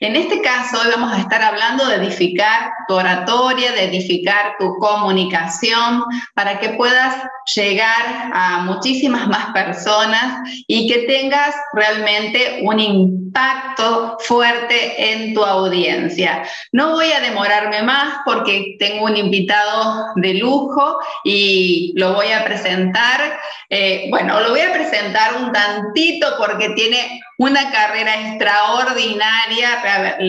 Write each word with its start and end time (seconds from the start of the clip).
En 0.00 0.14
este 0.14 0.40
caso, 0.42 0.80
hoy 0.80 0.90
vamos 0.92 1.12
a 1.12 1.18
estar 1.18 1.42
hablando 1.42 1.84
de 1.86 1.96
edificar 1.96 2.70
tu 2.86 2.94
oratoria, 2.94 3.72
de 3.72 3.84
edificar 3.84 4.54
tu 4.58 4.76
comunicación, 4.78 6.04
para 6.34 6.60
que 6.60 6.70
puedas 6.70 7.16
llegar 7.56 8.30
a 8.32 8.60
muchísimas 8.60 9.26
más 9.26 9.52
personas 9.52 10.48
y 10.68 10.88
que 10.88 11.00
tengas 11.06 11.54
realmente 11.72 12.60
un 12.62 12.78
impacto 12.78 14.18
fuerte 14.20 15.12
en 15.12 15.34
tu 15.34 15.44
audiencia. 15.44 16.44
No 16.70 16.92
voy 16.92 17.10
a 17.10 17.20
demorarme 17.20 17.82
más 17.82 18.18
porque 18.24 18.76
tengo 18.78 19.06
un 19.06 19.16
invitado 19.16 20.12
de 20.16 20.34
lujo 20.34 20.98
y 21.24 21.92
lo 21.96 22.14
voy 22.14 22.30
a 22.30 22.44
presentar. 22.44 23.38
Eh, 23.68 24.06
bueno, 24.10 24.40
lo 24.40 24.50
voy 24.50 24.60
a 24.60 24.72
presentar 24.72 25.34
un 25.42 25.50
tantito 25.50 26.34
porque 26.38 26.70
tiene 26.70 27.20
una 27.38 27.70
carrera 27.70 28.14
extraordinaria, 28.20 29.80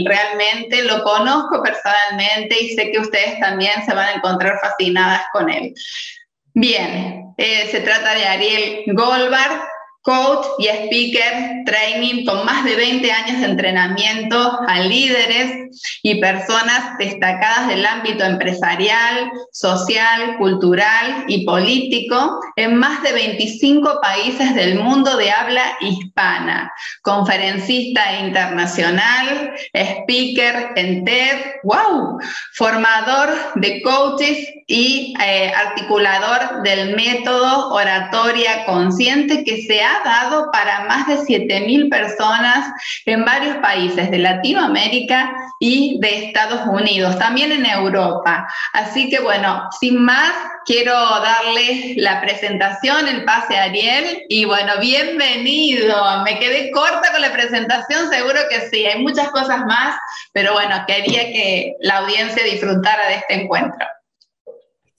realmente 0.06 0.84
lo 0.84 1.04
conozco 1.04 1.62
personalmente 1.64 2.56
y 2.62 2.76
sé 2.76 2.92
que 2.92 3.00
ustedes 3.00 3.40
también 3.40 3.84
se 3.86 3.96
van 3.96 4.10
a 4.10 4.14
encontrar 4.14 4.60
fascinadas 4.62 5.24
con 5.34 5.50
él. 5.50 5.74
Bien, 6.54 7.34
eh, 7.38 7.68
se 7.72 7.82
trata 7.82 8.14
de 8.14 8.26
Ariel 8.26 8.84
Goldberg, 8.94 9.60
coach 10.02 10.46
y 10.60 10.68
speaker 10.68 11.64
training 11.66 12.26
con 12.26 12.46
más 12.46 12.64
de 12.64 12.76
20 12.76 13.12
años 13.12 13.42
de 13.42 13.48
entrenamiento 13.48 14.60
a 14.68 14.80
líderes 14.80 15.70
y 16.04 16.20
personas 16.22 16.98
destacadas 16.98 17.68
del 17.68 17.86
ámbito 17.86 18.24
empresarial, 18.24 19.30
social, 19.52 20.38
cultural 20.38 21.26
y 21.28 21.46
político 21.46 22.40
en 22.56 22.76
más 22.76 23.04
de 23.04 23.12
25 23.12 24.00
países 24.02 24.56
del 24.56 24.80
mundo 24.80 25.18
de 25.18 25.32
habla 25.32 25.78
hispana, 25.82 26.72
conferencista 27.02 28.20
internacional, 28.20 29.54
speaker 29.74 30.72
en 30.76 31.04
TED, 31.04 31.38
wow, 31.64 32.18
formador 32.54 33.30
de 33.56 33.82
coaches 33.82 34.48
y 34.68 35.14
eh, 35.24 35.52
articulador 35.56 36.64
del 36.64 36.96
método 36.96 37.70
oratoria 37.74 38.66
consciente 38.66 39.44
que 39.44 39.64
se 39.64 39.82
ha 39.82 39.89
dado 40.04 40.52
para 40.52 40.86
más 40.86 41.08
de 41.08 41.18
7.000 41.18 41.90
personas 41.90 42.72
en 43.06 43.26
varios 43.26 43.58
países 43.58 44.10
de 44.12 44.20
Latinoamérica 44.20 45.34
y 45.60 46.00
de 46.00 46.26
Estados 46.28 46.62
Unidos, 46.68 47.18
también 47.18 47.52
en 47.52 47.66
Europa. 47.66 48.48
Así 48.74 49.10
que 49.10 49.20
bueno, 49.20 49.70
sin 49.80 50.04
más, 50.04 50.34
quiero 50.66 50.94
darle 50.94 51.96
la 51.98 52.22
presentación, 52.22 53.08
el 53.08 53.26
pase 53.26 53.58
a 53.58 53.64
Ariel 53.64 54.24
y 54.30 54.46
bueno, 54.46 54.74
bienvenido. 54.80 56.24
Me 56.24 56.40
quedé 56.40 56.72
corta 56.72 57.12
con 57.12 57.22
la 57.22 57.34
presentación, 57.34 58.10
seguro 58.10 58.40
que 58.50 58.70
sí, 58.70 58.86
hay 58.86 59.02
muchas 59.02 59.30
cosas 59.30 59.66
más, 59.66 59.98
pero 60.34 60.54
bueno, 60.54 60.76
quería 60.88 61.22
que 61.32 61.74
la 61.82 61.98
audiencia 61.98 62.44
disfrutara 62.44 63.08
de 63.08 63.16
este 63.16 63.42
encuentro. 63.42 63.86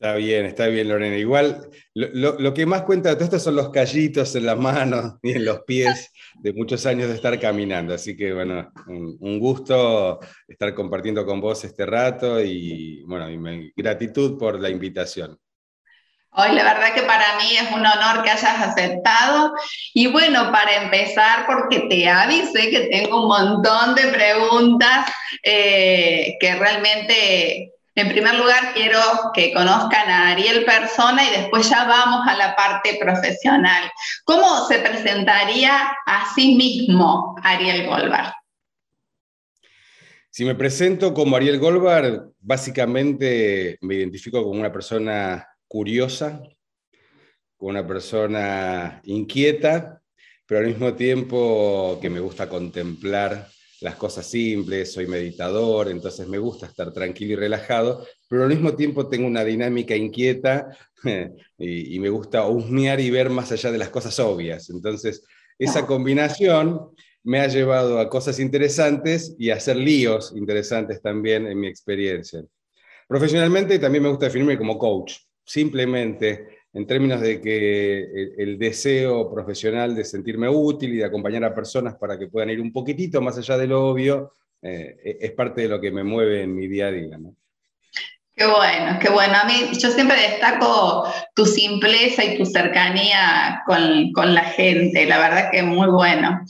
Está 0.00 0.14
bien, 0.14 0.46
está 0.46 0.66
bien, 0.68 0.88
Lorena. 0.88 1.18
Igual, 1.18 1.68
lo, 1.92 2.54
que 2.54 2.64
más 2.64 2.84
cuenta 2.84 3.10
de 3.10 3.16
todo 3.16 3.24
esto 3.24 3.38
son 3.38 3.56
los 3.56 3.68
callitos 3.68 4.34
en 4.34 4.46
las 4.46 4.56
manos 4.56 5.16
y 5.22 5.32
en 5.32 5.44
los 5.44 5.60
pies 5.64 6.10
de 6.36 6.54
muchos 6.54 6.86
años 6.86 7.08
de 7.08 7.16
estar 7.16 7.38
caminando. 7.38 7.92
Así 7.92 8.16
que, 8.16 8.32
bueno, 8.32 8.72
un, 8.86 9.38
gusto 9.38 10.18
estar 10.48 10.74
compartiendo 10.74 11.26
con 11.26 11.42
vos 11.42 11.64
este 11.64 11.84
rato 11.84 12.40
y, 12.40 13.02
bueno, 13.02 13.28
y 13.28 13.72
gratitud 13.76 14.38
por 14.38 14.58
la 14.58 14.70
invitación. 14.70 15.38
Hoy 16.32 16.52
la 16.52 16.62
verdad 16.62 16.94
que 16.94 17.02
para 17.02 17.36
mí 17.36 17.56
es 17.56 17.70
un 17.70 17.84
honor 17.84 18.22
que 18.22 18.30
hayas 18.30 18.58
aceptado. 18.58 19.52
Y 19.92 20.06
bueno, 20.06 20.50
para 20.50 20.82
empezar, 20.82 21.44
porque 21.46 21.80
te 21.90 22.08
avisé 22.08 22.70
que 22.70 22.88
tengo 22.88 23.24
un 23.24 23.28
montón 23.28 23.94
de 23.96 24.04
preguntas 24.04 25.12
eh, 25.42 26.38
que 26.40 26.54
realmente 26.54 27.69
en 27.94 28.08
primer 28.08 28.36
lugar, 28.36 28.72
quiero 28.74 29.00
que 29.34 29.52
conozcan 29.52 30.08
a 30.08 30.30
Ariel 30.30 30.64
persona 30.64 31.24
y 31.28 31.40
después 31.40 31.68
ya 31.68 31.84
vamos 31.84 32.26
a 32.26 32.36
la 32.36 32.54
parte 32.54 32.98
profesional. 33.00 33.90
¿Cómo 34.24 34.66
se 34.68 34.78
presentaría 34.78 35.96
a 36.06 36.32
sí 36.34 36.54
mismo 36.54 37.36
Ariel 37.42 37.86
Goldberg? 37.86 38.32
Si 40.30 40.44
me 40.44 40.54
presento 40.54 41.12
como 41.12 41.34
Ariel 41.34 41.58
Goldberg, 41.58 42.30
básicamente 42.38 43.76
me 43.80 43.96
identifico 43.96 44.42
como 44.44 44.60
una 44.60 44.72
persona 44.72 45.48
curiosa, 45.66 46.40
como 47.56 47.70
una 47.70 47.84
persona 47.84 49.00
inquieta, 49.04 50.00
pero 50.46 50.60
al 50.60 50.66
mismo 50.66 50.94
tiempo 50.94 51.98
que 52.00 52.08
me 52.08 52.20
gusta 52.20 52.48
contemplar 52.48 53.48
las 53.80 53.96
cosas 53.96 54.26
simples, 54.26 54.92
soy 54.92 55.06
meditador, 55.06 55.88
entonces 55.88 56.28
me 56.28 56.38
gusta 56.38 56.66
estar 56.66 56.92
tranquilo 56.92 57.32
y 57.32 57.36
relajado, 57.36 58.06
pero 58.28 58.42
al 58.42 58.50
mismo 58.50 58.74
tiempo 58.74 59.08
tengo 59.08 59.26
una 59.26 59.44
dinámica 59.44 59.96
inquieta 59.96 60.68
y, 61.58 61.98
me 61.98 62.10
gusta 62.10 62.46
husmear 62.46 63.00
y 63.00 63.10
ver 63.10 63.30
más 63.30 63.52
allá 63.52 63.72
de 63.72 63.78
las 63.78 63.88
cosas 63.88 64.18
obvias. 64.18 64.68
Entonces, 64.70 65.24
esa 65.58 65.86
combinación 65.86 66.90
me 67.22 67.40
ha 67.40 67.48
llevado 67.48 67.98
a 67.98 68.08
cosas 68.08 68.38
interesantes 68.38 69.34
y 69.38 69.50
a 69.50 69.56
hacer 69.56 69.76
líos 69.76 70.32
interesantes 70.36 71.00
también 71.00 71.46
en 71.46 71.58
mi 71.58 71.66
experiencia. 71.66 72.42
Profesionalmente 73.08 73.78
también 73.78 74.04
me 74.04 74.10
gusta 74.10 74.26
definirme 74.26 74.58
como 74.58 74.78
coach, 74.78 75.14
simplemente 75.44 76.59
en 76.72 76.86
términos 76.86 77.20
de 77.20 77.40
que 77.40 78.32
el, 78.38 78.58
deseo 78.58 79.32
profesional 79.32 79.94
de 79.94 80.04
sentirme 80.04 80.48
útil 80.48 80.94
y 80.94 80.98
de 80.98 81.04
acompañar 81.04 81.44
a 81.44 81.54
personas 81.54 81.96
para 81.96 82.18
que 82.18 82.28
puedan 82.28 82.50
ir 82.50 82.60
un 82.60 82.72
poquitito 82.72 83.20
más 83.20 83.36
allá 83.38 83.58
de 83.58 83.66
lo 83.66 83.88
obvio, 83.88 84.34
eh, 84.62 84.96
e, 85.04 85.18
es 85.20 85.32
parte 85.32 85.62
de 85.62 85.68
lo 85.68 85.80
que 85.80 85.90
me 85.90 86.04
mueve 86.04 86.42
en 86.42 86.54
mi 86.54 86.68
día 86.68 86.86
a 86.86 86.92
día. 86.92 87.18
Qué 88.36 88.46
bueno, 88.46 88.98
qué 89.00 89.10
bueno. 89.10 89.34
A 89.42 89.44
mí 89.44 89.70
yo 89.78 89.90
siempre 89.90 90.16
destaco 90.16 91.12
tu 91.34 91.44
simpleza 91.44 92.24
y 92.24 92.38
tu 92.38 92.46
cercanía 92.46 93.62
con, 93.66 94.34
la 94.34 94.44
gente, 94.44 95.06
la 95.06 95.18
verdad 95.18 95.50
que 95.50 95.62
muy 95.62 95.88
bueno. 95.88 96.40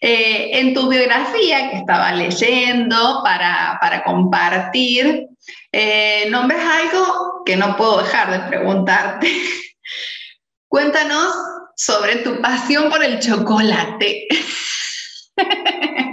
Eh, 0.00 0.58
en 0.58 0.74
tu 0.74 0.88
biografía 0.88 1.70
que 1.70 1.76
estaba 1.76 2.12
leyendo 2.12 3.20
para, 3.22 3.78
para 3.80 4.02
compartir, 4.02 5.28
eh, 5.70 6.28
nombres 6.30 6.60
algo 6.60 7.42
que 7.44 7.56
no 7.56 7.76
puedo 7.76 7.98
dejar 7.98 8.30
de 8.30 8.48
preguntarte. 8.48 9.28
Cuéntanos 10.68 11.34
sobre 11.76 12.16
tu 12.16 12.40
pasión 12.40 12.90
por 12.90 13.02
el 13.02 13.18
chocolate. 13.18 14.28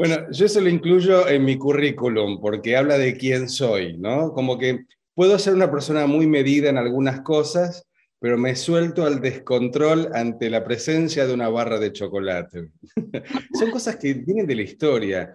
Bueno, 0.00 0.16
yo 0.30 0.46
eso 0.46 0.62
lo 0.62 0.70
incluyo 0.70 1.28
en 1.28 1.44
mi 1.44 1.58
currículum 1.58 2.40
porque 2.40 2.74
habla 2.74 2.96
de 2.96 3.18
quién 3.18 3.50
soy, 3.50 3.98
¿no? 3.98 4.32
Como 4.32 4.56
que 4.56 4.86
puedo 5.14 5.38
ser 5.38 5.52
una 5.52 5.70
persona 5.70 6.06
muy 6.06 6.26
medida 6.26 6.70
en 6.70 6.78
algunas 6.78 7.20
cosas, 7.20 7.86
pero 8.18 8.38
me 8.38 8.56
suelto 8.56 9.04
al 9.04 9.20
descontrol 9.20 10.08
ante 10.14 10.48
la 10.48 10.64
presencia 10.64 11.26
de 11.26 11.34
una 11.34 11.50
barra 11.50 11.78
de 11.78 11.92
chocolate. 11.92 12.70
Son 13.52 13.70
cosas 13.70 13.96
que 13.96 14.14
vienen 14.14 14.46
de 14.46 14.54
la 14.54 14.62
historia. 14.62 15.34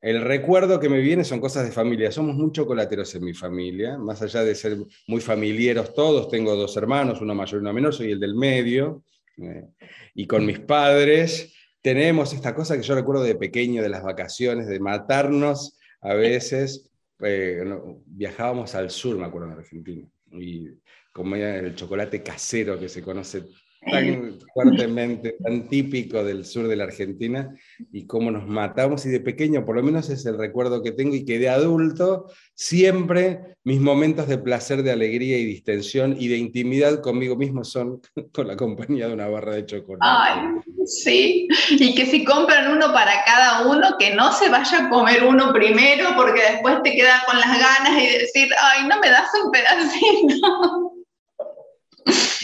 El 0.00 0.22
recuerdo 0.22 0.80
que 0.80 0.88
me 0.88 1.00
viene 1.00 1.24
son 1.24 1.40
cosas 1.40 1.66
de 1.66 1.72
familia. 1.72 2.10
Somos 2.10 2.34
muy 2.34 2.52
chocolateros 2.52 3.14
en 3.14 3.24
mi 3.24 3.34
familia, 3.34 3.98
más 3.98 4.22
allá 4.22 4.42
de 4.42 4.54
ser 4.54 4.78
muy 5.06 5.20
familiares 5.20 5.92
todos. 5.92 6.28
Tengo 6.28 6.56
dos 6.56 6.76
hermanos, 6.76 7.20
uno 7.20 7.34
mayor 7.34 7.60
y 7.60 7.62
uno 7.62 7.72
menor, 7.72 7.94
soy 7.94 8.12
el 8.12 8.20
del 8.20 8.34
medio. 8.34 9.04
Eh, 9.36 9.66
y 10.14 10.26
con 10.26 10.46
mis 10.46 10.60
padres 10.60 11.54
tenemos 11.82 12.32
esta 12.32 12.54
cosa 12.54 12.76
que 12.76 12.82
yo 12.82 12.94
recuerdo 12.94 13.22
de 13.22 13.34
pequeño, 13.34 13.82
de 13.82 13.90
las 13.90 14.02
vacaciones, 14.02 14.68
de 14.68 14.80
matarnos 14.80 15.78
a 16.00 16.14
veces. 16.14 16.90
Eh, 17.22 17.62
viajábamos 18.06 18.74
al 18.74 18.90
sur, 18.90 19.18
me 19.18 19.26
acuerdo, 19.26 19.48
en 19.48 19.58
Argentina. 19.58 20.08
Y 20.32 20.68
comía 21.12 21.56
el 21.56 21.74
chocolate 21.74 22.22
casero 22.22 22.78
que 22.78 22.88
se 22.88 23.02
conoce 23.02 23.44
tan 23.80 24.38
fuertemente, 24.54 25.36
tan 25.42 25.68
típico 25.68 26.22
del 26.24 26.44
sur 26.44 26.68
de 26.68 26.76
la 26.76 26.84
Argentina 26.84 27.54
y 27.92 28.06
cómo 28.06 28.30
nos 28.30 28.46
matamos. 28.46 29.04
Y 29.06 29.10
de 29.10 29.20
pequeño, 29.20 29.64
por 29.64 29.76
lo 29.76 29.82
menos 29.82 30.10
es 30.10 30.26
el 30.26 30.38
recuerdo 30.38 30.82
que 30.82 30.92
tengo, 30.92 31.14
y 31.14 31.24
que 31.24 31.38
de 31.38 31.48
adulto, 31.48 32.26
siempre 32.54 33.56
mis 33.62 33.80
momentos 33.80 34.26
de 34.26 34.38
placer, 34.38 34.82
de 34.82 34.90
alegría 34.90 35.38
y 35.38 35.44
distensión 35.44 36.16
y 36.18 36.28
de 36.28 36.38
intimidad 36.38 37.02
conmigo 37.02 37.36
mismo 37.36 37.62
son 37.64 38.00
con 38.32 38.46
la 38.46 38.56
compañía 38.56 39.08
de 39.08 39.14
una 39.14 39.28
barra 39.28 39.54
de 39.54 39.66
chocolate. 39.66 40.00
Ay, 40.02 40.40
sí, 40.86 41.48
y 41.70 41.94
que 41.94 42.06
si 42.06 42.24
compran 42.24 42.72
uno 42.72 42.92
para 42.92 43.22
cada 43.24 43.66
uno, 43.66 43.96
que 43.98 44.14
no 44.14 44.32
se 44.32 44.48
vaya 44.48 44.86
a 44.86 44.88
comer 44.88 45.24
uno 45.24 45.52
primero, 45.52 46.10
porque 46.16 46.40
después 46.40 46.82
te 46.82 46.94
quedas 46.94 47.24
con 47.24 47.38
las 47.38 47.58
ganas 47.58 48.02
y 48.02 48.18
decir, 48.18 48.48
ay, 48.58 48.88
no 48.88 48.98
me 48.98 49.10
das 49.10 49.28
un 49.44 49.50
pedacito. 49.50 50.79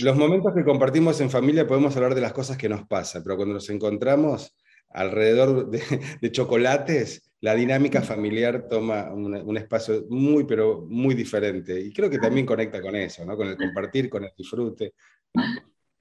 Los 0.03 0.17
momentos 0.17 0.55
que 0.55 0.65
compartimos 0.65 1.21
en 1.21 1.31
familia 1.31 1.67
podemos 1.67 1.97
hablar 1.97 2.15
de 2.15 2.21
las 2.21 2.33
cosas 2.33 2.57
que 2.57 2.69
nos 2.69 2.87
pasan, 2.87 3.23
pero 3.23 3.37
cuando 3.37 3.55
nos 3.55 3.71
encontramos 3.71 4.55
alrededor 4.91 5.71
de, 5.71 6.33
chocolates, 6.33 7.33
la 7.41 7.55
dinámica 7.55 8.03
familiar 8.03 8.67
toma 8.69 9.13
un, 9.13 9.57
espacio 9.57 10.05
muy, 10.09 10.45
pero 10.45 10.85
muy 10.89 11.15
diferente. 11.15 11.79
Y 11.81 11.93
creo 11.93 12.11
que 12.11 12.19
también 12.19 12.47
conecta 12.47 12.81
con 12.81 12.97
eso, 12.97 13.25
¿no? 13.25 13.37
con 13.37 13.49
el 13.49 13.57
compartir, 13.57 14.09
con 14.09 14.25
el 14.25 14.31
disfrute. 14.37 14.95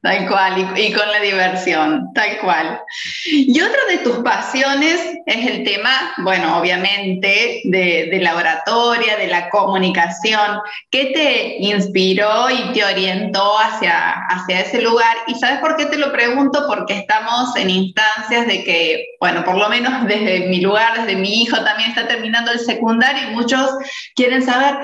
Tal 0.06 0.28
cual, 0.28 0.72
y, 0.78 0.94
con 0.94 1.12
la 1.12 1.20
diversión, 1.20 2.14
tal 2.14 2.38
cual. 2.38 2.80
Y 3.26 3.60
otra 3.60 3.80
de 3.90 3.98
tus 4.04 4.18
pasiones 4.18 5.02
es 5.26 5.48
el 5.48 5.64
tema, 5.64 6.14
bueno, 6.20 6.60
obviamente, 6.60 7.62
de, 7.64 8.20
la 8.22 8.36
oratoria, 8.36 9.18
de 9.18 9.26
la 9.26 9.50
comunicación. 9.50 10.60
¿Qué 10.92 11.06
te 11.06 11.56
inspiró 11.58 12.52
y 12.52 12.72
te 12.74 12.86
orientó 12.86 13.58
hacia, 13.58 14.28
hacia 14.30 14.60
ese 14.60 14.84
lugar? 14.84 15.18
Y 15.26 15.34
sabes 15.40 15.58
por 15.58 15.76
qué 15.76 15.88
te 15.88 15.98
lo 15.98 16.12
pregunto? 16.12 16.66
Porque 16.68 17.00
estamos 17.00 17.56
en 17.56 17.72
instancias 17.72 18.46
de 18.46 18.64
que, 18.64 19.08
bueno, 19.20 19.44
por 19.44 19.58
lo 19.58 19.68
menos 19.70 20.06
desde 20.06 20.42
mi 20.50 20.62
lugar, 20.62 21.00
desde 21.00 21.16
mi 21.16 21.42
hijo 21.42 21.58
también 21.64 21.90
está 21.90 22.08
terminando 22.08 22.52
el 22.52 22.60
secundario 22.60 23.24
y 23.24 23.34
muchos 23.34 23.72
quieren 24.16 24.46
saber, 24.46 24.76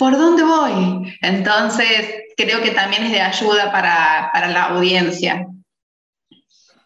¿por 0.00 0.16
dónde 0.16 0.42
voy? 0.42 1.12
Entonces, 1.20 2.24
creo 2.34 2.62
que 2.62 2.70
también 2.70 3.04
es 3.04 3.12
de 3.12 3.20
ayuda 3.20 3.70
para, 3.70 4.48
la 4.48 4.64
audiencia. 4.68 5.46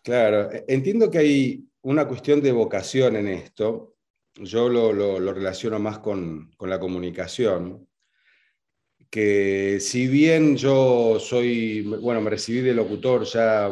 Claro, 0.03 0.51
e, 0.51 0.65
entiendo 0.67 1.09
que 1.09 1.19
hay 1.19 1.65
una 1.83 2.09
cuestión 2.09 2.43
de 2.43 2.51
vocación 2.51 3.15
en 3.15 3.29
esto. 3.29 3.95
Yo 4.35 4.69
lo, 4.69 5.33
relaciono 5.33 5.79
más 5.79 6.01
con, 6.01 6.51
la 6.59 6.81
comunicación, 6.81 7.87
que 9.09 9.79
si 9.79 10.09
bien 10.09 10.57
yo 10.57 11.21
soy, 11.21 11.83
bueno, 11.83 12.21
me 12.21 12.31
recibí 12.31 12.63
de 12.63 12.75
locutor 12.75 13.23
ya, 13.27 13.71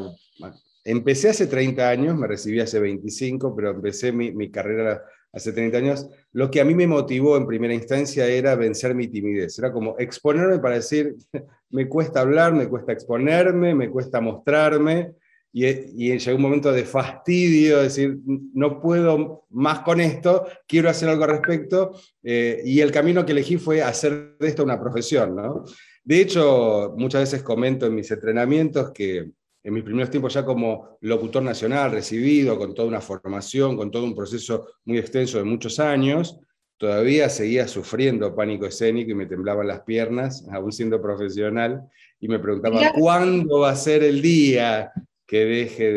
empecé 0.85 1.31
hace 1.31 1.49
30 1.49 1.89
años, 1.89 2.17
me 2.17 2.29
recibí 2.29 2.61
hace 2.61 2.79
25, 2.79 3.56
pero 3.56 3.71
empecé 3.73 4.12
mi, 4.12 4.31
mi 4.31 4.53
carrera 4.53 5.03
hace 5.32 5.52
30 5.52 5.79
años, 5.79 6.08
lo 6.32 6.50
que 6.50 6.61
a 6.61 6.64
mí 6.64 6.75
me 6.75 6.87
motivó 6.87 7.37
en 7.37 7.46
primera 7.46 7.73
instancia 7.73 8.26
era 8.26 8.55
vencer 8.55 8.94
mi 8.94 9.08
timidez. 9.08 9.58
Era 9.58 9.73
como 9.73 9.96
exponerme 9.99 10.58
para 10.58 10.76
decir, 10.76 11.17
me 11.70 11.88
cuesta 11.88 12.20
hablar, 12.20 12.52
me 12.52 12.69
cuesta 12.69 12.93
exponerme, 12.93 13.75
me 13.75 13.90
cuesta 13.90 14.20
mostrarme. 14.20 15.14
Y, 15.55 15.67
y 15.67 16.19
llegó 16.19 16.37
un 16.37 16.43
momento 16.43 16.73
de 16.73 16.84
fastidio, 16.84 17.82
decir, 17.82 18.19
no 18.55 18.81
puedo 18.81 19.44
más 19.50 19.81
con 19.81 20.00
esto, 20.00 20.46
quiero 20.67 20.88
hacer 20.88 21.11
algo 21.11 21.25
al 21.25 21.31
respecto. 21.31 21.93
Eh, 22.23 22.62
y 22.64 22.81
el 22.81 22.90
camino 22.90 23.25
que 23.25 23.32
elegí 23.32 23.58
fue 23.58 23.82
hacer 23.82 24.37
de 24.38 24.49
esto 24.49 24.64
una 24.64 24.81
profesión. 24.81 25.37
¿no? 25.37 25.64
De 26.05 26.20
hecho, 26.20 26.94
muchas 26.96 27.23
veces 27.23 27.43
comento 27.43 27.87
en 27.87 27.94
mis 27.94 28.11
entrenamientos 28.11 28.93
que 28.93 29.31
en 29.64 29.75
mis 29.75 29.85
primeros 29.85 30.11
tiempos 30.11 30.35
ya 30.35 30.44
como 30.44 30.99
locutor 31.00 31.43
nacional, 31.43 31.93
recibido, 31.93 32.59
con 32.59 32.75
toda 32.75 32.88
una 32.88 33.00
formación, 33.00 33.76
con 33.76 33.91
todo 33.91 34.05
un 34.05 34.14
proceso 34.14 34.67
muy 34.85 34.99
extenso 34.99 35.38
de 35.38 35.44
muchos 35.44 35.79
años, 35.79 36.38
todavía 36.76 37.29
seguía 37.29 37.69
sufriendo 37.69 38.35
pánico 38.35 38.67
escénico 38.67 39.12
y 39.12 39.14
me 39.14 39.26
temblaban 39.26 39.69
las 39.69 39.82
piernas, 39.82 40.44
aún 40.50 40.73
siendo 40.73 41.00
profesional, 41.00 41.82
y 42.19 42.26
me 42.26 42.41
preguntaba, 42.41 42.93
¿cuándo 42.99 43.61
va 43.61 43.70
a 43.70 43.76
ser 43.76 44.03
el 44.03 44.20
día 44.20 44.91
que 45.26 45.44
deje 45.44 45.93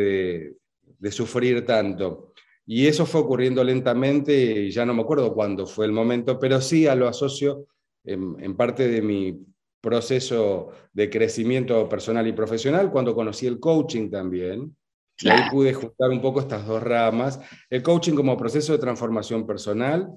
de, 1.00 1.12
sufrir 1.12 1.66
tanto? 1.66 2.34
Y 2.68 2.88
eso 2.88 3.06
fue 3.06 3.22
ocurriendo 3.22 3.64
lentamente, 3.64 4.34
y 4.34 4.72
ya 4.72 4.86
no 4.86 4.94
me 4.94 5.02
acuerdo 5.02 5.34
cuándo 5.34 5.66
fue 5.66 5.88
el 5.88 5.92
momento, 5.92 6.38
pero 6.40 6.62
sí 6.62 6.88
a 6.88 6.96
lo 6.96 7.08
asocio 7.08 7.68
en 8.04 8.56
parte 8.56 8.88
de 8.88 9.02
mi 9.02 9.40
proceso 9.86 10.72
de 10.94 11.12
crecimiento 11.12 11.88
personal 11.88 12.26
y 12.28 12.34
profesional, 12.34 12.92
cuando 12.92 13.14
conocí 13.14 13.46
el 13.46 13.60
coaching 13.60 14.10
también. 14.10 14.76
Ahí 15.30 15.50
pude 15.52 15.74
juntar 15.74 16.10
un 16.10 16.22
poco 16.22 16.40
estas 16.40 16.66
dos 16.66 16.82
ramas. 16.82 17.40
El 17.70 17.84
coaching 17.84 18.16
como 18.16 18.36
proceso 18.36 18.74
de 18.74 18.80
transformación 18.80 19.46
personal 19.46 20.10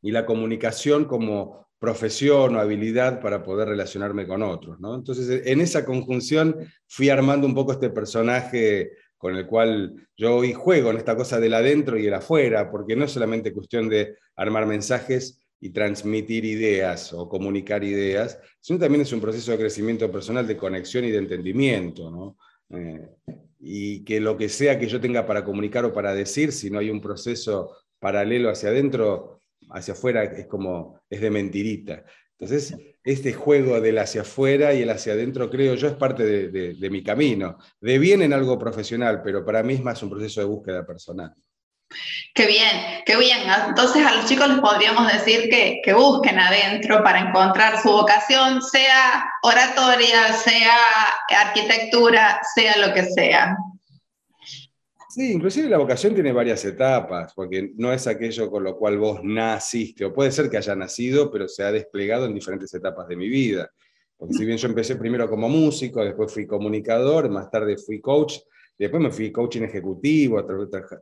y 0.00 0.12
la 0.12 0.24
comunicación 0.24 1.06
como 1.06 1.66
profesión 1.78 2.54
o 2.54 2.60
habilidad 2.60 3.20
para 3.20 3.42
poder 3.42 3.68
relacionarme 3.68 4.28
con 4.28 4.42
otros. 4.44 4.78
¿no? 4.78 4.94
Entonces, 4.94 5.42
en 5.44 5.60
esa 5.60 5.84
conjunción 5.84 6.56
fui 6.86 7.08
armando 7.08 7.48
un 7.48 7.54
poco 7.56 7.72
este 7.72 7.90
personaje 7.90 8.92
con 9.18 9.34
el 9.36 9.46
cual 9.46 10.08
yo 10.16 10.36
hoy 10.36 10.52
juego 10.52 10.90
en 10.90 10.98
esta 10.98 11.16
cosa 11.16 11.40
del 11.40 11.54
adentro 11.54 11.98
y 11.98 12.06
el 12.06 12.14
afuera, 12.14 12.70
porque 12.70 12.94
no 12.94 13.04
es 13.04 13.10
solamente 13.10 13.52
cuestión 13.52 13.88
de 13.88 14.16
armar 14.36 14.66
mensajes, 14.66 15.41
y 15.62 15.70
transmitir 15.70 16.44
ideas 16.44 17.12
o 17.12 17.28
comunicar 17.28 17.84
ideas, 17.84 18.36
sino 18.60 18.80
también 18.80 19.02
es 19.02 19.12
un 19.12 19.20
proceso 19.20 19.52
de 19.52 19.58
crecimiento 19.58 20.10
personal, 20.10 20.44
de 20.44 20.56
conexión 20.56 21.04
y 21.04 21.12
de 21.12 21.18
entendimiento. 21.18 22.36
Eh, 22.70 23.08
y 23.60 24.02
que 24.02 24.18
lo 24.18 24.36
que 24.36 24.48
sea 24.48 24.76
que 24.76 24.88
yo 24.88 25.00
tenga 25.00 25.24
para 25.24 25.44
comunicar 25.44 25.84
o 25.84 25.92
para 25.92 26.16
decir, 26.16 26.50
si 26.50 26.68
no 26.68 26.80
hay 26.80 26.90
un 26.90 27.00
proceso 27.00 27.76
paralelo 28.00 28.50
hacia 28.50 28.70
adentro, 28.70 29.38
hacia 29.70 29.94
afuera 29.94 30.24
es 30.24 30.48
como, 30.48 31.00
es 31.08 31.20
de 31.20 31.30
mentirita. 31.30 32.04
Entonces, 32.36 32.76
este 33.04 33.32
juego 33.32 33.80
del 33.80 33.98
hacia 33.98 34.22
afuera 34.22 34.74
y 34.74 34.82
el 34.82 34.90
hacia 34.90 35.12
adentro, 35.12 35.48
creo 35.48 35.76
yo, 35.76 35.86
es 35.86 35.94
parte 35.94 36.24
de, 36.24 36.74
de 36.74 36.90
mi 36.90 37.04
camino. 37.04 37.56
De 37.80 38.00
bien 38.00 38.22
en 38.22 38.32
algo 38.32 38.58
profesional, 38.58 39.22
pero 39.22 39.44
para 39.44 39.62
mí 39.62 39.74
es 39.74 39.82
más 39.84 40.02
un 40.02 40.10
proceso 40.10 40.40
de 40.40 40.46
búsqueda 40.46 40.84
personal. 40.84 41.32
Qué 42.34 42.46
bien, 42.46 43.02
qué 43.04 43.16
bien. 43.16 43.38
Entonces 43.68 44.04
a 44.06 44.14
los 44.14 44.26
chicos 44.26 44.48
les 44.48 44.60
podríamos 44.60 45.12
decir 45.12 45.48
que, 45.50 45.80
que, 45.84 45.92
busquen 45.92 46.38
adentro 46.38 47.02
para 47.02 47.20
encontrar 47.20 47.80
su 47.80 47.90
vocación, 47.90 48.62
sea 48.62 49.24
oratoria, 49.42 50.32
sea 50.32 50.76
arquitectura, 51.28 52.40
sea 52.54 52.76
lo 52.78 52.94
que 52.94 53.04
sea. 53.04 53.56
Sí, 55.14 55.30
inclusive 55.30 55.68
la 55.68 55.76
vocación 55.76 56.14
tiene 56.14 56.32
varias 56.32 56.64
etapas, 56.64 57.34
porque 57.34 57.72
no 57.76 57.92
es 57.92 58.06
aquello 58.06 58.50
con 58.50 58.64
lo 58.64 58.78
cual 58.78 58.96
vos 58.96 59.20
naciste, 59.22 60.06
o 60.06 60.14
puede 60.14 60.32
ser 60.32 60.48
que 60.48 60.56
haya 60.56 60.74
nacido, 60.74 61.30
pero 61.30 61.48
se 61.48 61.62
ha 61.64 61.70
desplegado 61.70 62.24
en 62.24 62.32
diferentes 62.32 62.72
etapas 62.72 63.06
de 63.08 63.16
mi 63.16 63.28
vida. 63.28 63.70
Porque 64.16 64.32
si 64.32 64.46
bien 64.46 64.56
yo 64.56 64.68
empecé 64.68 64.96
primero 64.96 65.28
como 65.28 65.50
músico, 65.50 66.02
después 66.02 66.32
fui 66.32 66.46
comunicador, 66.46 67.28
más 67.28 67.50
tarde 67.50 67.76
fui 67.76 68.00
coach, 68.00 68.38
Después 68.78 69.02
me 69.02 69.10
fui 69.10 69.30
coaching 69.30 69.62
ejecutivo, 69.62 70.44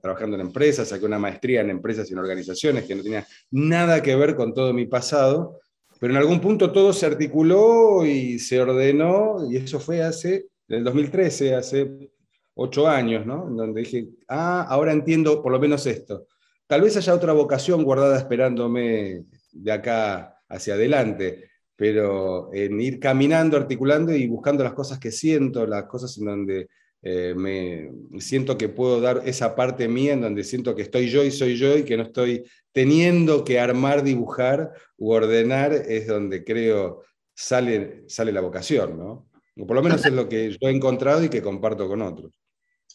trabajando 0.02 0.36
en 0.36 0.42
empresas, 0.42 0.88
saqué 0.88 1.06
una 1.06 1.18
maestría 1.18 1.62
en 1.62 1.70
empresas 1.70 2.10
y 2.10 2.12
en 2.12 2.18
organizaciones 2.18 2.84
que 2.84 2.94
no 2.94 3.02
tenía 3.02 3.26
nada 3.50 4.02
que 4.02 4.14
ver 4.16 4.34
con 4.36 4.52
todo 4.52 4.72
mi 4.72 4.86
pasado, 4.86 5.60
pero 5.98 6.12
en 6.12 6.18
algún 6.18 6.40
punto 6.40 6.72
todo 6.72 6.92
se 6.92 7.06
articuló 7.06 8.04
y 8.04 8.38
se 8.38 8.60
ordenó, 8.60 9.50
y 9.50 9.56
eso 9.56 9.78
fue 9.78 10.02
hace, 10.02 10.48
en 10.68 10.78
el 10.78 10.84
2013, 10.84 11.54
hace 11.54 12.10
ocho 12.54 12.88
años, 12.88 13.24
¿no? 13.24 13.48
Donde 13.48 13.80
dije, 13.80 14.08
ah, 14.28 14.66
ahora 14.68 14.92
entiendo 14.92 15.42
por 15.42 15.52
lo 15.52 15.58
menos 15.58 15.86
esto. 15.86 16.26
Tal 16.66 16.82
vez 16.82 16.96
haya 16.96 17.14
otra 17.14 17.32
vocación 17.32 17.82
guardada 17.82 18.18
esperándome 18.18 19.24
de 19.52 19.72
acá 19.72 20.36
hacia 20.48 20.74
adelante, 20.74 21.50
pero 21.74 22.52
en 22.52 22.80
ir 22.80 23.00
caminando, 23.00 23.56
articulando 23.56 24.14
y 24.14 24.26
buscando 24.26 24.62
las 24.62 24.74
cosas 24.74 24.98
que 24.98 25.10
siento, 25.10 25.66
las 25.66 25.84
cosas 25.84 26.16
en 26.18 26.26
donde 26.26 26.68
eh, 27.02 27.34
me 27.34 27.90
siento 28.20 28.58
que 28.58 28.68
puedo 28.68 29.00
dar 29.00 29.22
esa 29.24 29.54
parte 29.54 29.88
mía 29.88 30.12
en 30.12 30.20
donde 30.20 30.44
siento 30.44 30.74
que 30.74 30.82
estoy 30.82 31.08
yo 31.08 31.24
y 31.24 31.30
soy 31.30 31.56
yo 31.56 31.76
y 31.76 31.84
que 31.84 31.96
no 31.96 32.02
estoy 32.02 32.44
teniendo 32.72 33.44
que 33.44 33.58
armar, 33.58 34.02
dibujar 34.02 34.72
u 34.98 35.12
ordenar, 35.12 35.72
es 35.72 36.06
donde 36.06 36.44
creo 36.44 37.02
sale, 37.34 38.04
sale 38.06 38.32
la 38.32 38.42
vocación, 38.42 38.98
¿no? 38.98 39.28
O 39.56 39.66
por 39.66 39.76
lo 39.76 39.82
menos 39.82 40.04
es 40.04 40.12
lo 40.12 40.28
que 40.28 40.50
yo 40.50 40.68
he 40.68 40.70
encontrado 40.70 41.24
y 41.24 41.28
que 41.28 41.42
comparto 41.42 41.88
con 41.88 42.02
otros. 42.02 42.32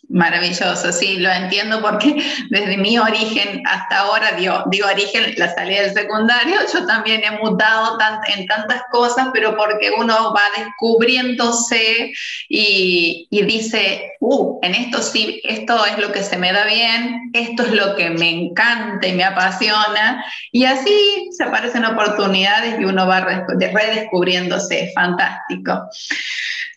Maravilloso, 0.09 0.91
sí, 0.91 1.17
lo 1.17 1.31
entiendo 1.31 1.81
porque 1.81 2.15
desde 2.51 2.77
mi 2.77 2.97
origen 2.99 3.63
hasta 3.65 3.99
ahora, 3.99 4.33
digo, 4.33 4.63
digo 4.69 4.87
origen, 4.87 5.33
la 5.37 5.53
salida 5.53 5.81
del 5.81 5.93
secundario, 5.93 6.57
yo 6.71 6.85
también 6.85 7.23
he 7.23 7.31
mutado 7.39 7.97
en 8.27 8.45
tantas 8.45 8.83
cosas, 8.91 9.29
pero 9.33 9.57
porque 9.57 9.91
uno 9.97 10.31
va 10.33 10.43
descubriéndose 10.57 12.13
y, 12.49 13.27
y, 13.31 13.43
dice, 13.43 14.11
uh, 14.19 14.59
en 14.61 14.75
esto 14.75 15.01
sí, 15.01 15.41
esto 15.43 15.83
es 15.85 15.97
lo 15.97 16.11
que 16.11 16.21
se 16.21 16.37
me 16.37 16.53
da 16.53 16.65
bien, 16.65 17.31
esto 17.33 17.63
es 17.63 17.71
lo 17.71 17.95
que 17.95 18.11
me 18.11 18.29
encanta 18.29 19.07
y 19.07 19.13
me 19.13 19.23
apasiona, 19.23 20.23
y 20.51 20.65
así 20.65 21.29
se 21.35 21.43
aparecen 21.43 21.83
oportunidades 21.83 22.79
y 22.79 22.85
uno 22.85 23.07
va 23.07 23.21
redescubriéndose, 23.21 24.91
fantástico. 24.93 25.89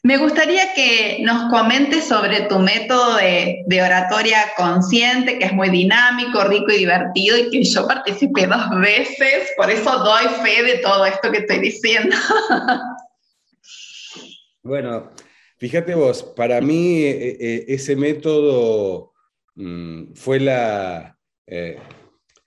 Me 0.05 0.17
gustaría 0.17 0.75
que 0.75 1.19
nos 1.23 1.51
comentes 1.51 2.05
sobre 2.05 2.43
tu 2.43 2.59
método 2.61 3.17
de, 3.17 3.83
oratoria 3.83 4.53
consciente, 4.57 5.39
que 5.39 5.47
es 5.47 5.53
muy 5.53 5.71
dinámico, 5.71 6.45
rico 6.45 6.71
y 6.71 6.79
divertido, 6.79 7.37
y 7.37 7.51
que 7.51 7.65
yo 7.65 7.87
participé 7.87 8.47
dos 8.47 8.81
veces, 8.81 9.51
por 9.57 9.71
eso 9.71 9.91
doy 9.99 10.27
fe 10.43 10.63
de 10.63 10.79
todo 10.79 11.05
esto 11.05 11.31
que 11.33 11.39
estoy 11.39 11.59
diciendo. 11.61 12.17
Bueno, 14.61 15.09
fíjate 15.57 15.95
vos, 15.95 16.23
para 16.23 16.61
mí 16.61 17.03
eh, 17.03 17.37
eh, 17.41 17.65
ese 17.69 17.97
método 17.97 19.15
mm, 19.55 20.13
fue 20.13 20.41
la, 20.41 21.17
eh, 21.47 21.79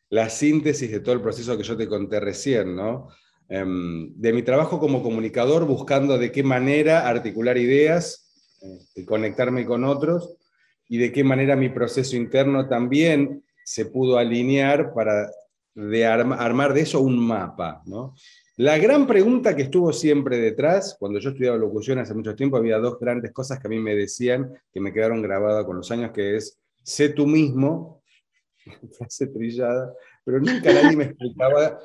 la 0.10 0.29
síntesis 0.29 0.91
de 0.91 1.00
todo 1.00 1.15
el 1.15 1.22
proceso 1.22 1.58
que 1.58 1.63
yo 1.63 1.75
te 1.75 1.88
conté 1.88 2.20
recién, 2.20 2.75
¿no? 2.75 3.08
Em, 3.53 4.13
de 4.15 4.31
mi 4.31 4.43
trabajo 4.43 4.79
como 4.79 5.03
comunicador, 5.03 5.65
buscando 5.65 6.17
de 6.17 6.31
qué 6.31 6.41
manera 6.41 7.10
articular 7.10 7.58
ideas 7.58 8.31
y 8.96 9.03
conectarme 9.03 9.65
con 9.65 9.84
otros, 9.84 10.38
y 10.88 10.98
de 10.98 11.12
qué 11.12 11.25
manera 11.25 11.58
mi 11.58 11.67
proceso 11.67 12.15
interno 12.15 12.70
también 12.70 13.43
se 13.65 13.86
pudo 13.88 14.17
alinear 14.17 14.93
para 14.93 15.29
de 15.75 16.05
armar 16.05 16.74
de 16.74 16.79
eso 16.79 17.01
un 17.01 17.20
mapa. 17.20 17.81
¿no? 17.86 18.15
La 18.55 18.77
gran 18.77 19.05
pregunta 19.05 19.53
que 19.53 19.63
estuvo 19.63 19.91
siempre 19.91 20.38
detrás, 20.38 20.96
cuando 20.98 21.20
yo 21.20 21.31
estudiaba 21.31 21.58
locución 21.58 22.00
hace 22.00 22.13
mucho 22.13 22.34
tiempo, 22.38 22.55
había 22.55 22.77
dos 22.77 23.00
grandes 23.01 23.34
cosas 23.34 23.60
que 23.60 23.67
a 23.67 23.70
mí 23.70 23.79
me 23.79 23.96
decían, 23.96 24.50
que 24.72 24.79
me 24.79 24.93
quedaron 24.93 25.22
grabadas 25.22 25.65
con 25.65 25.75
los 25.75 25.91
años, 25.91 26.12
que 26.12 26.38
es, 26.38 26.58
sé 26.84 27.10
tú 27.10 27.27
mismo, 27.27 28.01
frase 28.98 29.27
trillada, 29.27 29.93
pero 30.24 30.39
nunca 30.39 30.72
nadie 30.72 30.96
me 30.96 31.03
explicaba 31.03 31.77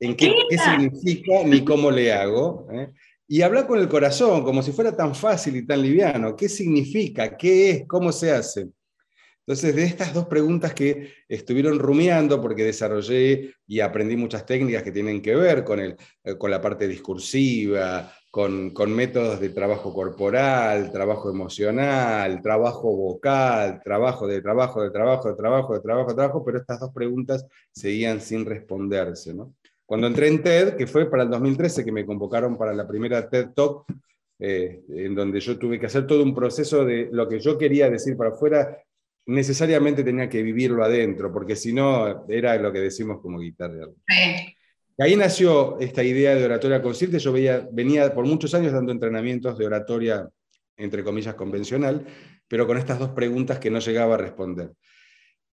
en 0.00 0.16
qué, 0.16 0.34
significa 0.50 1.44
ni 1.44 1.64
cómo 1.64 1.90
le 1.90 2.12
hago. 2.12 2.68
¿eh? 2.72 2.92
Y 3.26 3.42
hablar 3.42 3.66
con 3.66 3.78
el 3.78 3.88
corazón, 3.88 4.42
como 4.42 4.62
si 4.62 4.72
fuera 4.72 4.96
tan 4.96 5.14
fácil 5.14 5.56
y 5.56 5.66
tan 5.66 5.82
liviano. 5.82 6.34
¿Qué 6.34 6.48
significa? 6.48 7.36
¿Qué 7.36 7.70
es? 7.70 7.86
¿Cómo 7.86 8.12
se 8.12 8.32
hace? 8.32 8.68
Entonces, 9.48 9.74
de 9.74 9.84
estas 9.84 10.12
dos 10.12 10.26
preguntas 10.26 10.74
que 10.74 11.10
estuvieron 11.26 11.78
rumiando, 11.78 12.38
porque 12.38 12.64
desarrollé 12.64 13.54
y 13.66 13.80
aprendí 13.80 14.14
muchas 14.14 14.44
técnicas 14.44 14.82
que 14.82 14.92
tienen 14.92 15.22
que 15.22 15.34
ver 15.34 15.64
con, 15.64 15.80
el, 15.80 15.96
eh, 16.22 16.36
con 16.36 16.50
la 16.50 16.60
parte 16.60 16.86
discursiva, 16.86 18.12
con, 18.30 18.70
con, 18.74 18.94
métodos 18.94 19.40
de 19.40 19.48
trabajo 19.48 19.94
corporal, 19.94 20.92
trabajo 20.92 21.30
emocional, 21.30 22.42
trabajo 22.42 22.94
vocal, 22.94 23.80
trabajo 23.82 24.26
de 24.26 24.42
trabajo, 24.42 24.82
de 24.82 24.90
trabajo, 24.90 25.28
de 25.30 25.34
trabajo, 25.36 25.72
de 25.74 25.80
trabajo, 25.80 26.08
de 26.10 26.14
trabajo, 26.14 26.44
pero 26.44 26.58
estas 26.58 26.80
dos 26.80 26.92
preguntas 26.92 27.46
seguían 27.72 28.20
sin 28.20 28.44
responderse. 28.44 29.32
¿no? 29.32 29.54
Cuando 29.88 30.06
entré 30.06 30.28
en 30.28 30.42
TED, 30.42 30.76
que 30.76 30.86
fue 30.86 31.08
para 31.08 31.22
el 31.22 31.30
2013 31.30 31.82
que 31.82 31.90
me 31.90 32.04
convocaron 32.04 32.58
para 32.58 32.74
la 32.74 32.86
primera 32.86 33.26
TED 33.26 33.54
Talk, 33.54 33.86
eh, 34.38 34.82
en 34.86 35.14
donde 35.14 35.40
yo 35.40 35.58
tuve 35.58 35.80
que 35.80 35.86
hacer 35.86 36.06
todo 36.06 36.22
un 36.22 36.34
proceso 36.34 36.84
de 36.84 37.08
lo 37.10 37.26
que 37.26 37.40
yo 37.40 37.56
quería 37.56 37.88
decir 37.88 38.14
para 38.14 38.28
afuera, 38.28 38.82
necesariamente 39.24 40.04
tenía 40.04 40.28
que 40.28 40.42
vivirlo 40.42 40.84
adentro, 40.84 41.32
porque 41.32 41.56
si 41.56 41.72
no, 41.72 42.26
era 42.28 42.58
lo 42.58 42.70
que 42.70 42.80
decimos 42.80 43.22
como 43.22 43.38
guitarra. 43.38 43.86
Sí. 44.06 44.54
Ahí 44.98 45.16
nació 45.16 45.80
esta 45.80 46.04
idea 46.04 46.34
de 46.34 46.44
oratoria 46.44 46.82
consciente. 46.82 47.18
Yo 47.18 47.32
veía, 47.32 47.66
venía 47.72 48.12
por 48.12 48.26
muchos 48.26 48.52
años 48.52 48.74
dando 48.74 48.92
entrenamientos 48.92 49.56
de 49.56 49.64
oratoria, 49.64 50.28
entre 50.76 51.02
comillas, 51.02 51.34
convencional, 51.34 52.04
pero 52.46 52.66
con 52.66 52.76
estas 52.76 52.98
dos 52.98 53.12
preguntas 53.12 53.58
que 53.58 53.70
no 53.70 53.78
llegaba 53.78 54.16
a 54.16 54.18
responder. 54.18 54.70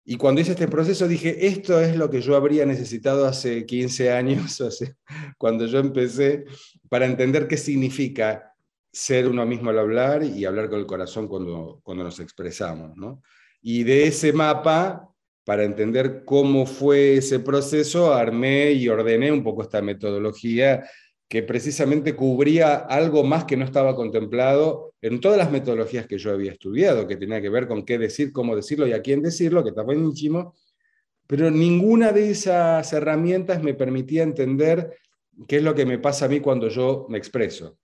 Y 0.04 0.18
cuando 0.18 0.42
hice 0.42 0.52
este 0.52 0.68
proceso 0.68 1.08
dije, 1.08 1.48
esto 1.48 1.80
es 1.80 1.96
lo 1.96 2.10
que 2.10 2.22
yo 2.22 2.36
habría 2.36 2.66
necesitado 2.66 3.26
hace 3.26 3.66
15 3.66 4.12
años, 4.12 4.62
cuando 5.38 5.66
yo 5.68 5.80
empecé, 5.80 6.46
para 6.90 7.06
entender 7.06 7.48
qué 7.48 7.58
significa 7.58 8.54
ser 8.92 9.28
uno 9.28 9.46
mismo 9.46 9.70
al 9.70 9.80
hablar 9.80 10.24
y 10.24 10.44
hablar 10.46 10.70
con 10.70 10.80
el 10.80 10.86
corazón 10.86 11.28
cuando, 11.28 11.80
cuando 11.84 12.04
nos 12.04 12.20
expresamos. 12.20 12.98
¿no? 12.98 13.22
Y 13.62 13.84
de 13.84 14.08
ese 14.08 14.34
mapa, 14.34 15.08
para 15.46 15.64
entender 15.64 16.24
cómo 16.26 16.66
fue 16.66 17.18
ese 17.18 17.40
proceso, 17.40 18.14
armé 18.14 18.72
y 18.72 18.90
ordené 18.90 19.32
un 19.32 19.44
poco 19.44 19.62
esta 19.62 19.82
metodología 19.82 20.84
que 21.32 21.44
precisamente 21.44 22.14
cubría 22.14 22.76
algo 22.76 23.24
más 23.24 23.46
que 23.46 23.56
no 23.56 23.64
estaba 23.64 23.96
contemplado 23.96 24.96
en 25.02 25.22
todas 25.22 25.38
las 25.38 25.50
metodologías 25.50 26.06
que 26.06 26.18
yo 26.18 26.30
había 26.30 26.52
estudiado, 26.52 27.08
que 27.08 27.16
tenía 27.16 27.42
que 27.42 27.48
ver 27.48 27.70
con 27.70 27.86
qué 27.86 27.98
decir, 27.98 28.34
cómo 28.34 28.54
decirlo 28.54 28.86
y 28.86 28.92
a 28.92 29.02
quién 29.02 29.22
decirlo, 29.22 29.64
que 29.64 29.70
está 29.70 29.82
buenísimo, 29.82 30.54
pero 31.28 31.50
ninguna 31.50 32.12
de 32.12 32.32
esas 32.32 32.92
herramientas 32.92 33.64
me 33.64 33.74
permitía 33.74 34.24
entender 34.24 34.94
qué 35.48 35.56
es 35.56 35.64
lo 35.64 35.74
que 35.74 35.86
me 35.86 36.00
pasa 36.00 36.26
a 36.26 36.28
mí 36.28 36.42
cuando 36.42 36.68
yo 36.68 37.06
me 37.08 37.18
expreso. 37.18 37.78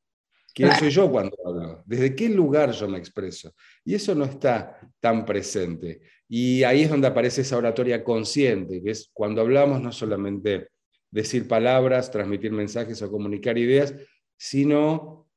¿Quién 0.54 0.76
soy 0.76 0.90
yo 0.90 1.10
cuando 1.10 1.38
hablo? 1.46 1.84
¿Desde 1.86 2.14
qué 2.14 2.28
lugar 2.28 2.74
yo 2.74 2.90
me 2.90 2.98
expreso? 2.98 3.54
Y 3.86 3.96
eso 3.96 4.14
no 4.14 4.26
está 4.26 4.78
tan 5.00 5.24
presente. 5.24 6.02
Y 6.28 6.64
ahí 6.64 6.82
es 6.82 6.90
donde 6.90 7.08
aparece 7.08 7.44
esa 7.44 7.56
oratoria 7.56 8.04
consciente, 8.04 8.84
que 8.84 8.92
es 8.92 9.10
cuando 9.14 9.40
hablamos 9.40 9.82
no 9.82 9.94
solamente 9.94 10.68
decir 11.12 11.48
palabras, 11.48 12.12
transmitir 12.12 12.52
mensajes 12.52 13.02
o 13.02 13.12
comunicar 13.12 13.58
ideas, 13.58 13.94
sino 14.38 15.30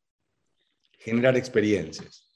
generar 0.98 1.36
experiencias. 1.36 2.26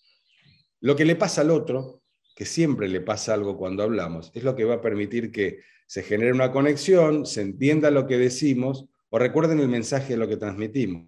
Lo 0.81 0.97
que 0.97 1.05
le 1.05 1.17
pasa 1.17 1.43
al 1.43 1.51
otro, 1.51 2.03
que 2.35 2.45
siempre 2.45 2.89
le 2.89 3.01
pasa 3.01 3.35
algo 3.35 3.57
cuando 3.57 3.83
hablamos, 3.83 4.31
es 4.35 4.45
lo 4.45 4.55
que 4.57 4.65
va 4.65 4.75
a 4.75 4.81
permitir 4.81 5.31
que 5.31 5.61
se 5.87 6.03
genere 6.03 6.33
una 6.33 6.51
conexión, 6.51 7.27
se 7.27 7.43
entienda 7.43 7.91
lo 7.91 8.07
que 8.07 8.19
decimos 8.19 8.87
o 9.11 9.19
recuerden 9.19 9.61
el 9.61 9.69
mensaje 9.69 10.15
de 10.15 10.17
lo 10.17 10.29
que 10.29 10.37
transmitimos. 10.37 11.07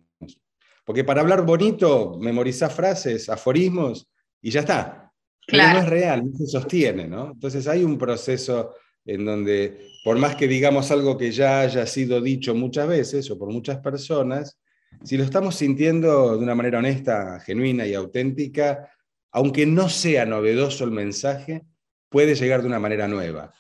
Porque 0.85 1.03
para 1.03 1.21
hablar 1.21 1.45
bonito, 1.45 2.17
memorizar 2.21 2.71
frases, 2.71 3.29
aforismos 3.29 4.09
y 4.41 4.51
ya 4.51 4.61
está. 4.61 5.13
Pero 5.47 5.63
no 5.73 5.79
es 5.79 5.89
real, 5.89 6.25
no 6.25 6.37
se 6.37 6.47
sostiene, 6.47 7.09
¿no? 7.09 7.33
Entonces 7.33 7.67
hay 7.67 7.85
un 7.85 7.99
proceso 7.99 8.75
en 9.07 9.25
donde, 9.25 9.89
por 10.05 10.19
más 10.19 10.37
que 10.37 10.49
digamos 10.49 10.91
algo 10.91 11.17
que 11.17 11.31
ya 11.31 11.61
haya 11.61 11.87
sido 11.87 12.21
dicho 12.21 12.55
muchas 12.55 12.89
veces 12.89 13.31
o 13.31 13.39
por 13.39 13.51
muchas 13.51 13.79
personas, 13.79 14.59
si 15.05 15.17
lo 15.17 15.25
estamos 15.25 15.55
sintiendo 15.55 16.37
de 16.37 16.43
una 16.43 16.55
manera 16.55 16.79
honesta, 16.79 17.41
genuina 17.41 17.87
y 17.87 17.95
auténtica, 17.95 18.91
aunque 19.31 19.67
no 19.67 19.89
sea 19.89 20.27
novedoso 20.27 20.85
el 20.85 20.91
mensaje, 20.91 21.63
puede 22.09 22.35
llegar 22.35 22.63
de 22.63 22.69
una 22.69 22.81
manera 22.81 23.07
nueva. 23.07 23.53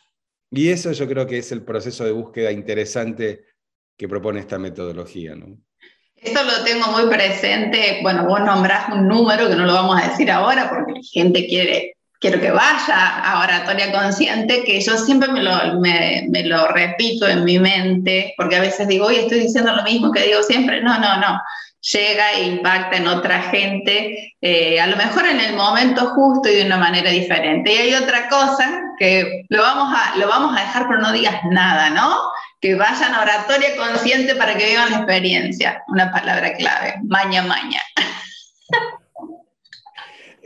Y 0.50 0.68
eso 0.68 0.92
yo 0.92 1.06
creo 1.06 1.26
que 1.26 1.38
es 1.38 1.52
el 1.52 1.62
proceso 1.62 2.04
de 2.04 2.12
búsqueda 2.12 2.52
interesante 2.52 3.44
que 3.96 4.08
propone 4.08 4.40
esta 4.40 4.58
metodología. 4.58 5.34
¿no? 5.34 5.58
Esto 6.14 6.42
lo 6.42 6.64
tengo 6.64 6.86
muy 6.92 7.08
presente, 7.08 7.98
bueno, 8.02 8.26
vos 8.26 8.40
nombrás 8.40 8.88
un 8.92 9.06
número 9.08 9.48
que 9.48 9.56
no 9.56 9.66
lo 9.66 9.74
vamos 9.74 10.00
a 10.02 10.08
decir 10.08 10.30
ahora 10.30 10.68
porque 10.70 10.92
la 10.92 11.00
gente 11.02 11.46
quiere, 11.46 11.95
quiero 12.20 12.40
que 12.40 12.50
vaya 12.50 13.18
a 13.18 13.42
oratoria 13.42 13.92
consciente, 13.92 14.64
que 14.64 14.80
yo 14.80 14.96
siempre 14.96 15.28
me 15.28 15.42
lo, 15.42 15.80
me, 15.80 16.26
lo 16.44 16.68
repito 16.68 17.28
en 17.28 17.44
mi 17.44 17.58
mente, 17.58 18.34
porque 18.36 18.56
a 18.56 18.60
veces 18.60 18.88
digo, 18.88 19.06
oye, 19.06 19.22
estoy 19.22 19.40
diciendo 19.40 19.74
lo 19.74 19.82
mismo 19.82 20.12
que 20.12 20.24
digo 20.24 20.42
siempre, 20.42 20.82
no, 20.82 20.98
no, 20.98 21.18
no, 21.18 21.40
llega 21.92 22.32
e 22.32 22.44
impacta 22.44 22.96
en 22.96 23.06
otra 23.06 23.42
gente, 23.42 24.34
eh, 24.40 24.80
a 24.80 24.86
lo 24.86 24.96
mejor 24.96 25.26
en 25.26 25.40
el 25.40 25.54
momento 25.54 26.10
justo 26.10 26.48
y 26.48 26.56
de 26.56 26.66
una 26.66 26.78
manera 26.78 27.10
diferente. 27.10 27.72
Y 27.72 27.76
hay 27.76 27.94
otra 27.94 28.28
cosa 28.28 28.82
que 28.98 29.44
lo 29.48 29.62
vamos 29.62 29.94
a, 29.94 30.16
lo 30.16 30.26
vamos 30.26 30.56
a 30.56 30.60
dejar, 30.60 30.88
pero 30.88 31.00
no 31.00 31.12
digas 31.12 31.36
nada, 31.50 31.90
¿no? 31.90 32.16
que 32.60 32.74
vayan 32.74 33.14
a 33.14 33.22
oratoria 33.22 33.76
consciente 33.76 34.34
para 34.34 34.56
que 34.56 34.66
vivan 34.66 34.90
la 34.90 34.96
experiencia. 34.98 35.82
Una 35.88 36.10
palabra 36.10 36.54
clave, 36.54 36.94
maña 37.04 37.42
maña. 37.42 37.80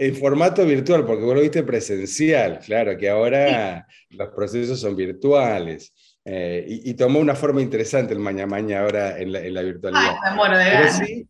En 0.02 0.16
formato 0.16 0.64
virtual, 0.64 1.04
porque 1.04 1.24
vos 1.24 1.34
lo 1.34 1.42
viste 1.42 1.62
presencial, 1.62 2.58
claro, 2.64 2.96
que 2.96 3.10
ahora 3.10 3.86
los 4.08 4.30
procesos 4.30 4.80
son 4.80 4.96
virtuales. 4.96 5.92
Eh, 6.24 6.64
y, 6.66 6.94
tomó 6.94 7.18
una 7.18 7.34
forma 7.34 7.60
interesante 7.60 8.14
el 8.14 8.18
maña 8.18 8.46
maña 8.46 8.80
ahora 8.80 9.18
en 9.18 9.30
la, 9.30 9.60
virtualidad. 9.60 10.16
Ay, 10.24 10.38
me 10.38 10.58
de 10.58 10.70
Pero 10.70 10.92
sí, 10.92 11.28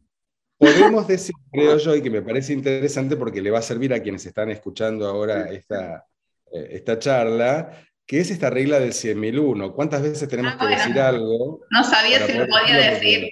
podemos 0.57 1.09
decir, 1.09 1.35
creo 1.51 1.79
yo, 1.79 1.97
y 1.97 2.01
que 2.01 2.11
me 2.11 2.23
parece 2.23 2.53
interesante 2.53 3.17
porque 3.17 3.43
le 3.43 3.51
va 3.51 3.59
a 3.59 3.63
servir 3.63 3.93
a 3.93 4.01
quienes 4.01 4.25
están 4.25 4.51
escuchando 4.51 5.09
ahora 5.09 5.51
esta, 5.51 6.07
eh, 6.53 6.69
esta 6.71 6.97
charla, 6.97 7.73
que 8.07 8.21
es 8.21 8.31
esta 8.31 8.51
regla 8.51 8.79
del 8.79 8.93
100.001. 8.93 9.75
¿Cuántas 9.75 10.03
veces 10.03 10.29
tenemos 10.29 10.55
que 10.55 10.67
ah, 10.67 10.69
decir 10.69 11.01
algo? 11.01 11.65
No 11.71 11.83
sabía 11.83 12.25
si 12.25 12.39
lo 12.39 12.47
podía 12.47 12.93
decir. 12.93 13.31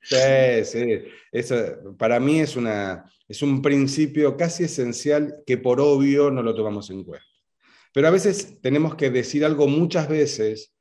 Sí, 0.00 0.64
sí. 0.64 1.04
Eso, 1.30 1.56
para 1.98 2.18
mí 2.18 2.40
es, 2.40 2.56
una, 2.56 3.04
es 3.32 3.40
un 3.40 3.62
principio 3.62 4.36
casi 4.36 4.64
esencial 4.64 5.36
que 5.46 5.56
por 5.56 5.80
obvio 5.80 6.30
no 6.30 6.42
lo 6.42 6.54
tomamos 6.54 6.90
en 6.90 7.02
cuenta. 7.02 7.24
Pero 7.94 8.06
a 8.06 8.10
veces 8.10 8.60
tenemos 8.60 8.94
que 8.94 9.08
decir 9.08 9.42
algo 9.42 9.66
muchas 9.68 10.06
veces 10.06 10.74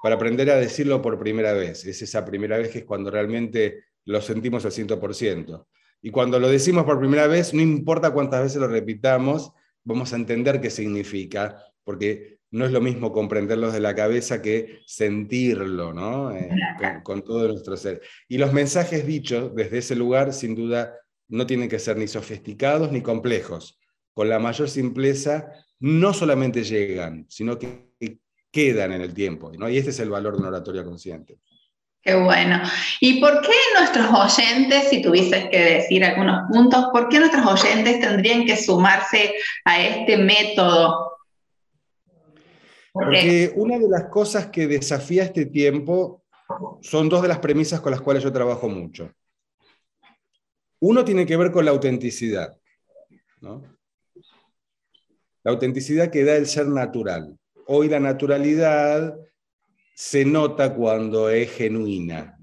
para 0.00 0.14
aprender 0.14 0.48
a 0.48 0.54
decirlo 0.54 1.02
por 1.02 1.18
primera 1.18 1.54
vez. 1.54 1.84
Es 1.86 2.00
esa 2.00 2.24
primera 2.24 2.56
vez 2.56 2.68
que 2.68 2.78
es 2.78 2.84
cuando 2.84 3.10
realmente 3.10 3.82
lo 4.04 4.20
sentimos 4.20 4.64
al 4.64 4.70
100%. 4.70 5.66
Y 6.00 6.12
cuando 6.12 6.38
lo 6.38 6.48
decimos 6.48 6.84
por 6.84 7.00
primera 7.00 7.26
vez, 7.26 7.52
no 7.52 7.62
importa 7.62 8.12
cuántas 8.12 8.44
veces 8.44 8.60
lo 8.60 8.68
repitamos, 8.68 9.50
vamos 9.82 10.12
a 10.12 10.16
entender 10.16 10.60
qué 10.60 10.70
significa, 10.70 11.64
porque 11.82 12.38
no 12.52 12.64
es 12.64 12.70
lo 12.70 12.80
mismo 12.80 13.10
comprenderlos 13.10 13.72
de 13.72 13.80
la 13.80 13.96
cabeza 13.96 14.40
que 14.40 14.82
sentirlo, 14.86 15.92
¿no? 15.92 16.30
Eh, 16.30 16.48
con, 17.02 17.24
todo 17.24 17.48
nuestro 17.48 17.76
ser. 17.76 18.02
Y 18.28 18.38
los 18.38 18.52
mensajes 18.52 19.04
dichos 19.04 19.52
desde 19.56 19.78
ese 19.78 19.96
lugar, 19.96 20.32
sin 20.32 20.54
duda, 20.54 20.94
no 21.28 21.46
tienen 21.46 21.68
que 21.68 21.78
ser 21.78 21.96
ni 21.96 22.08
sofisticados 22.08 22.90
ni 22.90 23.02
complejos. 23.02 23.78
Con 24.14 24.28
la 24.28 24.38
mayor 24.38 24.68
simpleza 24.68 25.52
no 25.78 26.12
solamente 26.12 26.64
llegan, 26.64 27.26
sino 27.28 27.58
que 27.58 27.88
quedan 28.50 28.92
en 28.92 29.02
el 29.02 29.14
tiempo. 29.14 29.52
¿no? 29.56 29.68
Y 29.68 29.78
este 29.78 29.90
es 29.90 30.00
el 30.00 30.10
valor 30.10 30.34
de 30.34 30.40
una 30.40 30.48
oratoria 30.48 30.84
consciente. 30.84 31.38
Qué 32.00 32.14
bueno. 32.14 32.60
¿Y 33.00 33.20
por 33.20 33.40
qué 33.42 33.52
nuestros 33.78 34.08
oyentes, 34.08 34.88
si 34.88 35.02
tuvieses 35.02 35.48
que 35.50 35.58
decir 35.58 36.04
algunos 36.04 36.48
puntos, 36.50 36.86
por 36.92 37.08
qué 37.08 37.18
nuestros 37.18 37.46
oyentes 37.46 38.00
tendrían 38.00 38.46
que 38.46 38.56
sumarse 38.56 39.34
a 39.64 39.82
este 39.82 40.16
método? 40.16 41.18
Porque 42.92 43.52
una 43.56 43.78
de 43.78 43.88
las 43.88 44.04
cosas 44.06 44.46
que 44.46 44.66
desafía 44.66 45.24
este 45.24 45.46
tiempo 45.46 46.24
son 46.80 47.08
dos 47.08 47.22
de 47.22 47.28
las 47.28 47.38
premisas 47.38 47.80
con 47.80 47.92
las 47.92 48.00
cuales 48.00 48.22
yo 48.22 48.32
trabajo 48.32 48.68
mucho. 48.68 49.12
Uno 50.80 51.04
tiene 51.04 51.26
que 51.26 51.36
ver 51.36 51.50
con 51.50 51.64
la 51.64 51.72
autenticidad. 51.72 52.56
La 53.40 55.52
autenticidad 55.52 56.10
que 56.10 56.24
da 56.24 56.36
el 56.36 56.46
ser 56.46 56.68
natural. 56.68 57.36
Hoy 57.66 57.88
la 57.88 58.00
naturalidad 58.00 59.16
se 59.94 60.24
nota 60.24 60.74
cuando 60.74 61.28
es 61.28 61.50
genuina. 61.50 62.38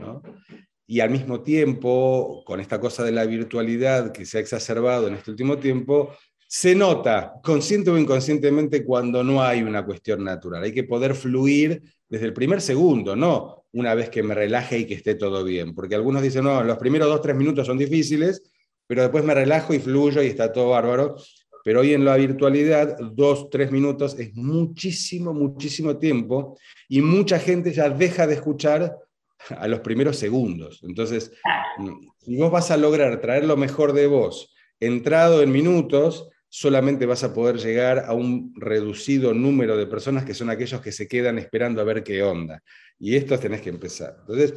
Y 0.88 1.00
al 1.00 1.10
mismo 1.10 1.42
tiempo, 1.42 2.44
con 2.46 2.60
esta 2.60 2.80
cosa 2.80 3.04
de 3.04 3.12
la 3.12 3.26
virtualidad 3.26 4.12
que 4.12 4.26
se 4.26 4.38
ha 4.38 4.42
exacerbado 4.42 5.08
en 5.08 5.16
este 5.16 5.32
último 5.32 5.58
tiempo, 5.58 6.16
se 6.58 6.74
nota, 6.74 7.34
consciente 7.44 7.92
o 7.92 7.98
inconscientemente, 7.98 8.86
cuando 8.86 9.26
no 9.26 9.44
hay 9.44 9.62
una 9.62 9.86
cuestión 9.86 10.24
natural. 10.24 10.64
Hay 10.64 10.72
que 10.72 10.86
poder 10.86 11.14
fluir 11.14 11.82
desde 12.08 12.28
el 12.28 12.32
primer 12.32 12.62
segundo, 12.62 13.14
no 13.14 13.66
una 13.74 13.94
vez 13.94 14.10
que 14.10 14.24
me 14.24 14.34
relaje 14.34 14.80
y 14.80 14.86
que 14.86 14.94
esté 14.94 15.16
todo 15.16 15.44
bien. 15.44 15.76
Porque 15.76 15.96
algunos 15.96 16.22
dicen, 16.22 16.46
no, 16.46 16.64
los 16.64 16.78
primeros 16.78 17.10
dos, 17.10 17.22
tres 17.22 17.36
minutos 17.36 17.68
son 17.68 17.78
difíciles, 17.78 18.54
pero 18.88 19.02
después 19.02 19.26
me 19.26 19.34
relajo 19.34 19.74
y 19.74 19.80
fluyo 19.80 20.24
y 20.24 20.28
está 20.28 20.54
todo 20.54 20.70
bárbaro. 20.70 21.18
Pero 21.62 21.82
hoy 21.82 21.94
en 21.94 22.06
la 22.06 22.16
virtualidad, 22.16 23.00
dos, 23.00 23.50
tres 23.50 23.70
minutos 23.70 24.18
es 24.18 24.34
muchísimo, 24.34 25.34
muchísimo 25.34 25.98
tiempo 25.98 26.58
y 26.88 27.02
mucha 27.02 27.38
gente 27.38 27.74
ya 27.74 27.90
deja 27.90 28.28
de 28.28 28.36
escuchar 28.36 28.96
a 29.50 29.68
los 29.68 29.82
primeros 29.82 30.16
segundos. 30.16 30.80
Entonces, 30.84 31.34
si 32.20 32.38
vos 32.38 32.50
vas 32.50 32.72
a 32.72 32.78
lograr 32.78 33.20
traer 33.20 33.44
lo 33.44 33.58
mejor 33.58 33.92
de 33.92 34.08
vos, 34.08 34.56
entrado 34.80 35.42
en 35.42 35.52
minutos, 35.52 36.30
solamente 36.50 37.06
vas 37.06 37.24
a 37.24 37.34
poder 37.34 37.58
llegar 37.58 38.00
a 38.00 38.14
un 38.14 38.54
reducido 38.56 39.34
número 39.34 39.78
de 39.78 39.88
personas 39.88 40.26
que 40.26 40.34
son 40.34 40.50
aquellos 40.50 40.82
que 40.82 40.92
se 40.92 41.08
quedan 41.08 41.38
esperando 41.38 41.82
a 41.82 41.86
ver 41.86 42.04
qué 42.04 42.24
onda. 42.24 42.62
Y 43.00 43.16
esto 43.16 43.38
tenés 43.38 43.62
que 43.62 43.70
empezar. 43.70 44.16
Entonces, 44.22 44.54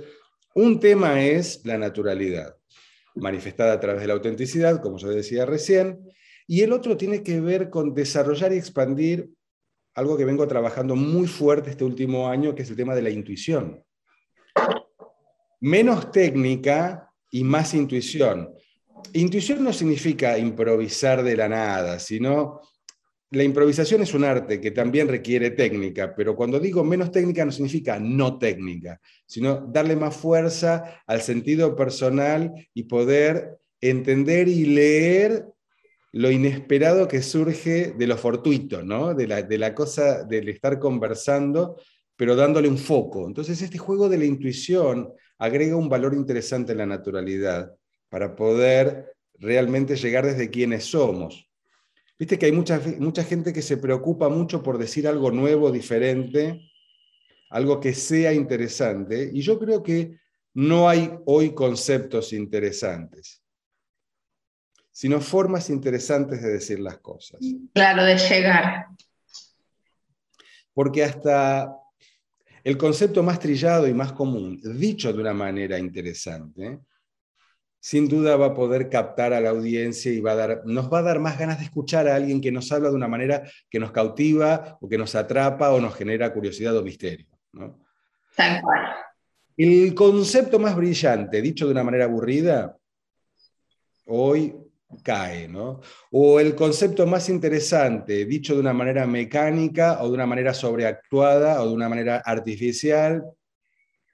un 0.54 0.80
tema 0.80 1.22
es 1.22 1.64
la 1.64 1.78
naturalidad, 1.78 2.56
manifestada 3.14 3.72
a 3.72 3.80
través 3.80 4.00
de 4.02 4.08
la 4.08 4.14
autenticidad, 4.14 4.80
como 4.80 4.98
yo 4.98 5.08
decía 5.08 5.44
recién, 5.44 6.00
y 6.46 6.62
el 6.62 6.72
otro 6.72 6.96
tiene 6.96 7.22
que 7.22 7.40
ver 7.40 7.68
con 7.68 7.94
desarrollar 7.94 8.52
y 8.52 8.56
expandir 8.56 9.30
algo 9.94 10.16
que 10.16 10.24
vengo 10.24 10.46
trabajando 10.46 10.94
muy 10.96 11.26
fuerte 11.26 11.70
este 11.70 11.84
último 11.84 12.28
año, 12.28 12.54
que 12.54 12.62
es 12.62 12.70
el 12.70 12.76
tema 12.76 12.94
de 12.94 13.02
la 13.02 13.10
intuición. 13.10 13.84
Menos 15.60 16.12
técnica 16.12 17.10
y 17.30 17.42
más 17.44 17.74
intuición. 17.74 18.54
Intuición 19.12 19.64
no 19.64 19.72
significa 19.72 20.38
improvisar 20.38 21.22
de 21.22 21.36
la 21.36 21.48
nada, 21.48 21.98
sino 21.98 22.60
la 23.30 23.42
improvisación 23.42 24.00
es 24.02 24.14
un 24.14 24.24
arte 24.24 24.60
que 24.60 24.70
también 24.70 25.06
requiere 25.06 25.50
técnica, 25.50 26.14
pero 26.14 26.34
cuando 26.34 26.58
digo 26.58 26.82
menos 26.82 27.12
técnica 27.12 27.44
no 27.44 27.52
significa 27.52 27.98
no 27.98 28.38
técnica, 28.38 29.00
sino 29.26 29.56
darle 29.56 29.96
más 29.96 30.16
fuerza 30.16 31.02
al 31.06 31.20
sentido 31.20 31.76
personal 31.76 32.52
y 32.72 32.84
poder 32.84 33.58
entender 33.80 34.48
y 34.48 34.64
leer 34.64 35.44
lo 36.12 36.30
inesperado 36.30 37.06
que 37.06 37.20
surge 37.20 37.92
de 37.92 38.06
lo 38.06 38.16
fortuito, 38.16 38.82
¿no? 38.82 39.14
de, 39.14 39.26
la, 39.26 39.42
de 39.42 39.58
la 39.58 39.74
cosa 39.74 40.24
del 40.24 40.48
estar 40.48 40.78
conversando, 40.78 41.76
pero 42.16 42.34
dándole 42.34 42.68
un 42.68 42.78
foco. 42.78 43.26
Entonces 43.26 43.60
este 43.60 43.76
juego 43.76 44.08
de 44.08 44.18
la 44.18 44.24
intuición 44.24 45.12
agrega 45.38 45.76
un 45.76 45.90
valor 45.90 46.14
interesante 46.14 46.72
en 46.72 46.78
la 46.78 46.86
naturalidad 46.86 47.77
para 48.08 48.34
poder 48.34 49.14
realmente 49.34 49.96
llegar 49.96 50.26
desde 50.26 50.50
quienes 50.50 50.84
somos. 50.84 51.48
Viste 52.18 52.38
que 52.38 52.46
hay 52.46 52.52
mucha, 52.52 52.80
mucha 52.98 53.22
gente 53.22 53.52
que 53.52 53.62
se 53.62 53.76
preocupa 53.76 54.28
mucho 54.28 54.62
por 54.62 54.78
decir 54.78 55.06
algo 55.06 55.30
nuevo, 55.30 55.70
diferente, 55.70 56.60
algo 57.50 57.80
que 57.80 57.94
sea 57.94 58.32
interesante, 58.32 59.30
y 59.32 59.40
yo 59.40 59.58
creo 59.58 59.82
que 59.82 60.18
no 60.54 60.88
hay 60.88 61.12
hoy 61.26 61.54
conceptos 61.54 62.32
interesantes, 62.32 63.42
sino 64.90 65.20
formas 65.20 65.70
interesantes 65.70 66.42
de 66.42 66.50
decir 66.50 66.80
las 66.80 66.98
cosas. 66.98 67.40
Claro, 67.72 68.04
de 68.04 68.18
llegar. 68.18 68.86
Porque 70.74 71.04
hasta 71.04 71.72
el 72.64 72.76
concepto 72.76 73.22
más 73.22 73.38
trillado 73.38 73.86
y 73.86 73.94
más 73.94 74.12
común, 74.12 74.60
dicho 74.76 75.12
de 75.12 75.20
una 75.20 75.34
manera 75.34 75.78
interesante, 75.78 76.80
sin 77.80 78.08
duda 78.08 78.36
va 78.36 78.46
a 78.46 78.54
poder 78.54 78.88
captar 78.88 79.32
a 79.32 79.40
la 79.40 79.50
audiencia 79.50 80.12
y 80.12 80.20
va 80.20 80.32
a 80.32 80.36
dar, 80.36 80.62
nos 80.64 80.92
va 80.92 80.98
a 80.98 81.02
dar 81.02 81.20
más 81.20 81.38
ganas 81.38 81.58
de 81.58 81.64
escuchar 81.64 82.08
a 82.08 82.16
alguien 82.16 82.40
que 82.40 82.52
nos 82.52 82.70
habla 82.72 82.90
de 82.90 82.96
una 82.96 83.08
manera 83.08 83.42
que 83.70 83.78
nos 83.78 83.92
cautiva 83.92 84.78
o 84.80 84.88
que 84.88 84.98
nos 84.98 85.14
atrapa 85.14 85.72
o 85.72 85.80
nos 85.80 85.94
genera 85.94 86.32
curiosidad 86.32 86.76
o 86.76 86.82
misterio. 86.82 87.26
Tal 88.36 88.62
cual. 88.62 88.80
El 89.56 89.94
concepto 89.94 90.58
más 90.58 90.76
brillante, 90.76 91.42
dicho 91.42 91.66
de 91.66 91.72
una 91.72 91.82
manera 91.84 92.04
aburrida, 92.04 92.76
hoy 94.06 94.54
cae, 95.02 95.48
¿no? 95.48 95.80
O 96.10 96.40
el 96.40 96.54
concepto 96.54 97.06
más 97.06 97.28
interesante, 97.28 98.24
dicho 98.24 98.54
de 98.54 98.60
una 98.60 98.72
manera 98.72 99.06
mecánica 99.06 100.02
o 100.02 100.08
de 100.08 100.14
una 100.14 100.26
manera 100.26 100.54
sobreactuada 100.54 101.62
o 101.62 101.68
de 101.68 101.74
una 101.74 101.88
manera 101.88 102.22
artificial, 102.24 103.24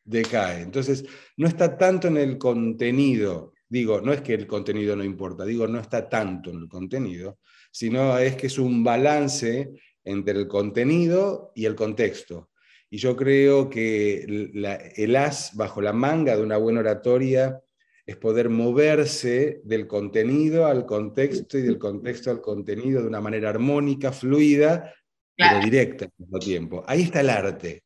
decae. 0.05 0.63
Entonces, 0.63 1.05
no 1.37 1.47
está 1.47 1.77
tanto 1.77 2.09
en 2.09 2.17
el 2.17 2.39
contenido 2.39 3.54
Digo, 3.69 4.01
no 4.01 4.13
es 4.13 4.21
que 4.21 4.35
el 4.35 4.47
contenido 4.47 4.95
no 4.95 5.05
importa, 5.05 5.45
digo, 5.45 5.67
no 5.67 5.81
está 5.81 6.09
tanto 6.09 6.51
en 6.51 6.59
el 6.59 6.69
contenido, 6.69 7.39
sino 7.71 8.19
es 8.19 8.37
que 8.37 8.47
es 8.47 8.59
un 8.59 8.85
balance 8.85 9.73
entre 10.05 10.39
el 10.39 10.49
contenido 10.49 11.53
y 11.55 11.65
el 11.65 11.75
contexto. 11.75 12.51
Y 12.91 12.99
yo 12.99 13.17
creo 13.17 13.69
que 13.69 14.53
el 14.97 15.17
as 15.17 15.57
bajo 15.57 15.81
la 15.81 15.93
manga 15.93 16.37
de 16.37 16.43
una 16.43 16.59
buena 16.59 16.81
oratoria 16.81 17.61
es 18.07 18.17
poder 18.17 18.51
moverse 18.51 19.63
del 19.65 19.87
contenido 19.87 20.67
al 20.67 20.85
contexto 20.85 21.59
y 21.59 21.63
del 21.63 21.79
contexto 21.79 22.31
al 22.31 22.41
contenido 22.41 23.01
de 23.01 23.09
una 23.09 23.21
manera 23.21 23.49
armónica, 23.49 24.13
fluida, 24.13 24.95
pero 25.35 25.59
directa 25.61 26.05
al 26.05 26.13
mismo 26.19 26.39
tiempo. 26.39 26.85
Ahí 26.87 27.03
está 27.03 27.23
el 27.23 27.31
arte. 27.31 27.83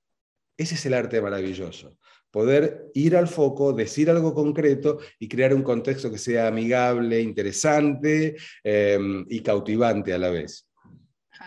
Ese 0.57 0.75
es 0.75 0.85
el 0.87 0.95
arte 0.95 1.23
maravilloso 1.23 1.97
poder 2.31 2.91
ir 2.95 3.17
al 3.17 3.29
foco, 3.29 3.73
decir 3.73 4.11
algo 4.11 4.35
concreto 4.35 4.99
y 5.19 5.29
crear 5.29 5.55
un 5.55 5.63
contexto 5.63 6.11
que 6.11 6.19
sea 6.19 6.49
amigable, 6.49 7.21
interesante 7.21 8.37
em, 8.63 9.25
y 9.29 9.41
cautivante 9.41 10.13
a 10.13 10.19
la 10.19 10.31
vez. 10.31 10.69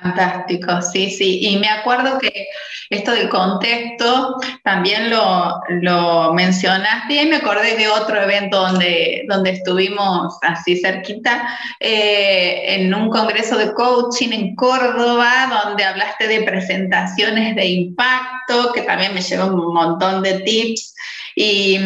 Fantástico, 0.02 0.82
sí, 0.82 1.12
sí. 1.12 1.48
Y 1.48 1.58
me 1.58 1.68
acuerdo 1.68 2.18
que 2.18 2.48
esto 2.90 3.12
del 3.12 3.30
contexto 3.30 4.36
también 4.64 5.10
lo, 5.10 5.62
lo, 5.82 6.34
mencionaste 6.34 7.22
y 7.22 7.26
me 7.28 7.38
acordé 7.38 7.76
de 7.76 7.88
otro 7.88 8.22
evento 8.22 8.68
donde, 8.68 9.26
donde 9.30 9.52
estuvimos 9.52 10.38
así 10.42 10.80
cerquita, 10.80 11.48
eh, 11.80 12.76
en 12.76 12.94
un 12.94 13.10
congreso 13.10 13.58
de 13.58 13.74
coaching 13.74 14.30
en 14.32 14.56
Córdoba, 14.56 15.64
donde 15.66 15.84
hablaste 15.84 16.28
de 16.28 16.44
presentaciones 16.44 17.56
de 17.56 17.66
impacto, 17.66 18.41
que 18.74 18.82
también 18.84 19.14
me 19.14 19.22
llevó 19.22 19.48
un 19.48 19.74
montón 19.74 20.22
de 20.22 20.40
tips. 20.40 20.96
Y 21.36 21.80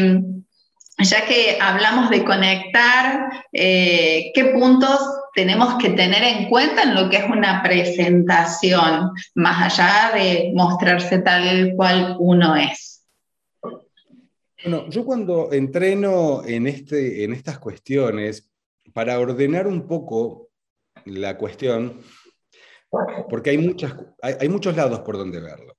ya 0.97 1.25
que 1.25 1.58
hablamos 1.60 2.10
de 2.10 2.23
conectar, 2.23 3.45
eh, 3.51 4.32
¿qué 4.34 4.45
puntos 4.45 4.99
tenemos 5.34 5.75
que 5.75 5.89
tener 5.89 6.23
en 6.23 6.49
cuenta 6.49 6.84
en 6.84 6.95
lo 6.95 7.10
que 7.10 7.17
es 7.17 7.25
una 7.25 7.62
presentación, 7.62 9.12
más 9.36 9.80
allá 9.80 10.12
de 10.15 10.51
mostrarse 10.56 11.19
tal 11.19 11.73
cual 11.75 12.15
uno 12.19 12.56
es? 12.56 13.04
Bueno, 14.63 14.89
yo 14.89 15.06
cuando 15.06 15.51
entreno 15.51 16.43
en, 16.45 16.65
este, 16.65 17.23
en 17.23 17.34
estas 17.34 17.60
cuestiones, 17.60 18.49
para 18.93 19.19
ordenar 19.19 19.67
un 19.67 19.88
poco 19.88 20.49
la 21.06 21.38
cuestión, 21.38 22.01
porque 23.30 23.49
hay, 23.49 23.58
muchas, 23.58 23.93
hay 24.21 24.47
muchos 24.47 24.75
lados 24.75 25.01
por 25.01 25.17
donde 25.17 25.41
verlo. 25.41 25.74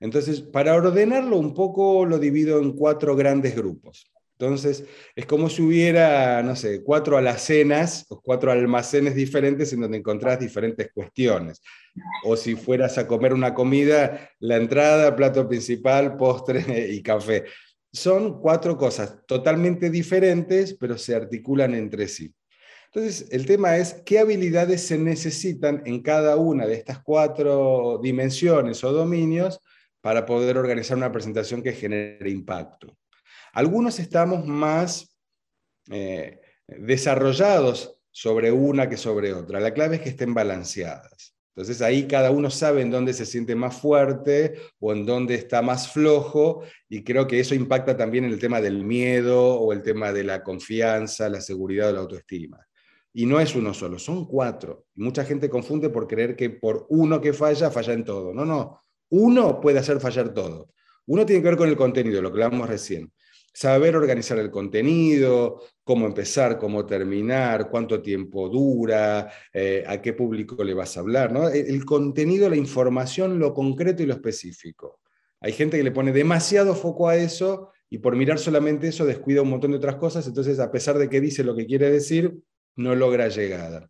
Entonces, 0.00 0.40
para 0.40 0.74
ordenarlo 0.74 1.38
un 1.38 1.54
poco, 1.54 2.04
lo 2.04 2.18
divido 2.18 2.60
en 2.60 2.72
cuatro 2.72 3.16
grandes 3.16 3.56
grupos. 3.56 4.06
Entonces, 4.38 4.84
es 5.14 5.24
como 5.24 5.48
si 5.48 5.62
hubiera, 5.62 6.42
no 6.42 6.54
sé, 6.56 6.82
cuatro 6.82 7.16
alacenas 7.16 8.04
o 8.10 8.20
cuatro 8.20 8.52
almacenes 8.52 9.14
diferentes 9.14 9.72
en 9.72 9.80
donde 9.80 9.96
encontrás 9.96 10.38
diferentes 10.38 10.90
cuestiones. 10.92 11.62
O 12.22 12.36
si 12.36 12.54
fueras 12.54 12.98
a 12.98 13.06
comer 13.06 13.32
una 13.32 13.54
comida, 13.54 14.30
la 14.40 14.56
entrada, 14.56 15.16
plato 15.16 15.48
principal, 15.48 16.18
postre 16.18 16.62
y 16.92 17.02
café. 17.02 17.44
Son 17.90 18.42
cuatro 18.42 18.76
cosas 18.76 19.20
totalmente 19.26 19.88
diferentes, 19.88 20.74
pero 20.74 20.98
se 20.98 21.14
articulan 21.14 21.74
entre 21.74 22.06
sí. 22.06 22.34
Entonces, 22.92 23.28
el 23.30 23.46
tema 23.46 23.78
es 23.78 23.94
qué 24.04 24.18
habilidades 24.18 24.86
se 24.86 24.98
necesitan 24.98 25.82
en 25.86 26.02
cada 26.02 26.36
una 26.36 26.66
de 26.66 26.74
estas 26.74 27.02
cuatro 27.02 28.00
dimensiones 28.02 28.84
o 28.84 28.92
dominios 28.92 29.60
para 30.06 30.24
poder 30.24 30.56
organizar 30.56 30.96
una 30.96 31.10
presentación 31.10 31.64
que 31.64 31.72
genere 31.72 32.30
impacto. 32.30 32.96
Algunos 33.52 33.98
estamos 33.98 34.46
más 34.46 35.18
eh, 35.90 36.40
desarrollados 36.68 37.98
sobre 38.12 38.52
una 38.52 38.88
que 38.88 38.96
sobre 38.96 39.32
otra. 39.32 39.58
La 39.58 39.74
clave 39.74 39.96
es 39.96 40.02
que 40.02 40.10
estén 40.10 40.32
balanceadas. 40.32 41.34
Entonces 41.48 41.82
ahí 41.82 42.06
cada 42.06 42.30
uno 42.30 42.50
sabe 42.50 42.82
en 42.82 42.92
dónde 42.92 43.14
se 43.14 43.26
siente 43.26 43.56
más 43.56 43.80
fuerte 43.80 44.54
o 44.78 44.92
en 44.92 45.04
dónde 45.04 45.34
está 45.34 45.60
más 45.60 45.90
flojo 45.90 46.62
y 46.88 47.02
creo 47.02 47.26
que 47.26 47.40
eso 47.40 47.56
impacta 47.56 47.96
también 47.96 48.26
en 48.26 48.30
el 48.30 48.38
tema 48.38 48.60
del 48.60 48.84
miedo 48.84 49.58
o 49.58 49.72
el 49.72 49.82
tema 49.82 50.12
de 50.12 50.22
la 50.22 50.44
confianza, 50.44 51.28
la 51.28 51.40
seguridad 51.40 51.90
o 51.90 51.92
la 51.94 52.00
autoestima. 52.02 52.64
Y 53.12 53.26
no 53.26 53.40
es 53.40 53.56
uno 53.56 53.74
solo, 53.74 53.98
son 53.98 54.24
cuatro. 54.24 54.84
Mucha 54.94 55.24
gente 55.24 55.50
confunde 55.50 55.90
por 55.90 56.06
creer 56.06 56.36
que 56.36 56.50
por 56.50 56.86
uno 56.90 57.20
que 57.20 57.32
falla, 57.32 57.72
falla 57.72 57.92
en 57.92 58.04
todo. 58.04 58.32
No, 58.32 58.44
no, 58.44 58.82
uno 59.10 59.60
puede 59.60 59.78
hacer 59.78 60.00
fallar 60.00 60.32
todo. 60.34 60.70
Uno 61.06 61.24
tiene 61.24 61.42
que 61.42 61.48
ver 61.48 61.58
con 61.58 61.68
el 61.68 61.76
contenido, 61.76 62.20
lo 62.20 62.32
que 62.32 62.42
hablamos 62.42 62.68
recién 62.68 63.12
saber 63.56 63.96
organizar 63.96 64.38
el 64.38 64.50
contenido, 64.50 65.62
cómo 65.82 66.04
empezar, 66.04 66.58
cómo 66.58 66.84
terminar, 66.84 67.70
cuánto 67.70 68.02
tiempo 68.02 68.50
dura, 68.50 69.32
eh, 69.50 69.82
a 69.86 70.02
qué 70.02 70.12
público 70.12 70.62
le 70.62 70.74
vas 70.74 70.94
a 70.94 71.00
hablar. 71.00 71.32
El, 71.54 71.82
contenido, 71.86 72.50
la 72.50 72.56
información, 72.56 73.38
lo 73.38 73.54
concreto 73.54 74.02
y 74.02 74.06
lo 74.06 74.12
específico. 74.12 75.00
Hay 75.40 75.52
gente 75.52 75.78
que 75.78 75.84
le 75.84 75.90
pone 75.90 76.12
demasiado 76.12 76.74
foco 76.74 77.08
a 77.08 77.16
eso 77.16 77.70
y 77.88 77.96
por 77.96 78.14
mirar 78.14 78.38
solamente 78.38 78.88
eso 78.88 79.06
descuida 79.06 79.40
un 79.40 79.48
montón 79.48 79.70
de 79.70 79.78
otras 79.78 79.96
cosas, 79.96 80.26
entonces 80.26 80.58
a 80.58 80.70
pesar 80.70 80.98
de 80.98 81.08
que 81.08 81.22
dice 81.22 81.42
lo 81.42 81.56
que 81.56 81.64
quiere 81.64 81.90
decir, 81.90 82.36
no 82.74 82.94
logra 82.94 83.28
llegada. 83.28 83.88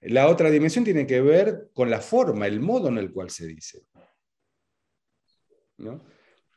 La 0.00 0.26
otra 0.28 0.50
dimensión 0.50 0.84
tiene 0.84 1.06
que 1.06 1.20
ver 1.20 1.68
con 1.74 1.90
la 1.90 2.00
forma, 2.00 2.46
el 2.46 2.60
modo 2.60 2.88
en 2.88 2.96
el 2.96 3.12
cual 3.12 3.28
se 3.28 3.46
dice. 3.46 3.82
¿No? 5.78 6.00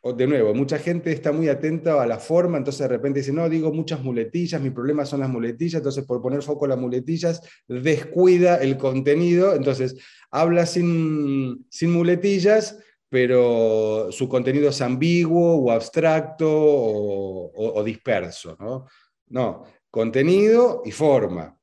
de 0.04 0.28
nuevo, 0.28 0.54
mucha 0.54 0.80
gente 0.80 1.12
está 1.12 1.32
muy 1.34 1.50
atenta 1.50 2.02
a 2.02 2.08
la 2.08 2.20
forma, 2.20 2.58
entonces 2.58 2.82
de 2.82 2.88
repente 2.88 3.20
dice, 3.20 3.34
no, 3.34 3.50
digo 3.50 3.74
muchas 3.74 4.02
muletillas, 4.02 4.62
mi 4.62 4.70
problema 4.70 5.06
son 5.06 5.20
las 5.20 5.30
muletillas, 5.30 5.80
entonces 5.80 6.06
por 6.06 6.22
poner 6.22 6.42
foco 6.42 6.66
en 6.66 6.70
las 6.70 6.80
muletillas, 6.80 7.42
descuida 7.68 8.58
el 8.58 8.78
contenido, 8.78 9.54
entonces 9.56 9.98
habla 10.32 10.66
sin, 10.66 11.66
sin 11.70 11.92
muletillas, 11.92 12.78
pero 13.10 14.10
su 14.12 14.30
contenido 14.30 14.70
es 14.70 14.82
ambiguo 14.82 15.56
o 15.58 15.72
abstracto 15.72 16.48
o, 16.50 17.84
disperso. 17.84 18.56
¿no? 18.60 18.86
no, 19.28 19.66
contenido 19.92 20.82
y 20.86 20.92
forma. 20.92 21.58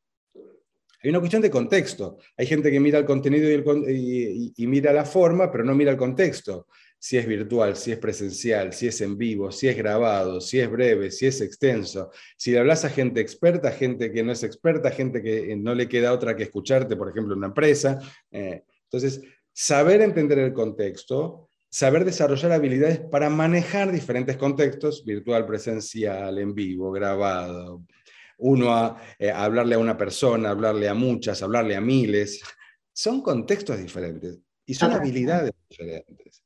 Hay 1.03 1.11
una 1.11 1.21
cuestión 1.21 1.41
de 1.41 1.51
contexto. 1.51 2.19
Hay 2.37 2.47
gente 2.47 2.71
que 2.71 2.81
mira 2.81 2.99
el 2.99 3.05
contenido 3.05 3.49
y 3.49 4.67
mira 4.67 4.93
la 4.93 5.05
forma, 5.05 5.53
pero 5.53 5.63
no 5.63 5.73
mira 5.73 5.93
el 5.93 5.97
contexto 5.97 6.67
si 7.07 7.17
es 7.19 7.25
virtual, 7.25 7.77
si 7.77 7.93
es 7.93 7.99
presencial, 7.99 8.73
si 8.73 8.89
es 8.89 9.01
en 9.01 9.17
vivo, 9.17 9.53
si 9.53 9.69
es 9.69 9.77
grabado, 9.77 10.41
si 10.41 10.59
es 10.59 10.69
breve, 10.69 11.13
si 11.13 11.27
es 11.27 11.41
extenso, 11.41 12.11
si 12.37 12.51
le 12.51 12.59
hablas 12.59 12.85
a 12.85 12.91
gente 12.91 13.21
experta, 13.21 13.71
gente 13.71 14.11
que 14.11 14.25
no 14.25 14.33
es 14.33 14.43
experta, 14.43 14.91
gente 14.91 15.23
que 15.23 15.55
no 15.55 15.73
le 15.73 15.89
queda 15.89 16.13
otra 16.13 16.35
que 16.35 16.43
escucharte, 16.43 16.97
por 16.97 17.09
ejemplo, 17.09 17.35
en 17.35 17.39
una 17.39 17.47
empresa. 17.47 18.01
Eh, 18.33 18.65
entonces, 18.91 19.21
saber 19.53 20.03
entender 20.03 20.41
el 20.41 20.53
contexto, 20.53 21.49
saber 21.71 22.05
desarrollar 22.05 22.51
habilidades 22.51 22.99
para 22.99 23.31
manejar 23.31 23.93
diferentes 23.93 24.37
contextos, 24.37 25.05
virtual, 25.05 25.47
presencial, 25.47 26.37
en 26.41 26.57
vivo, 26.57 26.91
grabado, 26.91 27.85
uno 28.39 28.75
a, 28.75 29.01
eh, 29.21 29.31
hablarle 29.31 29.77
a 29.77 29.79
una 29.79 29.97
persona, 29.97 30.51
hablarle 30.51 30.89
a 30.89 30.95
muchas, 30.95 31.41
hablarle 31.41 31.77
a 31.77 31.81
miles, 31.81 32.43
son 32.93 33.23
contextos 33.23 33.79
diferentes 33.79 34.41
y 34.67 34.75
son 34.75 34.91
habilidades 34.91 35.53
diferentes. 35.69 36.46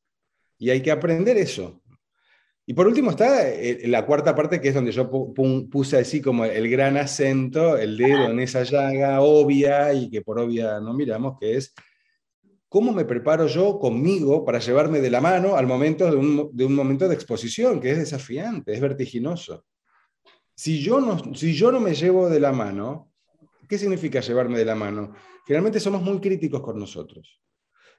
Y 0.60 0.70
hay 0.70 0.82
que 0.82 0.92
aprender 0.92 1.36
eso. 1.38 1.82
Y 2.66 2.74
por 2.74 2.86
último 2.86 3.10
está 3.10 3.48
eh, 3.48 3.88
la 3.88 4.06
cuarta 4.06 4.36
parte, 4.36 4.60
que 4.60 4.68
es 4.68 4.74
donde 4.74 4.92
yo 4.92 5.10
puse 5.10 5.96
así 5.96 6.20
como 6.20 6.44
el 6.44 6.70
gran 6.70 6.96
acento, 6.98 7.76
el 7.76 7.96
dedo 7.96 8.30
en 8.30 8.38
esa 8.38 8.62
llaga 8.62 9.22
obvia 9.22 9.92
y 9.92 10.08
que 10.08 10.20
por 10.20 10.38
obvia 10.38 10.78
no 10.78 10.92
miramos, 10.92 11.36
que 11.40 11.56
es 11.56 11.74
cómo 12.68 12.92
me 12.92 13.06
preparo 13.06 13.46
yo 13.48 13.78
conmigo 13.78 14.44
para 14.44 14.60
llevarme 14.60 15.00
de 15.00 15.10
la 15.10 15.20
mano 15.20 15.56
al 15.56 15.66
momento 15.66 16.08
de 16.08 16.16
un, 16.16 16.50
de 16.52 16.64
un 16.64 16.74
momento 16.74 17.08
de 17.08 17.14
exposición, 17.14 17.80
que 17.80 17.90
es 17.90 17.98
desafiante, 17.98 18.72
es 18.72 18.80
vertiginoso. 18.80 19.64
Si 20.54 20.78
yo, 20.78 21.00
no, 21.00 21.34
si 21.34 21.54
yo 21.54 21.72
no 21.72 21.80
me 21.80 21.94
llevo 21.94 22.28
de 22.28 22.38
la 22.38 22.52
mano, 22.52 23.10
¿qué 23.66 23.78
significa 23.78 24.20
llevarme 24.20 24.58
de 24.58 24.66
la 24.66 24.76
mano? 24.76 25.14
Generalmente 25.46 25.80
somos 25.80 26.02
muy 26.02 26.20
críticos 26.20 26.60
con 26.60 26.78
nosotros. 26.78 27.40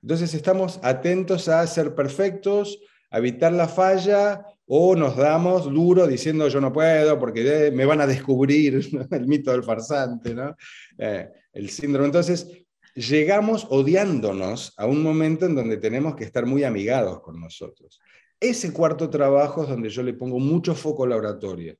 Entonces 0.01 0.33
estamos 0.33 0.79
atentos 0.83 1.47
a 1.47 1.65
ser 1.67 1.93
perfectos, 1.93 2.79
a 3.11 3.19
evitar 3.19 3.53
la 3.53 3.67
falla 3.67 4.45
o 4.65 4.95
nos 4.95 5.17
damos 5.17 5.65
duro 5.65 6.07
diciendo 6.07 6.47
yo 6.47 6.61
no 6.61 6.71
puedo 6.71 7.19
porque 7.19 7.71
me 7.73 7.85
van 7.85 8.01
a 8.01 8.07
descubrir 8.07 8.81
el 9.11 9.27
mito 9.27 9.51
del 9.51 9.63
farsante, 9.63 10.33
¿no? 10.33 10.55
Eh, 10.97 11.29
el 11.53 11.69
síndrome. 11.69 12.05
Entonces 12.05 12.47
llegamos 12.95 13.67
odiándonos 13.69 14.73
a 14.77 14.85
un 14.85 15.03
momento 15.03 15.45
en 15.45 15.55
donde 15.55 15.77
tenemos 15.77 16.15
que 16.15 16.23
estar 16.23 16.45
muy 16.45 16.63
amigados 16.63 17.21
con 17.21 17.39
nosotros. 17.39 17.99
Ese 18.39 18.73
cuarto 18.73 19.09
trabajo 19.09 19.63
es 19.63 19.69
donde 19.69 19.89
yo 19.89 20.01
le 20.01 20.13
pongo 20.13 20.39
mucho 20.39 20.73
foco 20.73 21.03
a 21.03 21.07
la 21.07 21.17
oratoria. 21.17 21.75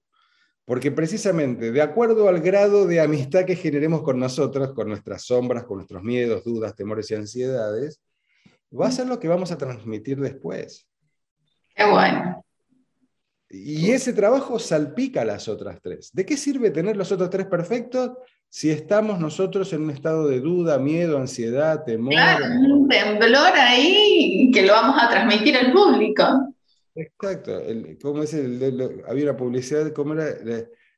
Porque 0.63 0.91
precisamente, 0.91 1.71
de 1.71 1.81
acuerdo 1.81 2.29
al 2.29 2.39
grado 2.39 2.85
de 2.85 3.01
amistad 3.01 3.45
que 3.45 3.55
generemos 3.55 4.03
con 4.03 4.19
nosotros, 4.19 4.73
con 4.73 4.89
nuestras 4.89 5.23
sombras, 5.23 5.63
con 5.63 5.77
nuestros 5.77 6.03
miedos, 6.03 6.43
dudas, 6.43 6.75
temores 6.75 7.09
y 7.09 7.15
ansiedades, 7.15 7.99
va 8.79 8.87
a 8.87 8.91
ser 8.91 9.07
lo 9.07 9.19
que 9.19 9.27
vamos 9.27 9.51
a 9.51 9.57
transmitir 9.57 10.19
después. 10.19 10.87
Qué 11.75 11.85
bueno. 11.85 12.43
Y 13.49 13.91
ese 13.91 14.13
trabajo 14.13 14.59
salpica 14.59 15.21
a 15.21 15.25
las 15.25 15.49
otras 15.49 15.79
tres. 15.81 16.11
¿De 16.13 16.25
qué 16.25 16.37
sirve 16.37 16.71
tener 16.71 16.95
los 16.95 17.11
otros 17.11 17.29
tres 17.29 17.47
perfectos 17.47 18.11
si 18.47 18.69
estamos 18.69 19.19
nosotros 19.19 19.71
en 19.73 19.81
un 19.83 19.89
estado 19.89 20.27
de 20.27 20.39
duda, 20.39 20.79
miedo, 20.79 21.17
ansiedad, 21.17 21.83
temor? 21.83 22.13
Claro, 22.13 22.45
un 22.45 22.87
temblor 22.87 23.51
ahí 23.55 24.51
que 24.53 24.61
lo 24.61 24.73
vamos 24.73 24.95
a 25.01 25.09
transmitir 25.09 25.57
al 25.57 25.73
público. 25.73 26.55
Exacto. 26.95 27.59
El, 27.59 27.97
¿cómo 28.01 28.23
es 28.23 28.33
el, 28.33 29.03
había 29.07 29.25
una 29.25 29.37
publicidad, 29.37 29.91
¿cómo 29.91 30.13
era? 30.13 30.27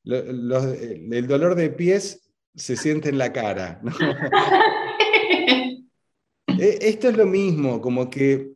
el 0.06 1.28
dolor 1.28 1.56
de 1.56 1.70
pies 1.72 2.30
se 2.56 2.76
siente 2.76 3.10
en 3.10 3.18
la 3.18 3.34
cara. 3.34 3.80
¿no? 3.82 3.92
Eh, 6.64 6.80
esto 6.80 7.10
es 7.10 7.18
lo 7.18 7.26
mismo, 7.26 7.82
como 7.82 8.10
que 8.10 8.54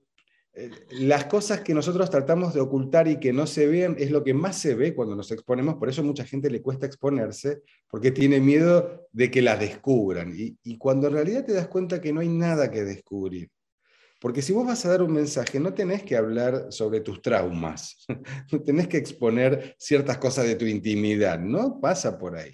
eh, 0.53 0.71
las 0.91 1.25
cosas 1.25 1.59
que 1.59 1.73
nosotros 1.73 2.09
tratamos 2.09 2.53
de 2.53 2.61
ocultar 2.61 3.05
y 3.09 3.19
que 3.19 3.33
no 3.33 3.45
se 3.45 3.67
ven 3.67 3.97
es 3.99 4.11
lo 4.11 4.23
que 4.23 4.33
más 4.33 4.57
se 4.57 4.75
ve 4.75 4.95
cuando 4.95 5.13
nos 5.13 5.29
exponemos, 5.29 5.75
por 5.75 5.89
eso 5.89 6.05
mucha 6.05 6.23
gente 6.23 6.49
le 6.49 6.61
cuesta 6.61 6.85
exponerse, 6.85 7.63
porque 7.89 8.11
tiene 8.11 8.39
miedo 8.39 9.09
de 9.11 9.29
que 9.29 9.41
las 9.41 9.59
descubran. 9.59 10.33
Y, 10.37 10.77
cuando 10.77 11.07
en 11.07 11.15
realidad 11.15 11.43
te 11.43 11.51
das 11.51 11.67
cuenta 11.67 11.99
que 11.99 12.13
no 12.13 12.21
hay 12.21 12.29
nada 12.29 12.71
que 12.71 12.85
descubrir. 12.85 13.49
Porque 14.21 14.41
si 14.41 14.53
vos 14.53 14.65
vas 14.65 14.85
a 14.85 14.89
dar 14.89 15.03
un 15.03 15.11
mensaje, 15.11 15.59
no 15.59 15.73
tenés 15.73 16.03
que 16.03 16.15
hablar 16.15 16.67
sobre 16.69 17.01
tus 17.01 17.21
traumas, 17.21 18.05
no 18.53 18.61
tenés 18.61 18.87
que 18.87 18.95
exponer 18.95 19.75
ciertas 19.77 20.17
cosas 20.17 20.45
de 20.45 20.55
tu 20.55 20.63
intimidad, 20.63 21.39
no 21.39 21.81
pasa 21.81 22.17
por 22.17 22.37
ahí. 22.37 22.53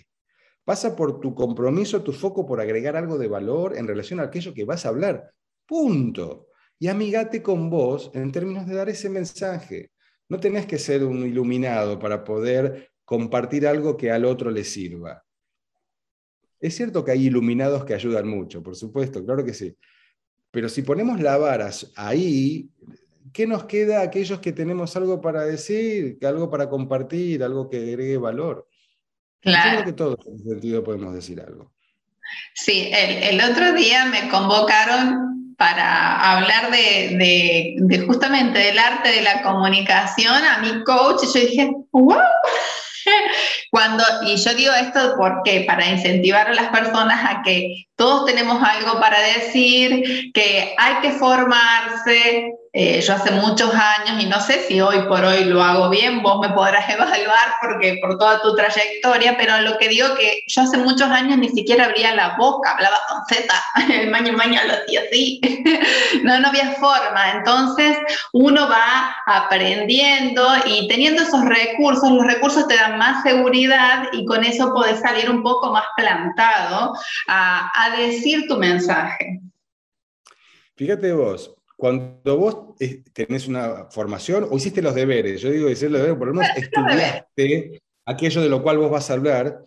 Pasa 0.66 0.96
por 0.96 1.20
tu 1.20 1.36
compromiso, 1.36 2.02
tu 2.02 2.12
foco 2.12 2.44
por 2.44 2.60
agregar 2.60 2.96
algo 2.96 3.20
de 3.20 3.28
valor 3.28 3.78
en 3.78 3.88
relación 3.88 4.20
a 4.20 4.24
aquello 4.24 4.56
que 4.56 4.66
vas 4.66 4.88
a 4.88 4.90
hablar. 4.90 5.32
Punto. 5.66 6.48
Y 6.80 6.88
amigate 6.88 7.42
con 7.42 7.70
vos 7.70 8.12
en 8.14 8.32
términos 8.32 8.68
de 8.68 8.76
dar 8.76 8.90
ese 8.90 9.10
mensaje. 9.10 9.92
No 10.30 10.40
tenés 10.40 10.66
que 10.66 10.78
ser 10.78 11.04
un 11.04 11.26
iluminado 11.26 12.00
para 12.00 12.24
poder 12.24 12.92
compartir 13.06 13.68
algo 13.68 13.96
que 13.96 14.12
al 14.12 14.26
otro 14.26 14.52
le 14.52 14.64
sirva. 14.64 15.24
Es 16.60 16.76
cierto 16.76 17.04
que 17.04 17.12
hay 17.12 17.26
iluminados 17.26 17.84
que 17.84 17.94
ayudan 17.94 18.28
mucho, 18.28 18.64
por 18.64 18.76
supuesto, 18.76 19.24
claro 19.26 19.44
que 19.44 19.54
sí. 19.54 19.76
Pero 20.50 20.70
si 20.70 20.82
ponemos 20.82 21.20
la 21.20 21.38
vara 21.38 21.70
ahí, 21.96 22.70
¿qué 23.34 23.46
nos 23.46 23.66
queda 23.66 24.00
a 24.00 24.04
aquellos 24.04 24.40
que 24.40 24.54
tenemos 24.54 24.96
algo 24.96 25.20
para 25.20 25.44
decir, 25.44 26.18
algo 26.22 26.50
para 26.50 26.70
compartir, 26.70 27.44
algo 27.44 27.70
que 27.70 27.78
agregue 27.78 28.18
valor? 28.18 28.68
Claro. 29.42 29.72
creo 29.72 29.86
que 29.86 29.94
todos 29.94 30.26
en 30.26 30.36
ese 30.36 30.50
sentido 30.52 30.84
podemos 30.84 31.14
decir 31.14 31.42
algo. 31.42 31.74
Sí, 32.54 32.92
el, 32.94 33.42
otro 33.42 33.74
día 33.74 34.06
me 34.06 34.30
convocaron 34.30 35.33
para 35.58 36.32
hablar 36.34 36.72
de, 36.72 38.04
justamente 38.06 38.60
del 38.60 38.80
arte 38.80 39.10
de 39.10 39.22
la 39.22 39.42
comunicación 39.42 40.44
a 40.46 40.60
mi 40.60 40.84
coach 40.84 41.24
y 41.24 41.28
yo 41.28 41.46
dije, 41.48 41.72
wow, 41.92 42.18
Cuando, 43.72 44.04
y 44.26 44.38
yo 44.38 44.54
digo 44.54 44.72
esto 44.74 45.16
porque 45.18 45.66
para 45.68 45.88
incentivar 45.88 46.48
a 46.48 46.54
las 46.54 46.70
personas 46.70 47.20
a 47.28 47.42
que 47.42 47.86
todos 47.96 48.26
tenemos 48.26 48.62
algo 48.64 49.00
para 49.00 49.20
decir, 49.20 50.32
que 50.34 50.76
hay 50.78 50.96
que 51.02 51.12
formarse, 51.12 52.54
eh, 52.76 53.02
yo 53.02 53.14
hace 53.14 53.30
muchos 53.30 53.72
años, 53.72 54.24
y 54.24 54.26
no 54.26 54.40
sé 54.42 54.64
si 54.64 54.82
hoy 54.82 55.04
por 55.08 55.24
hoy 55.24 55.44
lo 55.44 55.62
hago 55.62 55.92
bien, 55.92 56.24
vos 56.24 56.40
me 56.42 56.56
podrás 56.56 56.90
evaluar 56.94 57.54
porque 57.62 58.00
por 58.02 58.18
toda 58.18 58.42
tu 58.42 58.56
trayectoria, 58.56 59.38
pero 59.38 59.62
lo 59.62 59.78
que 59.78 59.90
digo 59.90 60.16
que 60.16 60.42
yo 60.48 60.64
hace 60.64 60.78
muchos 60.78 61.08
años 61.08 61.38
ni 61.38 61.50
siquiera 61.50 61.86
abría 61.86 62.16
la 62.16 62.36
boca, 62.36 62.72
hablaba 62.72 62.98
con 63.08 63.24
Z, 63.28 63.54
el 63.94 64.10
maño 64.10 64.34
maño 64.34 64.60
lo 64.66 64.74
hacía 64.74 65.02
así, 65.02 65.40
no, 66.24 66.40
no 66.40 66.48
había 66.48 66.72
forma. 66.74 67.34
Entonces 67.34 67.96
uno 68.32 68.68
va 68.68 69.18
aprendiendo 69.28 70.44
y 70.66 70.88
teniendo 70.88 71.22
esos 71.22 71.46
recursos, 71.46 72.10
los 72.10 72.26
recursos 72.26 72.68
te 72.68 72.76
dan 72.76 72.98
más 72.98 73.22
seguridad 73.22 74.06
y 74.14 74.26
con 74.26 74.44
eso 74.44 74.74
podés 74.74 75.00
salir 75.00 75.30
un 75.30 75.44
poco 75.44 75.72
más 75.72 75.86
plantado 75.96 76.94
a, 77.28 77.72
a 77.76 77.98
decir 77.98 78.48
tu 78.48 78.58
mensaje. 78.58 79.42
Fíjate 80.76 81.14
vos, 81.14 81.54
cuando 81.84 82.38
vos 82.38 82.76
eh, 82.80 83.04
tenés 83.12 83.46
una 83.46 83.92
formación 83.92 84.48
o 84.50 84.56
hiciste 84.56 84.82
los 84.82 84.96
deberes, 84.96 85.42
yo 85.42 85.52
digo 85.52 85.68
decir 85.68 85.92
los 85.92 86.00
deberes, 86.00 86.18
por 86.18 86.30
lo 86.30 86.34
menos 86.36 86.50
estudiaste 86.56 87.82
aquello 88.06 88.42
de 88.42 88.48
lo 88.48 88.64
cual 88.64 88.78
vos 88.78 88.90
vas 88.90 89.10
a 89.10 89.16
hablar, 89.16 89.62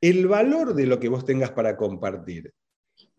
el 0.00 0.26
valor 0.26 0.74
de 0.74 0.86
lo 0.86 0.98
que 0.98 1.08
vos 1.08 1.24
tengas 1.24 1.52
para 1.52 1.76
compartir 1.76 2.52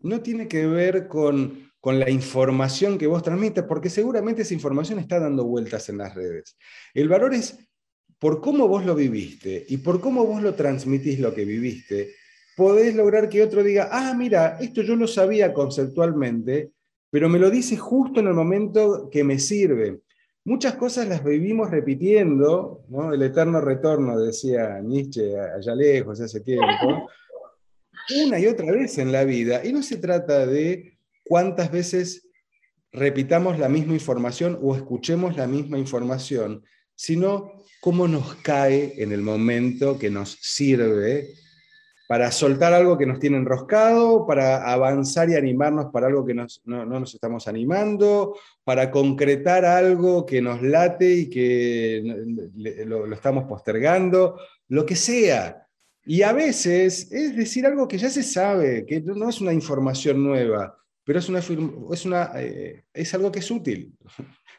no 0.00 0.20
tiene 0.20 0.48
que 0.48 0.66
ver 0.66 1.08
con, 1.08 1.72
con 1.80 1.98
la 1.98 2.10
información 2.10 2.98
que 2.98 3.06
vos 3.06 3.22
transmites, 3.22 3.64
porque 3.64 3.88
seguramente 3.88 4.42
esa 4.42 4.52
información 4.52 4.98
está 4.98 5.18
dando 5.18 5.46
vueltas 5.46 5.88
en 5.88 5.96
las 5.96 6.14
redes. 6.14 6.58
El 6.92 7.08
valor 7.08 7.32
es 7.32 7.56
por 8.18 8.42
cómo 8.42 8.68
vos 8.68 8.84
lo 8.84 8.94
viviste 8.94 9.64
y 9.66 9.78
por 9.78 9.98
cómo 9.98 10.26
vos 10.26 10.42
lo 10.42 10.54
transmitís 10.54 11.20
lo 11.20 11.32
que 11.32 11.46
viviste, 11.46 12.16
podés 12.54 12.94
lograr 12.94 13.30
que 13.30 13.42
otro 13.42 13.62
diga, 13.62 13.88
ah, 13.90 14.12
mira, 14.14 14.58
esto 14.60 14.82
yo 14.82 14.94
lo 14.94 15.08
sabía 15.08 15.54
conceptualmente, 15.54 16.72
pero 17.10 17.28
me 17.28 17.38
lo 17.38 17.50
dice 17.50 17.76
justo 17.76 18.20
en 18.20 18.28
el 18.28 18.34
momento 18.34 19.08
que 19.10 19.24
me 19.24 19.38
sirve. 19.38 20.00
Muchas 20.44 20.74
cosas 20.76 21.08
las 21.08 21.22
vivimos 21.22 21.70
repitiendo, 21.70 22.84
¿no? 22.88 23.12
el 23.12 23.22
eterno 23.22 23.60
retorno, 23.60 24.18
decía 24.18 24.80
Nietzsche 24.80 25.38
allá 25.38 25.74
lejos, 25.74 26.20
hace 26.20 26.40
tiempo, 26.40 27.08
una 28.24 28.38
y 28.38 28.46
otra 28.46 28.72
vez 28.72 28.98
en 28.98 29.12
la 29.12 29.24
vida. 29.24 29.64
Y 29.64 29.72
no 29.72 29.82
se 29.82 29.98
trata 29.98 30.46
de 30.46 30.96
cuántas 31.24 31.70
veces 31.70 32.28
repitamos 32.92 33.58
la 33.58 33.68
misma 33.68 33.94
información 33.94 34.58
o 34.62 34.74
escuchemos 34.74 35.36
la 35.36 35.46
misma 35.46 35.78
información, 35.78 36.64
sino 36.94 37.52
cómo 37.80 38.08
nos 38.08 38.34
cae 38.36 38.94
en 39.02 39.12
el 39.12 39.22
momento 39.22 39.98
que 39.98 40.10
nos 40.10 40.38
sirve 40.40 41.34
para 42.10 42.32
soltar 42.32 42.74
algo 42.74 42.98
que 42.98 43.06
nos 43.06 43.20
tiene 43.20 43.36
enroscado, 43.36 44.26
para 44.26 44.68
avanzar 44.72 45.30
y 45.30 45.36
animarnos 45.36 45.92
para 45.92 46.08
algo 46.08 46.26
que 46.26 46.34
no, 46.34 46.44
nos 46.64 47.14
estamos 47.14 47.46
animando, 47.46 48.36
para 48.64 48.90
concretar 48.90 49.64
algo 49.64 50.26
que 50.26 50.42
nos 50.42 50.60
late 50.60 51.08
y 51.08 51.30
que 51.30 52.02
lo, 52.84 53.06
lo 53.06 53.14
estamos 53.14 53.44
postergando, 53.44 54.40
lo 54.66 54.84
que 54.84 54.96
sea. 54.96 55.68
Y 56.04 56.22
a 56.22 56.32
veces 56.32 57.12
es 57.12 57.36
decir 57.36 57.64
algo 57.64 57.86
que 57.86 57.98
ya 57.98 58.10
se 58.10 58.24
sabe, 58.24 58.84
que 58.84 59.00
no 59.02 59.28
es 59.28 59.40
una 59.40 59.52
información 59.52 60.20
nueva, 60.20 60.79
pero 61.10 61.18
es, 61.18 61.28
una, 61.28 61.40
es, 61.40 62.04
una, 62.06 62.30
eh, 62.36 62.84
es 62.94 63.14
algo 63.14 63.32
que 63.32 63.40
es 63.40 63.50
útil. 63.50 63.92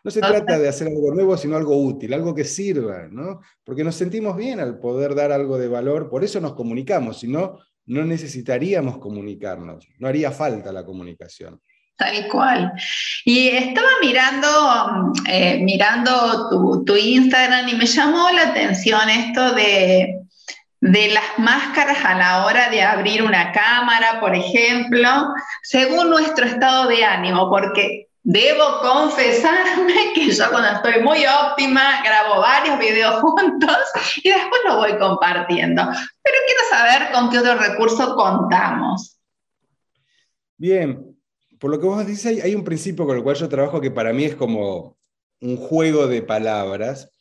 No 0.04 0.12
se 0.12 0.20
trata 0.20 0.60
de 0.60 0.68
hacer 0.68 0.90
algo 0.90 1.14
nuevo, 1.14 1.38
sino 1.38 1.56
algo 1.56 1.78
útil, 1.82 2.14
algo 2.14 2.36
que 2.36 2.44
sirva, 2.44 3.08
¿no? 3.10 3.40
Porque 3.64 3.86
nos 3.86 3.96
sentimos 3.96 4.36
bien 4.36 4.60
al 4.60 4.78
poder 4.78 5.16
dar 5.16 5.32
algo 5.32 5.58
de 5.58 5.70
valor, 5.70 6.10
por 6.10 6.26
eso 6.26 6.42
nos 6.42 6.54
comunicamos, 6.54 7.22
si 7.22 7.30
no, 7.30 7.58
no 7.86 8.04
necesitaríamos 8.04 8.98
comunicarnos, 8.98 9.88
no 9.98 10.10
haría 10.10 10.30
falta 10.30 10.74
la 10.74 10.84
comunicación. 10.84 11.62
Tal 11.96 12.28
cual. 12.28 12.74
Y 13.24 13.48
estaba 13.48 13.88
mirando, 14.02 15.14
eh, 15.30 15.58
mirando 15.64 16.50
tu, 16.50 16.84
tu, 16.84 16.98
Instagram 16.98 17.70
y 17.70 17.76
me 17.76 17.86
llamó 17.86 18.30
la 18.32 18.50
atención 18.50 19.10
esto 19.10 19.54
de, 19.56 20.21
de 20.82 21.10
las 21.10 21.38
máscaras 21.38 22.04
a 22.04 22.16
la 22.16 22.46
hora 22.46 22.70
de 22.70 22.82
abrir 22.82 23.24
una 23.24 23.52
cámara, 23.52 24.20
por 24.20 24.36
ejemplo, 24.36 25.10
según 25.64 26.10
nuestro 26.10 26.46
estado 26.46 26.88
de 26.88 27.06
ánimo, 27.06 27.50
porque 27.50 28.08
Debo 28.24 28.82
confesarme 28.82 29.94
que 30.16 30.32
yo 30.32 30.50
cuando 30.52 30.70
estoy 30.70 31.02
muy 31.02 31.26
óptima 31.26 32.04
grabo 32.04 32.40
varios 32.40 32.78
videos 32.78 33.16
juntos 33.20 33.78
y 34.24 34.30
después 34.30 34.62
lo 34.66 34.78
voy 34.78 34.98
compartiendo. 35.00 35.82
Pero 35.84 36.38
quiero 36.46 36.62
saber 36.70 37.12
con 37.12 37.30
qué 37.32 37.40
otro 37.40 37.56
recurso 37.56 38.16
contamos. 38.16 39.18
Bien, 40.56 41.18
por 41.60 41.72
lo 41.72 41.80
que 41.80 41.88
vos 41.88 42.06
dices, 42.06 42.44
hay 42.44 42.54
un 42.54 42.64
principio 42.64 43.08
con 43.08 43.18
el 43.18 43.24
cual 43.24 43.36
yo 43.36 43.50
trabajo 43.50 43.82
que 43.82 43.90
para 43.90 44.14
mí 44.14 44.26
es 44.26 44.36
como 44.36 44.98
un 45.40 45.58
juego 45.58 46.06
de 46.06 46.22
palabras. 46.22 47.12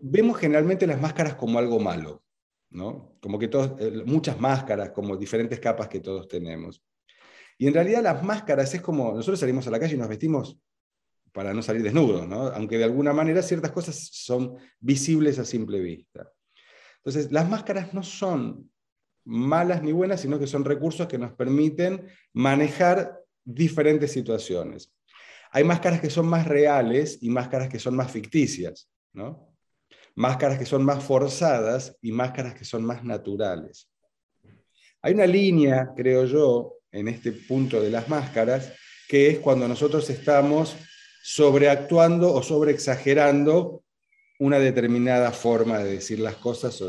Vemos 0.00 0.38
generalmente 0.38 0.86
las 0.86 1.00
máscaras 1.00 1.34
como 1.34 1.58
algo 1.58 1.78
malo, 1.78 2.24
¿no? 2.70 3.16
Como 3.20 3.38
que 3.38 3.48
todos, 3.48 3.78
eh, 3.78 4.02
muchas 4.06 4.40
máscaras, 4.40 4.90
como 4.90 5.16
diferentes 5.16 5.60
capas 5.60 5.88
que 5.88 6.00
todos 6.00 6.26
tenemos. 6.26 6.82
Y 7.58 7.66
en 7.66 7.74
realidad 7.74 8.02
las 8.02 8.22
máscaras 8.22 8.74
es 8.74 8.80
como, 8.80 9.12
nosotros 9.12 9.38
salimos 9.38 9.66
a 9.66 9.70
la 9.70 9.78
calle 9.78 9.94
y 9.94 9.98
nos 9.98 10.08
vestimos 10.08 10.58
para 11.32 11.52
no 11.52 11.62
salir 11.62 11.82
desnudos, 11.82 12.26
¿no? 12.26 12.46
aunque 12.48 12.78
de 12.78 12.84
alguna 12.84 13.12
manera 13.12 13.42
ciertas 13.42 13.70
cosas 13.70 14.08
son 14.12 14.56
visibles 14.80 15.38
a 15.38 15.44
simple 15.44 15.80
vista. 15.80 16.32
Entonces, 16.96 17.30
las 17.30 17.48
máscaras 17.48 17.92
no 17.92 18.02
son 18.02 18.70
malas 19.24 19.82
ni 19.82 19.92
buenas, 19.92 20.22
sino 20.22 20.38
que 20.38 20.46
son 20.46 20.64
recursos 20.64 21.06
que 21.06 21.18
nos 21.18 21.32
permiten 21.32 22.08
manejar 22.32 23.20
diferentes 23.44 24.12
situaciones. 24.12 24.92
Hay 25.52 25.64
máscaras 25.64 26.00
que 26.00 26.10
son 26.10 26.26
más 26.26 26.46
reales 26.46 27.18
y 27.20 27.30
máscaras 27.30 27.68
que 27.68 27.78
son 27.78 27.96
más 27.96 28.10
ficticias, 28.10 28.90
¿no? 29.12 29.54
Máscaras 30.14 30.58
que 30.58 30.66
son 30.66 30.84
más 30.84 31.02
forzadas 31.02 31.96
y 32.02 32.12
máscaras 32.12 32.54
que 32.54 32.64
son 32.64 32.84
más 32.84 33.04
naturales. 33.04 33.88
Hay 35.02 35.14
una 35.14 35.26
línea, 35.26 35.92
creo 35.96 36.24
yo, 36.26 36.74
en 36.92 37.08
este 37.08 37.32
punto 37.32 37.80
de 37.80 37.90
las 37.90 38.08
máscaras, 38.08 38.72
que 39.08 39.28
es 39.28 39.38
cuando 39.38 39.66
nosotros 39.66 40.08
estamos 40.10 40.76
sobreactuando 41.22 42.32
o 42.32 42.42
sobreexagerando 42.42 43.82
una 44.38 44.58
determinada 44.58 45.32
forma 45.32 45.78
de 45.78 45.92
decir 45.92 46.18
las 46.20 46.36
cosas. 46.36 46.80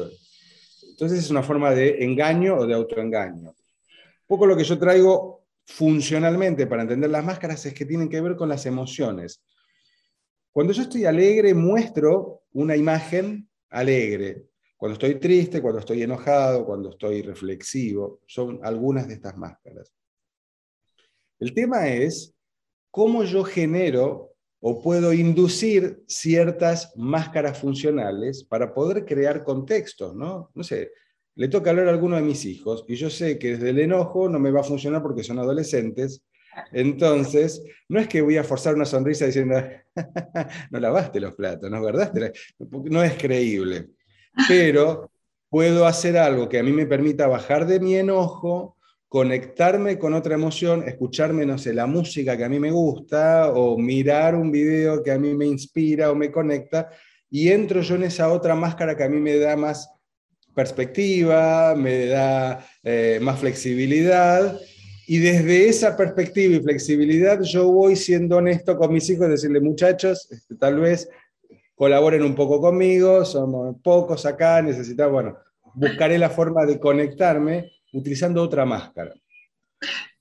Entonces 0.89 1.19
es 1.19 1.29
una 1.29 1.43
forma 1.43 1.71
de 1.71 2.03
engaño 2.03 2.55
o 2.57 2.67
de 2.67 2.73
autoengaño. 2.73 3.49
Un 3.49 4.27
poco 4.27 4.45
lo 4.45 4.55
que 4.55 4.63
yo 4.63 4.77
traigo 4.77 5.45
funcionalmente 5.65 6.67
para 6.67 6.83
entender 6.83 7.09
las 7.09 7.25
máscaras 7.25 7.65
es 7.65 7.73
que 7.73 7.85
tienen 7.85 8.09
que 8.09 8.21
ver 8.21 8.35
con 8.35 8.49
las 8.49 8.65
emociones. 8.65 9.43
Cuando 10.51 10.73
yo 10.73 10.81
estoy 10.81 11.05
alegre, 11.05 11.53
muestro 11.53 12.43
una 12.53 12.75
imagen 12.75 13.49
alegre. 13.69 14.47
Cuando 14.75 14.93
estoy 14.93 15.15
triste, 15.15 15.61
cuando 15.61 15.79
estoy 15.79 16.01
enojado, 16.03 16.65
cuando 16.65 16.89
estoy 16.89 17.21
reflexivo, 17.21 18.19
son 18.25 18.59
algunas 18.63 19.07
de 19.07 19.13
estas 19.13 19.37
máscaras. 19.37 19.93
El 21.39 21.53
tema 21.53 21.87
es 21.87 22.35
cómo 22.89 23.23
yo 23.23 23.43
genero 23.43 24.33
o 24.59 24.81
puedo 24.81 25.13
inducir 25.13 26.03
ciertas 26.07 26.93
máscaras 26.95 27.57
funcionales 27.57 28.43
para 28.43 28.73
poder 28.73 29.05
crear 29.05 29.43
contextos, 29.43 30.15
¿no? 30.15 30.51
No 30.53 30.63
sé, 30.63 30.91
le 31.35 31.47
toca 31.47 31.69
hablar 31.69 31.87
a 31.87 31.91
alguno 31.91 32.17
de 32.17 32.21
mis 32.21 32.45
hijos 32.45 32.85
y 32.87 32.95
yo 32.95 33.09
sé 33.09 33.39
que 33.39 33.51
desde 33.51 33.69
el 33.69 33.79
enojo 33.79 34.29
no 34.29 34.39
me 34.39 34.51
va 34.51 34.59
a 34.59 34.65
funcionar 34.65 35.01
porque 35.01 35.23
son 35.23 35.39
adolescentes, 35.39 36.23
entonces, 36.71 37.63
no 37.89 37.99
es 37.99 38.07
que 38.07 38.21
voy 38.21 38.37
a 38.37 38.43
forzar 38.43 38.75
una 38.75 38.85
sonrisa 38.85 39.25
diciendo, 39.25 39.55
no 40.71 40.79
lavaste 40.79 41.19
los 41.19 41.33
platos, 41.33 41.69
¿no 41.69 41.81
verdad? 41.81 42.13
No 42.59 43.03
es 43.03 43.13
creíble 43.13 43.89
pero 44.47 45.11
puedo 45.49 45.85
hacer 45.85 46.17
algo 46.17 46.47
que 46.47 46.59
a 46.59 46.63
mí 46.63 46.71
me 46.71 46.85
permita 46.85 47.27
bajar 47.27 47.67
de 47.67 47.79
mi 47.79 47.95
enojo, 47.95 48.77
conectarme 49.07 49.99
con 49.99 50.13
otra 50.13 50.35
emoción, 50.35 50.87
escucharme, 50.87 51.45
no 51.45 51.57
sé, 51.57 51.73
la 51.73 51.85
música 51.85 52.37
que 52.37 52.45
a 52.45 52.49
mí 52.49 52.59
me 52.59 52.71
gusta 52.71 53.51
o 53.53 53.77
mirar 53.77 54.35
un 54.35 54.51
video 54.51 55.03
que 55.03 55.11
a 55.11 55.19
mí 55.19 55.33
me 55.33 55.45
inspira 55.45 56.11
o 56.11 56.15
me 56.15 56.31
conecta 56.31 56.89
y 57.29 57.49
entro 57.49 57.81
yo 57.81 57.95
en 57.95 58.03
esa 58.03 58.31
otra 58.31 58.55
máscara 58.55 58.95
que 58.95 59.03
a 59.03 59.09
mí 59.09 59.19
me 59.19 59.37
da 59.37 59.57
más 59.57 59.89
perspectiva, 60.55 61.75
me 61.75 62.07
da 62.07 62.65
eh, 62.83 63.19
más 63.21 63.39
flexibilidad 63.39 64.59
y 65.07 65.19
desde 65.19 65.67
esa 65.67 65.95
perspectiva 65.97 66.55
y 66.55 66.61
flexibilidad 66.61 67.41
yo 67.41 67.71
voy 67.71 67.95
siendo 67.95 68.37
honesto 68.37 68.77
con 68.77 68.93
mis 68.93 69.09
hijos, 69.09 69.29
decirle 69.29 69.59
muchachos, 69.59 70.27
este, 70.31 70.55
tal 70.55 70.79
vez 70.79 71.09
colaboren 71.75 72.23
un 72.23 72.35
poco 72.35 72.61
conmigo, 72.61 73.25
somos 73.25 73.75
pocos 73.83 74.25
acá, 74.25 74.61
necesitamos, 74.61 75.13
bueno, 75.13 75.37
buscaré 75.73 76.17
la 76.17 76.29
forma 76.29 76.65
de 76.65 76.79
conectarme 76.79 77.71
utilizando 77.93 78.41
otra 78.43 78.65
máscara. 78.65 79.13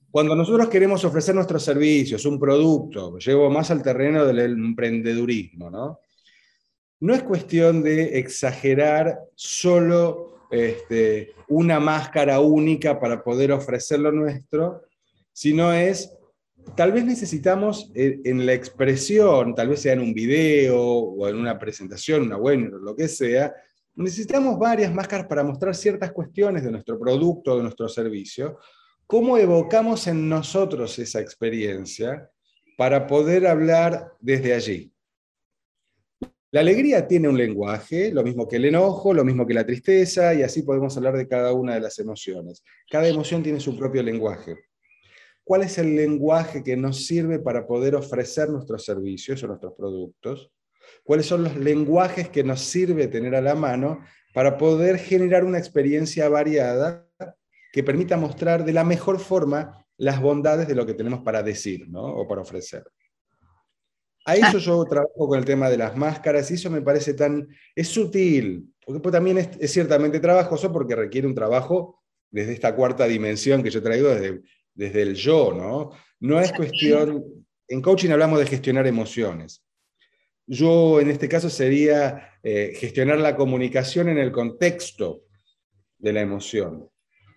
Cuando 0.09 0.35
nosotros 0.35 0.67
queremos 0.67 1.05
ofrecer 1.05 1.35
nuestros 1.35 1.63
servicios, 1.63 2.25
un 2.25 2.39
producto, 2.39 3.17
llevo 3.17 3.49
más 3.49 3.71
al 3.71 3.81
terreno 3.81 4.25
del 4.25 4.39
emprendedurismo, 4.39 5.69
¿no? 5.69 5.99
no 7.01 7.15
es 7.15 7.23
cuestión 7.23 7.81
de 7.81 8.19
exagerar 8.19 9.19
solo 9.35 10.30
este, 10.51 11.33
una 11.47 11.79
máscara 11.79 12.39
única 12.39 12.99
para 12.99 13.23
poder 13.23 13.51
ofrecer 13.51 13.99
lo 13.99 14.11
nuestro, 14.11 14.83
sino 15.31 15.73
es, 15.73 16.17
tal 16.75 16.91
vez 16.91 17.05
necesitamos 17.05 17.91
eh, 17.95 18.19
en 18.25 18.45
la 18.45 18.53
expresión, 18.53 19.55
tal 19.55 19.69
vez 19.69 19.81
sea 19.81 19.93
en 19.93 20.01
un 20.01 20.13
video 20.13 20.79
o 20.79 21.27
en 21.27 21.37
una 21.37 21.57
presentación, 21.57 22.23
una 22.23 22.37
web, 22.37 22.59
lo 22.81 22.95
que 22.95 23.07
sea, 23.07 23.53
necesitamos 23.95 24.57
varias 24.59 24.93
máscaras 24.93 25.27
para 25.27 25.43
mostrar 25.43 25.75
ciertas 25.75 26.11
cuestiones 26.11 26.63
de 26.63 26.71
nuestro 26.71 26.99
producto, 26.99 27.57
de 27.57 27.63
nuestro 27.63 27.87
servicio, 27.87 28.59
cómo 29.07 29.37
evocamos 29.37 30.07
en 30.07 30.29
nosotros 30.29 30.97
esa 30.99 31.19
experiencia 31.19 32.29
para 32.77 33.07
poder 33.07 33.45
hablar 33.45 34.13
desde 34.19 34.53
allí. 34.53 34.90
La 36.53 36.59
alegría 36.59 37.07
tiene 37.07 37.29
un 37.29 37.37
lenguaje, 37.37 38.11
lo 38.11 38.23
mismo 38.23 38.45
que 38.45 38.57
el 38.57 38.65
enojo, 38.65 39.13
lo 39.13 39.23
mismo 39.23 39.47
que 39.47 39.53
la 39.53 39.65
tristeza, 39.65 40.33
y 40.33 40.43
así 40.43 40.63
podemos 40.63 40.97
hablar 40.97 41.15
de 41.15 41.25
cada 41.25 41.53
una 41.53 41.75
de 41.75 41.79
las 41.79 41.97
emociones. 41.97 42.61
Cada 42.89 43.07
emoción 43.07 43.41
tiene 43.41 43.61
su 43.61 43.77
propio 43.77 44.03
lenguaje. 44.03 44.57
¿Cuál 45.45 45.63
es 45.63 45.77
el 45.77 45.95
lenguaje 45.95 46.61
que 46.61 46.75
nos 46.75 47.05
sirve 47.05 47.39
para 47.39 47.65
poder 47.65 47.95
ofrecer 47.95 48.49
nuestros 48.49 48.83
servicios 48.83 49.41
o 49.41 49.47
nuestros 49.47 49.73
productos? 49.77 50.51
¿Cuáles 51.05 51.25
son 51.25 51.45
los 51.45 51.55
lenguajes 51.55 52.27
que 52.27 52.43
nos 52.43 52.59
sirve 52.59 53.07
tener 53.07 53.33
a 53.33 53.41
la 53.41 53.55
mano 53.55 54.01
para 54.33 54.57
poder 54.57 54.97
generar 54.97 55.45
una 55.45 55.57
experiencia 55.57 56.27
variada 56.27 57.07
que 57.71 57.81
permita 57.81 58.17
mostrar 58.17 58.65
de 58.65 58.73
la 58.73 58.83
mejor 58.83 59.21
forma 59.21 59.85
las 59.95 60.19
bondades 60.19 60.67
de 60.67 60.75
lo 60.75 60.85
que 60.85 60.95
tenemos 60.95 61.21
para 61.21 61.43
decir 61.43 61.87
o 61.93 62.27
para 62.27 62.41
ofrecer? 62.41 62.83
A 64.25 64.35
eso 64.35 64.59
yo 64.59 64.85
trabajo 64.85 65.27
con 65.27 65.39
el 65.39 65.45
tema 65.45 65.69
de 65.69 65.77
las 65.77 65.95
máscaras 65.95 66.51
y 66.51 66.53
eso 66.53 66.69
me 66.69 66.81
parece 66.81 67.13
tan, 67.13 67.47
es 67.75 67.87
sutil, 67.87 68.71
porque 68.85 68.99
pues 69.01 69.13
también 69.13 69.37
es, 69.39 69.71
ciertamente 69.71 70.19
trabajoso 70.19 70.71
porque 70.71 70.95
requiere 70.95 71.27
un 71.27 71.33
trabajo 71.33 72.01
desde 72.29 72.53
esta 72.53 72.75
cuarta 72.75 73.07
dimensión 73.07 73.63
que 73.63 73.71
yo 73.71 73.81
traigo 73.81 74.09
desde, 74.09 74.41
desde 74.75 75.01
el 75.01 75.15
yo, 75.15 75.53
¿no? 75.53 75.91
No 76.19 76.39
es 76.39 76.51
cuestión, 76.53 77.23
en 77.67 77.81
coaching 77.81 78.11
hablamos 78.11 78.39
de 78.39 78.45
gestionar 78.45 78.85
emociones. 78.85 79.63
Yo 80.45 80.99
en 80.99 81.09
este 81.09 81.27
caso 81.27 81.49
sería 81.49 82.37
eh, 82.43 82.73
gestionar 82.75 83.17
la 83.17 83.35
comunicación 83.35 84.07
en 84.09 84.19
el 84.19 84.31
contexto 84.31 85.23
de 85.97 86.13
la 86.13 86.21
emoción. 86.21 86.89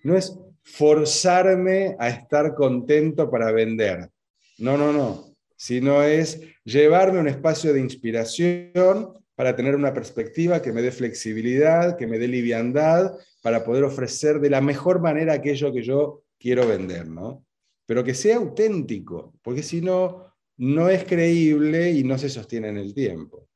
No 0.03 0.17
es 0.17 0.39
forzarme 0.63 1.97
a 1.99 2.11
estar 2.11 2.55
contento 2.55 3.31
para 3.31 3.53
vender. 3.53 4.11
No, 4.59 4.77
no, 4.77 4.93
no 4.93 5.34
sino 5.57 6.03
es 6.03 6.41
llevarme 6.65 7.19
a 7.19 7.23
un 7.23 7.29
espacio 7.29 7.73
de 7.73 7.81
inspiración 7.81 9.13
para 9.35 9.57
tener 9.57 9.75
una 9.75 9.93
perspectiva 9.93 10.63
que 10.63 10.73
me 10.73 10.83
dé 10.83 10.93
flexibilidad, 10.93 11.97
que 11.97 12.07
me 12.07 12.19
dé 12.19 12.29
liviandad, 12.29 13.13
para 13.43 13.65
poder 13.65 13.85
ofrecer 13.85 14.41
de 14.41 14.51
la 14.51 14.61
mejor 14.61 15.01
manera 15.01 15.35
aquello 15.35 15.73
que 15.73 15.83
yo 15.83 16.23
quiero 16.39 16.67
vender, 16.67 17.09
¿no? 17.09 17.45
Pero 17.87 18.03
que 18.03 18.15
sea 18.15 18.37
auténtico, 18.37 19.35
porque 19.43 19.63
si 19.63 19.81
no, 19.81 20.33
no 20.57 20.89
es 20.89 21.05
creíble 21.05 21.91
y 21.91 22.05
no 22.05 22.17
se 22.17 22.29
sostiene 22.29 22.69
en 22.69 22.79
el 22.79 22.95
tiempo. 22.95 23.49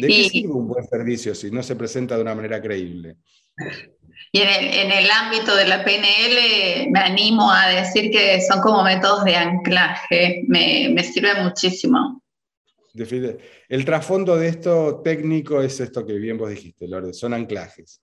¿De 0.00 0.06
qué 0.06 0.28
sirve 0.28 0.52
un 0.52 0.68
buen 0.68 0.86
servicio 0.86 1.34
si 1.34 1.50
no 1.50 1.62
se 1.62 1.76
presenta 1.76 2.16
de 2.16 2.22
una 2.22 2.34
manera 2.34 2.62
creíble? 2.62 3.16
Y 4.32 4.40
en 4.40 4.92
el, 4.92 5.10
ámbito 5.10 5.54
de 5.56 5.66
la 5.66 5.84
PNL 5.84 6.90
me 6.90 7.00
animo 7.00 7.50
a 7.50 7.68
decir 7.68 8.10
que 8.10 8.40
son 8.40 8.60
como 8.60 8.82
métodos 8.82 9.24
de 9.24 9.36
anclaje, 9.36 10.44
me, 10.46 10.90
me 10.90 11.02
sirve 11.02 11.42
muchísimo. 11.42 12.22
El 13.68 13.84
trasfondo 13.84 14.36
de 14.36 14.48
esto 14.48 15.00
técnico 15.02 15.60
es 15.60 15.80
esto 15.80 16.06
que 16.06 16.14
bien 16.14 16.38
vos 16.38 16.50
dijiste, 16.50 16.88
Lorde, 16.88 17.12
son 17.12 17.34
anclajes. 17.34 18.02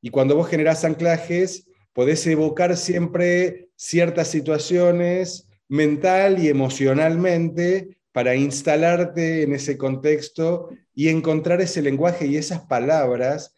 Y 0.00 0.10
cuando 0.10 0.36
vos 0.36 0.48
generás 0.48 0.84
anclajes, 0.84 1.66
podés 1.92 2.26
evocar 2.26 2.76
siempre 2.76 3.68
ciertas 3.76 4.28
situaciones 4.28 5.48
mental 5.68 6.42
y 6.42 6.48
emocionalmente 6.48 7.98
para 8.12 8.34
instalarte 8.36 9.42
en 9.42 9.54
ese 9.54 9.76
contexto 9.76 10.70
y 10.94 11.08
encontrar 11.08 11.60
ese 11.60 11.82
lenguaje 11.82 12.26
y 12.26 12.36
esas 12.36 12.60
palabras 12.60 13.55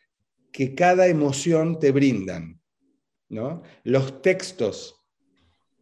que 0.52 0.74
cada 0.74 1.06
emoción 1.06 1.78
te 1.78 1.92
brindan. 1.92 2.58
¿no? 3.28 3.62
Los 3.84 4.22
textos 4.22 4.96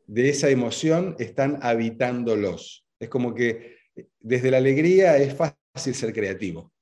de 0.06 0.28
esa 0.28 0.50
emoción 0.50 1.16
están 1.18 1.58
habitándolos. 1.62 2.86
Es 2.98 3.08
como 3.08 3.34
que 3.34 3.76
desde 4.20 4.50
la 4.50 4.58
alegría 4.58 5.16
es 5.18 5.34
fácil 5.34 5.94
ser 5.94 6.12
creativo. 6.12 6.72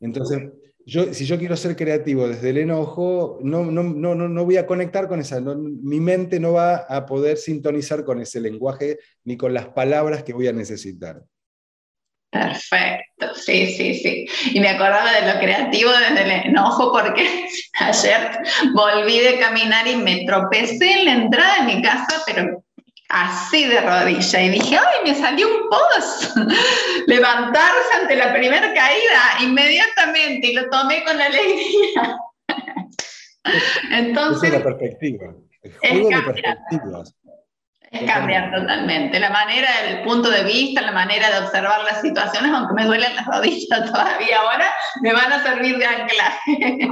Entonces, 0.00 0.50
yo, 0.84 1.12
si 1.12 1.24
yo 1.24 1.38
quiero 1.38 1.56
ser 1.56 1.74
creativo 1.74 2.28
desde 2.28 2.50
el 2.50 2.58
enojo, 2.58 3.38
no, 3.42 3.64
no, 3.64 3.82
no, 3.82 4.14
no 4.14 4.44
voy 4.44 4.56
a 4.56 4.66
conectar 4.66 5.08
con 5.08 5.20
esa, 5.20 5.40
mi 5.40 6.00
mente 6.00 6.38
no 6.38 6.52
va 6.52 6.76
a 6.76 7.06
poder 7.06 7.38
sintonizar 7.38 8.04
con 8.04 8.20
ese 8.20 8.40
lenguaje 8.40 8.98
ni 9.24 9.36
con 9.36 9.52
las 9.52 9.68
palabras 9.68 10.22
que 10.22 10.32
voy 10.32 10.46
a 10.46 10.52
necesitar. 10.52 11.24
Perfecto, 12.38 13.34
sí, 13.34 13.74
sí, 13.74 13.94
sí. 13.94 14.26
Y 14.52 14.60
me 14.60 14.70
acordaba 14.70 15.10
de 15.12 15.32
lo 15.32 15.40
creativo 15.40 15.90
desde 15.90 16.22
el 16.22 16.30
enojo 16.48 16.92
porque 16.92 17.48
ayer 17.80 18.38
volví 18.74 19.20
de 19.20 19.38
caminar 19.38 19.86
y 19.86 19.96
me 19.96 20.24
tropecé 20.26 20.90
en 21.00 21.04
la 21.06 21.12
entrada 21.12 21.54
de 21.58 21.74
mi 21.74 21.82
casa, 21.82 22.22
pero 22.26 22.62
así 23.08 23.66
de 23.66 23.80
rodilla. 23.80 24.42
Y 24.42 24.48
dije, 24.50 24.76
¡ay, 24.76 25.10
me 25.10 25.14
salió 25.14 25.46
un 25.48 25.70
post! 25.70 26.36
Levantarse 27.06 27.94
ante 28.00 28.16
la 28.16 28.32
primera 28.32 28.72
caída 28.74 29.22
inmediatamente 29.42 30.48
y 30.48 30.54
lo 30.54 30.68
tomé 30.68 31.04
con 31.04 31.20
alegría. 31.20 32.18
Entonces... 33.92 34.52
es 34.52 34.58
la 34.58 34.64
perspectiva. 34.64 35.34
El 35.62 35.72
juego 36.00 36.08
de 36.10 36.22
perspectivas. 36.22 37.14
Cambiar 38.04 38.52
totalmente 38.52 39.18
la 39.18 39.30
manera, 39.30 39.68
el 39.88 40.02
punto 40.02 40.30
de 40.30 40.44
vista, 40.44 40.82
la 40.82 40.92
manera 40.92 41.30
de 41.30 41.46
observar 41.46 41.84
las 41.84 42.00
situaciones, 42.00 42.50
aunque 42.52 42.74
me 42.74 42.84
duelen 42.84 43.14
las 43.14 43.26
rodillas 43.26 43.68
todavía 43.92 44.40
ahora, 44.40 44.72
me 45.02 45.12
van 45.12 45.32
a 45.32 45.42
servir 45.42 45.78
de 45.78 45.86
anclaje. 45.86 46.58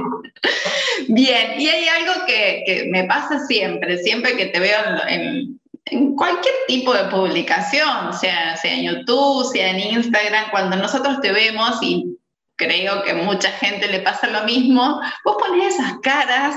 Bien, 1.09 1.59
y 1.59 1.67
hay 1.67 1.87
algo 1.87 2.25
que, 2.25 2.87
me 2.91 3.03
pasa 3.05 3.39
siempre, 3.47 3.97
siempre 3.99 4.35
que 4.35 4.47
te 4.47 4.59
veo 4.59 4.79
en, 5.07 5.59
en, 5.85 6.15
cualquier 6.15 6.55
tipo 6.67 6.93
de 6.93 7.05
publicación, 7.05 8.13
sea, 8.13 8.55
sea 8.57 8.73
en 8.73 8.83
YouTube, 8.83 9.51
sea 9.51 9.69
en 9.69 9.79
Instagram, 9.79 10.49
cuando 10.51 10.75
nosotros 10.77 11.21
te 11.21 11.31
vemos 11.31 11.77
y 11.81 12.17
creo 12.55 13.03
que 13.03 13.13
mucha 13.13 13.49
gente 13.51 13.87
le 13.87 13.99
pasa 13.99 14.27
lo 14.27 14.43
mismo, 14.43 15.01
vos 15.23 15.35
pones 15.39 15.75
esas 15.75 15.93
caras 16.01 16.55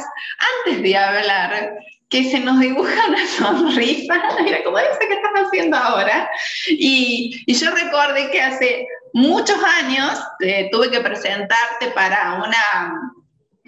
antes 0.65 0.83
de 0.83 0.97
hablar 0.97 1.79
que 2.09 2.31
se 2.31 2.41
nos 2.41 2.59
dibuja 2.61 3.07
una 3.09 3.27
sonrisa, 3.27 4.15
mira, 4.45 4.63
como 4.65 4.79
ese 4.79 4.99
que 4.99 5.15
estás 5.15 5.33
haciendo 5.47 5.77
ahora. 5.77 6.31
Y, 6.69 7.43
y 7.47 7.55
yo 7.55 7.71
recordé 7.71 8.31
que 8.31 8.41
hace 8.41 8.87
muchos 9.13 9.59
años 9.83 10.19
eh, 10.41 10.69
tuve 10.73 10.91
que 10.91 11.01
presentarte 11.01 11.89
para 11.89 12.35
una 12.35 13.13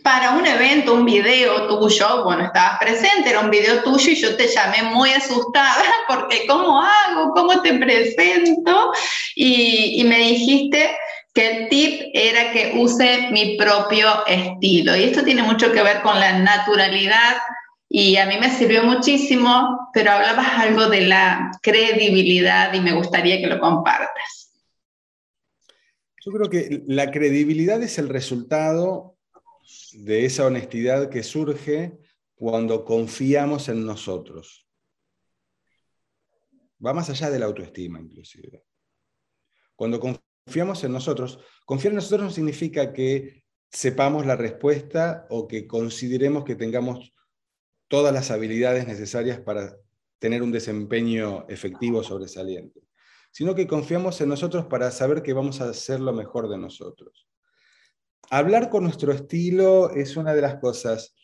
para 0.02 0.30
un 0.30 0.46
evento, 0.46 0.94
un 0.94 1.04
video 1.04 1.68
tuyo, 1.68 2.24
bueno, 2.24 2.44
estabas 2.44 2.78
presente, 2.78 3.28
era 3.28 3.40
un 3.40 3.50
video 3.50 3.82
tuyo 3.82 4.10
y 4.10 4.14
yo 4.14 4.34
te 4.34 4.48
llamé 4.48 4.82
muy 4.84 5.10
asustada 5.10 5.84
porque 6.08 6.46
¿cómo 6.46 6.80
hago? 6.80 7.32
¿Cómo 7.34 7.60
te 7.60 7.74
presento? 7.74 8.92
Y, 9.34 10.00
y 10.00 10.04
me 10.04 10.18
dijiste 10.18 10.96
que 11.34 11.50
el 11.50 11.68
tip 11.68 12.00
era 12.14 12.50
que 12.50 12.72
use 12.76 13.28
mi 13.30 13.56
propio 13.56 14.26
estilo. 14.26 14.96
Y 14.96 15.04
esto 15.04 15.22
tiene 15.22 15.42
mucho 15.42 15.70
que 15.70 15.82
ver 15.82 16.00
con 16.00 16.18
la 16.18 16.32
naturalidad 16.38 17.36
y 17.92 18.16
a 18.18 18.26
mí 18.26 18.36
me 18.38 18.56
sirvió 18.56 18.84
muchísimo, 18.84 19.90
pero 19.92 20.12
hablabas 20.12 20.46
algo 20.54 20.88
de 20.88 21.00
la 21.00 21.50
credibilidad 21.60 22.72
y 22.72 22.80
me 22.80 22.94
gustaría 22.94 23.40
que 23.40 23.48
lo 23.48 23.58
compartas. 23.58 24.52
Yo 26.24 26.30
creo 26.30 26.48
que 26.48 26.84
la 26.86 27.10
credibilidad 27.10 27.82
es 27.82 27.98
el 27.98 28.08
resultado 28.08 29.18
de 29.92 30.24
esa 30.24 30.46
honestidad 30.46 31.10
que 31.10 31.24
surge 31.24 31.98
cuando 32.36 32.84
confiamos 32.84 33.68
en 33.68 33.84
nosotros. 33.84 34.68
Va 36.84 36.94
más 36.94 37.10
allá 37.10 37.28
de 37.28 37.40
la 37.40 37.46
autoestima, 37.46 37.98
inclusive. 37.98 38.66
Cuando 39.74 39.98
confiamos 39.98 40.84
en 40.84 40.92
nosotros, 40.92 41.40
confiar 41.66 41.90
en 41.90 41.96
nosotros 41.96 42.22
no 42.22 42.30
significa 42.30 42.92
que 42.92 43.42
sepamos 43.68 44.26
la 44.26 44.36
respuesta 44.36 45.26
o 45.28 45.48
que 45.48 45.66
consideremos 45.66 46.44
que 46.44 46.54
tengamos 46.54 47.12
todas 47.90 48.14
las 48.14 48.30
habilidades 48.30 48.86
necesarias 48.86 49.40
para 49.40 49.76
tener 50.20 50.44
un 50.44 50.52
desempeño 50.52 51.44
efectivo 51.48 52.04
sobresaliente, 52.04 52.80
sino 53.32 53.56
que 53.56 53.66
confiamos 53.66 54.20
en 54.20 54.28
nosotros 54.28 54.66
para 54.66 54.92
saber 54.92 55.22
que 55.22 55.32
vamos 55.32 55.60
a 55.60 55.68
hacer 55.68 55.98
lo 55.98 56.12
mejor 56.12 56.48
de 56.48 56.56
nosotros. 56.56 57.26
Hablar 58.30 58.70
con 58.70 58.84
nuestro 58.84 59.12
estilo 59.12 59.90
es 59.90 60.16
una 60.16 60.34
de 60.34 60.40
las 60.40 60.60
cosas 60.60 61.16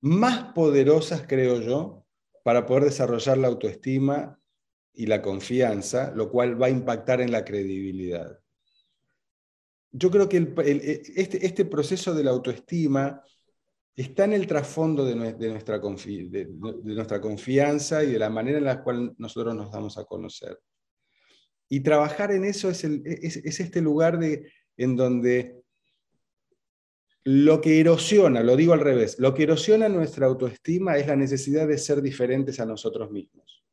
más 0.00 0.52
poderosas, 0.52 1.22
creo 1.28 1.60
yo, 1.60 2.04
para 2.42 2.66
poder 2.66 2.84
desarrollar 2.84 3.38
la 3.38 3.46
autoestima 3.46 4.36
y 4.92 5.06
la 5.06 5.22
confianza, 5.22 6.10
lo 6.12 6.28
cual 6.28 6.60
va 6.60 6.66
a 6.66 6.70
impactar 6.70 7.20
en 7.20 7.30
la 7.30 7.44
credibilidad. 7.44 8.40
yo 9.92 10.10
creo 10.10 10.28
que 10.28 10.52
este, 11.14 11.46
este, 11.46 11.64
proceso 11.64 12.14
de 12.14 12.24
la 12.24 12.32
autoestima 12.32 13.22
está 14.02 14.24
en 14.24 14.32
el 14.32 14.46
trasfondo 14.46 15.04
de, 15.04 15.16
nuestra, 15.16 15.78
de, 15.78 16.48
nuestra 16.84 17.20
confianza 17.20 18.04
y 18.04 18.12
de 18.12 18.18
la 18.18 18.30
manera 18.30 18.58
en 18.58 18.64
la 18.64 18.82
cual 18.82 19.14
nosotros 19.18 19.54
nos 19.54 19.72
damos 19.72 19.98
a 19.98 20.04
conocer. 20.04 20.58
Y 21.68 21.80
trabajar 21.80 22.32
en 22.32 22.44
eso 22.44 22.70
es, 22.70 22.84
es 22.84 23.60
este 23.60 23.80
lugar 23.80 24.18
de, 24.18 24.50
en 24.76 24.96
donde 24.96 25.56
lo 27.24 27.60
que 27.60 27.80
erosiona, 27.80 28.42
lo 28.42 28.56
digo 28.56 28.72
al 28.72 28.80
revés, 28.80 29.18
lo 29.18 29.34
que 29.34 29.42
erosiona 29.42 29.88
nuestra 29.88 30.26
autoestima 30.26 30.96
es 30.96 31.08
la 31.08 31.16
necesidad 31.16 31.66
de 31.66 31.76
ser 31.76 32.00
diferentes 32.00 32.60
a 32.60 32.66
nosotros 32.66 33.10
mismos. 33.10 33.64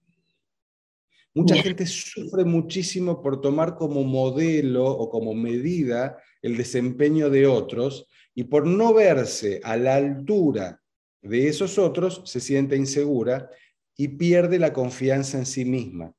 Mucha 1.35 1.55
gente 1.55 1.85
sufre 1.85 2.45
muchísimo 2.45 3.21
por 3.21 3.41
tomar 3.41 3.75
como 3.75 4.03
modelo 4.03 4.85
o 4.85 5.09
como 5.09 5.33
medida 5.33 6.17
el 6.41 6.57
desempeño 6.57 7.29
de 7.29 7.45
otros 7.45 8.07
y 8.35 8.43
por 8.43 8.67
no 8.67 8.93
verse 8.93 9.61
a 9.63 9.77
la 9.77 9.95
altura 9.95 10.81
de 11.21 11.47
esos 11.47 11.79
otros 11.79 12.21
se 12.25 12.39
siente 12.39 12.75
insegura 12.75 13.49
y 13.97 14.09
pierde 14.09 14.59
la 14.59 14.73
confianza 14.73 15.37
en 15.39 15.45
sí 15.45 15.63
misma. 15.63 16.13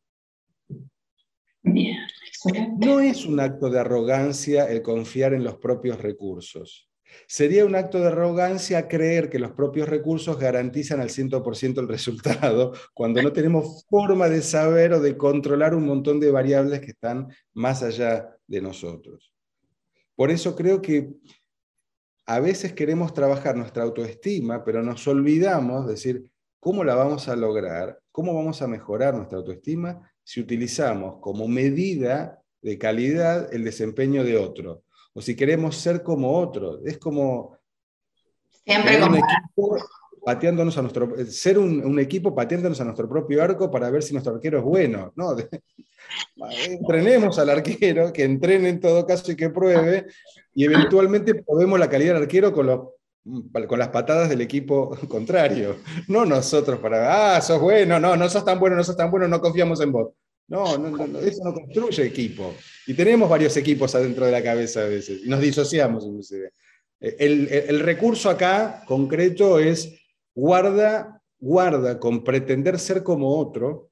No 2.78 3.00
es 3.00 3.26
un 3.26 3.38
acto 3.38 3.68
de 3.70 3.80
arrogancia 3.80 4.64
el 4.64 4.82
confiar 4.82 5.34
en 5.34 5.44
los 5.44 5.58
propios 5.58 6.00
recursos. 6.00 6.88
Sería 7.28 7.64
un 7.64 7.74
acto 7.74 8.00
de 8.00 8.08
arrogancia 8.08 8.88
creer 8.88 9.30
que 9.30 9.38
los 9.38 9.52
propios 9.52 9.88
recursos 9.88 10.38
garantizan 10.38 11.00
al 11.00 11.10
100% 11.10 11.80
el 11.80 11.88
resultado 11.88 12.72
cuando 12.94 13.22
no 13.22 13.32
tenemos 13.32 13.84
forma 13.88 14.28
de 14.28 14.42
saber 14.42 14.92
o 14.92 15.00
de 15.00 15.16
controlar 15.16 15.74
un 15.74 15.86
montón 15.86 16.18
de 16.18 16.30
variables 16.30 16.80
que 16.80 16.92
están 16.92 17.28
más 17.52 17.82
allá 17.82 18.36
de 18.46 18.60
nosotros. 18.60 19.32
Por 20.14 20.30
eso 20.30 20.56
creo 20.56 20.80
que 20.80 21.10
a 22.26 22.40
veces 22.40 22.72
queremos 22.72 23.14
trabajar 23.14 23.56
nuestra 23.56 23.84
autoestima, 23.84 24.64
pero 24.64 24.82
nos 24.82 25.06
olvidamos 25.06 25.86
de 25.86 25.92
decir, 25.92 26.30
¿cómo 26.60 26.84
la 26.84 26.94
vamos 26.94 27.28
a 27.28 27.36
lograr? 27.36 28.00
¿Cómo 28.12 28.34
vamos 28.34 28.60
a 28.62 28.66
mejorar 28.66 29.14
nuestra 29.14 29.38
autoestima 29.38 30.12
si 30.24 30.40
utilizamos 30.40 31.20
como 31.20 31.46
medida 31.46 32.42
de 32.60 32.78
calidad 32.78 33.52
el 33.54 33.64
desempeño 33.64 34.24
de 34.24 34.36
otro? 34.36 34.82
o 35.16 35.22
si 35.22 35.34
queremos 35.34 35.76
ser 35.76 36.02
como 36.02 36.30
otro. 36.30 36.78
Es 36.84 36.98
como 36.98 37.56
Siempre 38.50 39.02
un 39.02 39.14
equipo 39.14 39.78
pateándonos 40.26 40.76
a 40.76 40.82
nuestro, 40.82 41.14
ser 41.28 41.56
un, 41.56 42.00
equipo 42.00 42.34
pateándonos 42.34 42.80
a 42.80 42.84
nuestro 42.84 43.08
propio 43.08 43.40
arco 43.40 43.70
para 43.70 43.88
ver 43.90 44.02
si 44.02 44.12
nuestro 44.12 44.34
arquero 44.34 44.58
es 44.58 44.64
bueno. 44.64 45.12
No, 45.14 45.36
entrenemos 46.66 47.38
al 47.38 47.50
arquero, 47.50 48.12
que 48.12 48.24
entrene 48.24 48.70
en 48.70 48.80
todo 48.80 49.06
caso 49.06 49.30
y 49.30 49.36
que 49.36 49.50
pruebe, 49.50 50.06
y 50.52 50.64
eventualmente 50.64 51.32
probemos 51.44 51.78
la 51.78 51.88
calidad 51.88 52.14
del 52.14 52.24
arquero 52.24 52.52
con, 52.52 52.66
los, 52.66 52.80
con 53.68 53.78
las 53.78 53.90
patadas 53.90 54.28
del 54.28 54.40
equipo 54.40 54.98
contrario. 55.08 55.76
No 56.08 56.26
nosotros 56.26 56.80
para, 56.80 57.36
ah, 57.36 57.40
sos 57.40 57.60
bueno, 57.60 58.00
no, 58.00 58.16
no 58.16 58.28
sos 58.28 58.44
tan 58.44 58.58
bueno, 58.58 58.74
no 58.74 58.82
sos 58.82 58.96
tan 58.96 59.12
bueno, 59.12 59.28
no 59.28 59.40
confiamos 59.40 59.80
en 59.80 59.92
vos. 59.92 60.08
No, 60.48 60.76
no, 60.76 61.06
no, 61.06 61.20
eso 61.20 61.44
no 61.44 61.54
construye 61.54 62.04
equipo. 62.04 62.52
Y 62.88 62.94
tenemos 62.94 63.30
varios 63.30 63.56
equipos 63.56 63.94
adentro 63.94 64.26
de 64.26 64.32
la 64.32 64.42
cabeza 64.42 64.80
a 64.80 64.86
veces, 64.86 65.20
y 65.24 65.28
nos 65.28 65.40
disociamos 65.40 66.04
inclusive. 66.04 66.50
Eh, 67.00 67.16
el, 67.68 67.78
recurso 67.80 68.28
acá 68.28 68.82
concreto 68.86 69.60
es 69.60 69.92
guarda, 70.36 71.22
guarda 71.38 71.98
con 71.98 72.22
pretender 72.22 72.78
ser 72.78 73.02
como 73.02 73.36
otro, 73.40 73.90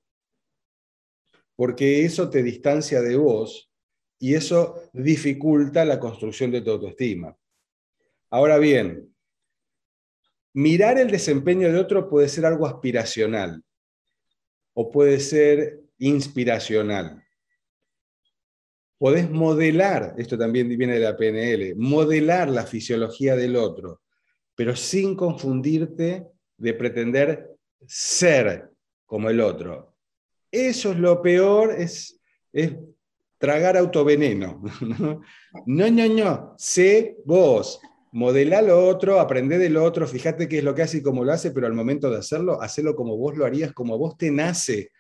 porque 1.57 2.05
eso 2.05 2.31
te 2.31 2.43
distancia 2.43 3.01
de 3.01 3.17
vos 3.17 3.73
y 4.19 4.35
eso 4.35 4.83
dificulta 4.93 5.85
la 5.85 5.99
construcción 5.99 6.51
de 6.51 6.61
tu 6.61 6.71
autoestima. 6.71 7.37
Ahora 8.31 8.59
bien, 8.59 9.15
mirar 10.53 10.99
el 10.99 11.11
desempeño 11.11 11.73
de 11.73 11.79
otro 11.79 12.09
puede 12.09 12.29
ser 12.29 12.45
algo 12.45 12.67
aspiracional 12.67 13.63
o 14.75 14.91
puede 14.91 15.21
ser 15.21 15.81
inspiracional. 15.99 17.23
Podés 18.99 19.31
modelar, 19.31 20.15
esto 20.19 20.37
también 20.37 20.69
viene 20.69 20.95
de 20.95 21.01
la 21.01 21.17
PNL, 21.17 21.75
modelar 21.77 22.49
la 22.51 22.67
fisiología 22.67 23.35
del 23.35 23.57
otro, 23.57 24.03
pero 24.55 24.77
sin 24.77 25.17
confundirte 25.17 26.34
de 26.57 26.75
pretender 26.75 27.51
ser 27.87 28.71
como 29.07 29.31
el 29.31 29.41
otro. 29.41 29.95
Eso 30.51 30.93
es 30.93 30.99
lo 30.99 31.21
peor, 31.21 31.75
es, 31.77 32.21
es 32.53 32.73
tragar 33.39 33.77
autoveneno. 33.77 34.63
No, 35.67 35.89
no, 35.89 36.09
no, 36.09 36.55
sé 36.59 37.17
vos, 37.25 37.81
modelá 38.13 38.61
lo 38.61 38.89
otro, 38.89 39.21
aprende 39.21 39.59
del 39.59 39.77
otro, 39.77 40.07
fíjate 40.07 40.49
qué 40.49 40.59
es 40.59 40.65
lo 40.65 40.75
que 40.75 40.83
hace 40.83 40.99
y 40.99 41.03
cómo 41.03 41.25
lo 41.25 41.33
hace, 41.33 41.53
pero 41.53 41.67
al 41.67 41.75
momento 41.75 42.11
de 42.11 42.19
hacerlo, 42.19 42.61
hacelo 42.61 42.97
como 42.97 43.17
vos 43.17 43.37
lo 43.37 43.45
harías, 43.45 43.73
como 43.73 43.97
vos 43.97 44.17
te 44.17 44.31
nace 44.31 44.91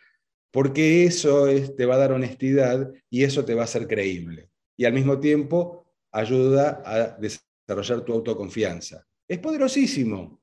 porque 0.55 1.03
eso 1.03 1.47
te 1.77 1.85
va 1.85 1.97
a 1.97 1.99
dar 1.99 2.13
honestidad 2.13 2.89
y 3.11 3.25
eso 3.25 3.45
te 3.45 3.55
va 3.55 3.63
a 3.63 3.65
hacer 3.65 3.89
creíble. 3.89 4.51
Y 4.77 4.85
al 4.85 4.93
mismo 4.93 5.19
tiempo 5.19 5.85
ayuda 6.13 6.81
a 6.85 7.19
desarrollar 7.19 8.03
tu 8.05 8.13
autoconfianza. 8.13 9.05
Es 9.27 9.41
poderosísimo. 9.41 10.41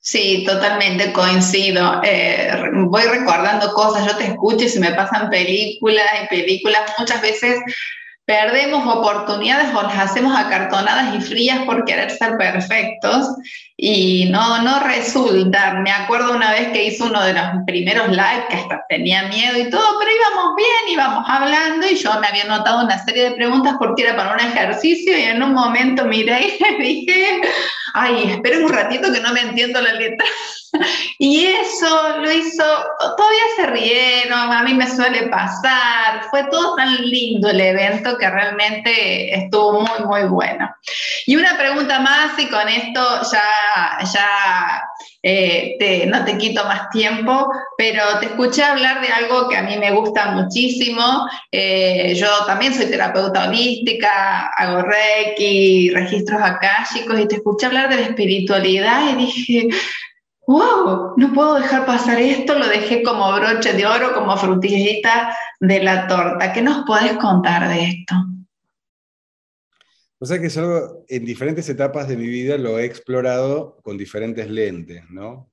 Sí, 0.00 0.44
totalmente 0.46 1.12
coincido. 1.12 2.02
Eh, 2.04 2.52
voy 2.74 3.04
recordando 3.04 3.72
cosas, 3.72 4.06
yo 4.06 4.16
te 4.18 4.24
escucho 4.24 4.66
y 4.66 4.68
se 4.68 4.78
me 4.78 4.92
pasan 4.92 5.30
películas 5.30 6.04
y 6.22 6.28
películas. 6.28 6.82
Muchas 6.98 7.22
veces 7.22 7.58
perdemos 8.26 8.86
oportunidades 8.86 9.74
o 9.74 9.82
las 9.82 9.98
hacemos 9.98 10.36
acartonadas 10.36 11.14
y 11.14 11.20
frías 11.20 11.58
por 11.66 11.84
querer 11.84 12.10
ser 12.10 12.36
perfectos 12.38 13.28
y 13.76 14.30
no, 14.30 14.62
no 14.62 14.80
resulta. 14.80 15.74
Me 15.82 15.90
acuerdo 15.90 16.32
una 16.32 16.52
vez 16.52 16.68
que 16.68 16.84
hice 16.84 17.02
uno 17.02 17.22
de 17.22 17.34
los 17.34 17.44
primeros 17.66 18.08
live 18.08 18.46
que 18.48 18.66
tenía 18.88 19.24
miedo 19.24 19.58
y 19.58 19.68
todo, 19.68 19.98
pero 19.98 20.10
íbamos 20.10 20.56
bien, 20.56 20.92
íbamos 20.92 21.24
hablando 21.28 21.86
y 21.86 21.96
yo 21.96 22.18
me 22.20 22.28
había 22.28 22.44
notado 22.44 22.84
una 22.84 23.04
serie 23.04 23.30
de 23.30 23.36
preguntas 23.36 23.74
porque 23.78 24.04
era 24.04 24.16
para 24.16 24.32
un 24.32 24.40
ejercicio 24.40 25.18
y 25.18 25.22
en 25.22 25.42
un 25.42 25.52
momento 25.52 26.06
miré 26.06 26.56
y 26.58 26.82
dije, 26.82 27.40
ay, 27.92 28.30
esperen 28.30 28.64
un 28.64 28.72
ratito 28.72 29.12
que 29.12 29.20
no 29.20 29.32
me 29.32 29.40
entiendo 29.40 29.82
la 29.82 29.92
letra. 29.92 30.26
Y 31.18 31.46
eso 31.46 32.18
lo 32.18 32.30
hizo, 32.30 32.64
todavía 33.16 33.42
se 33.56 33.66
rieron, 33.66 34.52
a 34.52 34.62
mí 34.62 34.74
me 34.74 34.90
suele 34.90 35.28
pasar, 35.28 36.24
fue 36.30 36.44
todo 36.50 36.74
tan 36.74 36.96
lindo 37.08 37.48
el 37.48 37.60
evento 37.60 38.18
que 38.18 38.28
realmente 38.28 39.34
estuvo 39.34 39.80
muy, 39.80 40.06
muy 40.06 40.28
bueno. 40.28 40.68
Y 41.26 41.36
una 41.36 41.56
pregunta 41.56 42.00
más 42.00 42.38
y 42.38 42.48
con 42.48 42.68
esto 42.68 43.22
ya, 43.30 44.04
ya 44.12 44.82
eh, 45.26 46.04
no 46.06 46.22
te 46.24 46.36
quito 46.36 46.64
más 46.64 46.90
tiempo, 46.90 47.50
pero 47.78 48.02
te 48.20 48.26
escuché 48.26 48.62
hablar 48.62 49.00
de 49.00 49.08
algo 49.08 49.48
que 49.48 49.56
a 49.56 49.62
mí 49.62 49.78
me 49.78 49.92
gusta 49.92 50.32
muchísimo. 50.32 51.26
Eh, 51.50 52.14
yo 52.14 52.28
también 52.46 52.74
soy 52.74 52.86
terapeuta 52.86 53.48
holística, 53.48 54.48
hago 54.48 54.82
reiki, 54.82 55.90
registros 55.90 56.42
akáshicos 56.42 57.18
y 57.18 57.28
te 57.28 57.36
escuché 57.36 57.66
hablar 57.66 57.88
de 57.88 57.96
la 57.96 58.02
espiritualidad 58.02 59.12
y 59.12 59.24
dije, 59.24 59.68
wow, 60.46 61.14
no 61.16 61.32
puedo 61.32 61.54
dejar 61.54 61.86
pasar 61.86 62.20
esto, 62.20 62.58
lo 62.58 62.68
dejé 62.68 63.02
como 63.02 63.32
broche 63.34 63.72
de 63.72 63.86
oro, 63.86 64.14
como 64.14 64.36
frutillita 64.36 65.36
de 65.60 65.82
la 65.82 66.06
torta. 66.06 66.52
¿Qué 66.52 66.62
nos 66.62 66.84
puedes 66.86 67.14
contar 67.14 67.68
de 67.68 67.84
esto? 67.84 68.14
O 70.18 70.26
sea 70.26 70.40
que 70.40 70.48
algo, 70.58 71.04
en 71.08 71.24
diferentes 71.24 71.68
etapas 71.68 72.08
de 72.08 72.16
mi 72.16 72.26
vida 72.26 72.56
lo 72.56 72.78
he 72.78 72.84
explorado 72.84 73.78
con 73.82 73.98
diferentes 73.98 74.48
lentes, 74.48 75.02
¿no? 75.10 75.50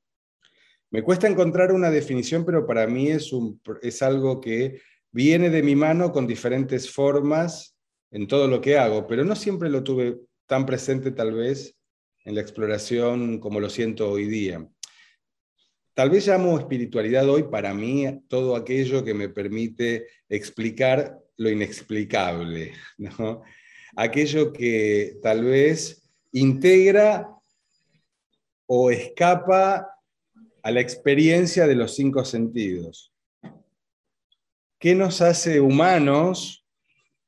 Me 0.91 1.03
cuesta 1.03 1.27
encontrar 1.27 1.71
una 1.71 1.89
definición, 1.89 2.45
pero 2.45 2.65
para 2.65 2.85
mí 2.87 3.09
es, 3.09 3.31
un, 3.31 3.61
es 3.81 4.01
algo 4.01 4.41
que 4.41 4.81
viene 5.11 5.49
de 5.49 5.63
mi 5.63 5.75
mano 5.75 6.11
con 6.11 6.27
diferentes 6.27 6.91
formas 6.91 7.77
en 8.11 8.27
todo 8.27 8.47
lo 8.47 8.59
que 8.59 8.77
hago, 8.77 9.07
pero 9.07 9.23
no 9.23 9.35
siempre 9.35 9.69
lo 9.69 9.83
tuve 9.83 10.19
tan 10.47 10.65
presente 10.65 11.11
tal 11.11 11.33
vez 11.33 11.77
en 12.25 12.35
la 12.35 12.41
exploración 12.41 13.39
como 13.39 13.59
lo 13.59 13.69
siento 13.69 14.09
hoy 14.09 14.25
día. 14.25 14.67
Tal 15.93 16.09
vez 16.09 16.25
llamo 16.25 16.57
espiritualidad 16.57 17.27
hoy 17.27 17.43
para 17.43 17.73
mí 17.73 18.05
todo 18.29 18.55
aquello 18.55 19.03
que 19.03 19.13
me 19.13 19.27
permite 19.27 20.07
explicar 20.29 21.19
lo 21.37 21.49
inexplicable, 21.49 22.73
aquello 23.95 24.53
que 24.53 25.17
tal 25.21 25.43
vez 25.43 26.09
integra 26.31 27.29
o 28.67 28.89
escapa 28.89 29.89
a 30.63 30.71
la 30.71 30.79
experiencia 30.79 31.67
de 31.67 31.75
los 31.75 31.93
cinco 31.95 32.23
sentidos. 32.23 33.11
¿Qué 34.79 34.95
nos 34.95 35.21
hace 35.21 35.59
humanos 35.59 36.65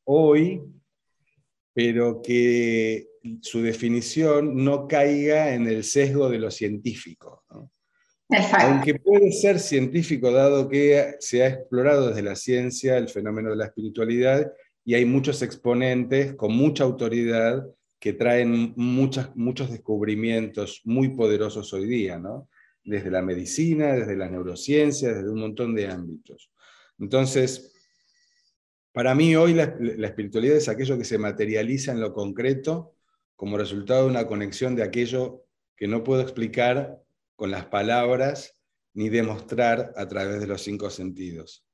hoy, 0.06 0.62
pero 1.74 2.22
que 2.22 3.08
su 3.42 3.62
definición 3.62 4.64
no 4.64 4.88
caiga 4.88 5.54
en 5.54 5.68
el 5.68 5.84
sesgo 5.84 6.30
de 6.30 6.40
lo 6.40 6.50
científico? 6.50 7.44
Aunque 8.30 8.96
puede 8.96 9.32
ser 9.32 9.60
científico, 9.60 10.32
dado 10.32 10.68
que 10.70 11.16
se 11.20 11.44
ha 11.44 11.48
explorado 11.50 12.10
desde 12.10 12.24
la 12.24 12.36
ciencia 12.36 12.98
el 12.98 13.10
fenómeno 13.10 13.52
de 13.52 13.58
la 13.58 13.66
espiritualidad 13.66 14.52
y 14.86 14.96
hay 14.96 15.06
muchos 15.06 15.42
exponentes 15.42 16.34
con 16.36 16.54
mucha 16.54 16.84
autoridad 16.84 17.66
que 18.00 18.14
traen 18.14 18.74
muchas, 18.76 19.36
muchos 19.36 19.72
descubrimientos 19.72 20.82
muy 20.84 21.10
poderosos 21.10 21.72
hoy 21.74 21.86
día, 21.86 22.18
¿no? 22.18 22.50
desde 22.84 23.10
la 23.10 23.22
medicina, 23.22 23.94
desde 23.94 24.16
las 24.16 24.32
neurociencias, 24.32 25.16
desde 25.16 25.30
un 25.30 25.40
montón 25.40 25.74
de 25.74 25.88
ámbitos. 25.88 26.52
Entonces, 27.00 27.74
para 28.92 29.16
mí 29.16 29.36
hoy 29.36 29.54
la, 29.54 29.64
espiritualidad 30.06 30.58
es 30.58 30.70
aquello 30.70 30.98
que 30.98 31.06
se 31.06 31.18
materializa 31.18 31.92
en 31.92 32.02
lo 32.02 32.14
concreto 32.14 32.96
como 33.36 33.58
resultado 33.58 34.04
de 34.04 34.12
una 34.12 34.28
conexión 34.28 34.76
de 34.76 34.84
aquello 34.84 35.46
que 35.76 35.88
no 35.88 36.04
puedo 36.04 36.22
explicar 36.22 37.02
con 37.36 37.52
las 37.52 37.66
palabras 37.66 38.54
ni 38.94 39.10
demostrar 39.10 39.94
a 39.96 40.08
través 40.08 40.40
de 40.40 40.48
los 40.48 40.62
cinco 40.62 40.90
sentidos. 40.90 41.66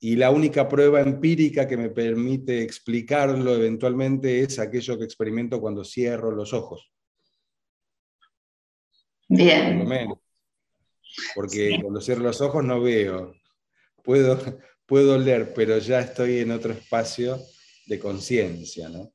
Y 0.00 0.16
la 0.16 0.30
única 0.30 0.66
prueba 0.68 1.00
empírica 1.00 1.68
que 1.68 1.76
me 1.76 1.90
permite 1.90 2.62
explicarlo 2.62 3.54
eventualmente 3.54 4.40
es 4.40 4.58
aquello 4.58 4.98
que 4.98 5.04
experimento 5.04 5.60
cuando 5.60 5.84
cierro 5.84 6.30
los 6.30 6.52
ojos. 6.54 6.90
Bien. 9.28 9.86
Porque 11.34 11.78
cuando 11.82 12.00
cierro 12.00 12.22
los 12.22 12.40
ojos 12.40 12.64
no 12.64 12.80
veo. 12.80 13.34
Puedo, 14.02 14.38
puedo 14.86 15.18
leer, 15.18 15.52
pero 15.54 15.78
ya 15.78 16.00
estoy 16.00 16.38
en 16.38 16.50
otro 16.50 16.72
espacio 16.72 17.38
de 17.86 17.98
conciencia, 17.98 18.88
¿no? 18.88 19.12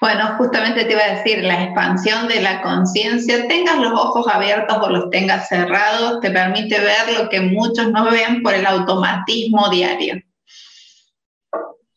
Bueno, 0.00 0.36
justamente 0.38 0.84
te 0.84 0.92
iba 0.92 1.02
a 1.02 1.16
decir, 1.16 1.42
la 1.42 1.64
expansión 1.64 2.28
de 2.28 2.40
la 2.40 2.62
conciencia, 2.62 3.48
tengas 3.48 3.78
los 3.78 3.92
ojos 3.92 4.26
abiertos 4.28 4.78
o 4.80 4.90
los 4.90 5.10
tengas 5.10 5.48
cerrados, 5.48 6.20
te 6.20 6.30
permite 6.30 6.78
ver 6.78 7.18
lo 7.18 7.28
que 7.28 7.40
muchos 7.40 7.90
no 7.90 8.10
ven 8.10 8.42
por 8.42 8.54
el 8.54 8.66
automatismo 8.66 9.68
diario. 9.70 10.22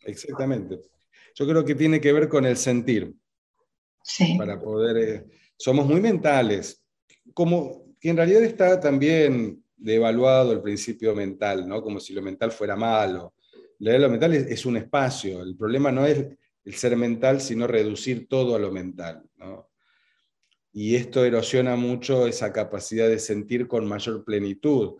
Exactamente. 0.01 0.79
Yo 1.35 1.47
creo 1.47 1.63
que 1.63 1.75
tiene 1.75 2.01
que 2.01 2.11
ver 2.11 2.27
con 2.27 2.45
el 2.45 2.57
sentir. 2.57 3.13
Sí. 4.03 4.35
Para 4.37 4.59
poder... 4.59 4.97
Eh, 4.97 5.25
somos 5.59 5.85
muy 5.85 5.99
mentales, 5.99 6.81
como 7.33 7.83
que 7.99 8.09
en 8.09 8.17
realidad 8.17 8.43
está 8.43 8.79
también 8.79 9.61
devaluado 9.75 10.53
el 10.53 10.61
principio 10.61 11.13
mental, 11.13 11.67
¿no? 11.67 11.81
Como 11.81 11.99
si 11.99 12.13
lo 12.13 12.21
mental 12.21 12.51
fuera 12.51 12.75
malo. 12.75 13.33
Lo 13.79 14.09
mental 14.09 14.33
es, 14.33 14.65
un 14.65 14.77
espacio. 14.77 15.41
El 15.41 15.55
problema 15.55 15.91
no 15.91 16.05
es 16.05 16.25
el 16.69 16.75
ser 16.75 16.95
mental, 16.95 17.41
sino 17.41 17.65
reducir 17.65 18.27
todo 18.27 18.55
a 18.55 18.59
lo 18.59 18.71
mental, 18.71 19.23
Y 20.71 20.95
esto 20.95 21.25
erosiona 21.25 21.75
mucho 21.75 22.27
esa 22.27 22.53
capacidad 22.53 23.09
de 23.09 23.17
sentir 23.17 23.67
con 23.67 23.87
mayor 23.87 24.23
plenitud. 24.23 24.97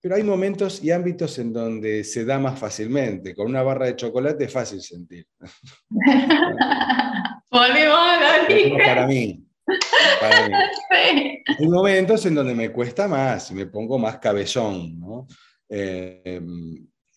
Pero 0.00 0.14
hay 0.14 0.22
momentos 0.22 0.84
y 0.84 0.92
ámbitos 0.92 1.40
en 1.40 1.52
donde 1.52 2.04
se 2.04 2.24
da 2.24 2.38
más 2.38 2.60
fácilmente. 2.60 3.34
Con 3.34 3.48
una 3.48 3.64
barra 3.64 3.86
de 3.86 3.96
chocolate 3.96 4.44
es 4.44 4.52
fácil 4.52 4.80
sentir. 4.80 5.26
Para 7.50 9.06
mí. 9.08 9.44
Hay 11.58 11.68
momentos 11.68 12.24
en 12.26 12.36
donde 12.36 12.54
me 12.54 12.70
cuesta 12.70 13.08
más 13.08 13.50
me 13.50 13.66
pongo 13.66 13.98
más 13.98 14.18
cabezón. 14.18 15.26
Eh, 15.68 16.40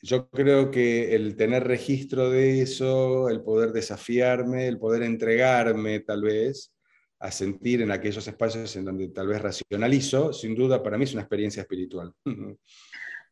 yo 0.01 0.29
creo 0.29 0.71
que 0.71 1.15
el 1.15 1.35
tener 1.35 1.65
registro 1.65 2.29
de 2.29 2.61
eso, 2.61 3.29
el 3.29 3.41
poder 3.41 3.71
desafiarme, 3.71 4.67
el 4.67 4.79
poder 4.79 5.03
entregarme 5.03 5.99
tal 5.99 6.21
vez 6.21 6.73
a 7.19 7.31
sentir 7.31 7.81
en 7.81 7.91
aquellos 7.91 8.25
espacios 8.27 8.75
en 8.77 8.85
donde 8.85 9.09
tal 9.09 9.27
vez 9.27 9.41
racionalizo, 9.41 10.31
sin 10.31 10.55
duda 10.55 10.81
para 10.81 10.97
mí 10.97 11.03
es 11.03 11.13
una 11.13 11.23
experiencia 11.23 11.61
espiritual. 11.61 12.13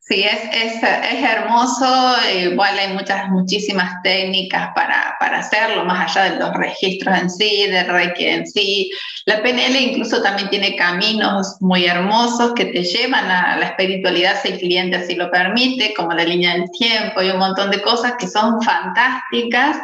Sí, 0.08 0.24
es, 0.24 0.40
es, 0.54 0.82
es, 0.82 1.22
hermoso, 1.22 2.16
igual 2.42 2.78
hay 2.78 2.94
muchas, 2.94 3.28
muchísimas 3.28 4.00
técnicas 4.02 4.70
para, 4.74 5.14
para, 5.20 5.40
hacerlo, 5.40 5.84
más 5.84 6.16
allá 6.16 6.32
de 6.32 6.38
los 6.38 6.54
registros 6.54 7.18
en 7.18 7.28
sí, 7.28 7.66
de 7.66 7.84
Reiki 7.84 8.24
en 8.24 8.46
sí. 8.46 8.90
La 9.26 9.42
PNL 9.42 9.76
incluso 9.76 10.22
también 10.22 10.48
tiene 10.48 10.76
caminos 10.76 11.58
muy 11.60 11.84
hermosos 11.84 12.54
que 12.54 12.64
te 12.64 12.84
llevan 12.84 13.30
a 13.30 13.58
la 13.58 13.66
espiritualidad 13.66 14.40
si 14.40 14.48
el 14.48 14.58
cliente 14.58 14.96
así 14.96 15.14
lo 15.14 15.30
permite, 15.30 15.92
como 15.92 16.14
la 16.14 16.24
línea 16.24 16.54
del 16.54 16.70
tiempo 16.70 17.20
y 17.20 17.28
un 17.28 17.38
montón 17.38 17.70
de 17.70 17.82
cosas 17.82 18.14
que 18.18 18.28
son 18.28 18.62
fantásticas, 18.62 19.76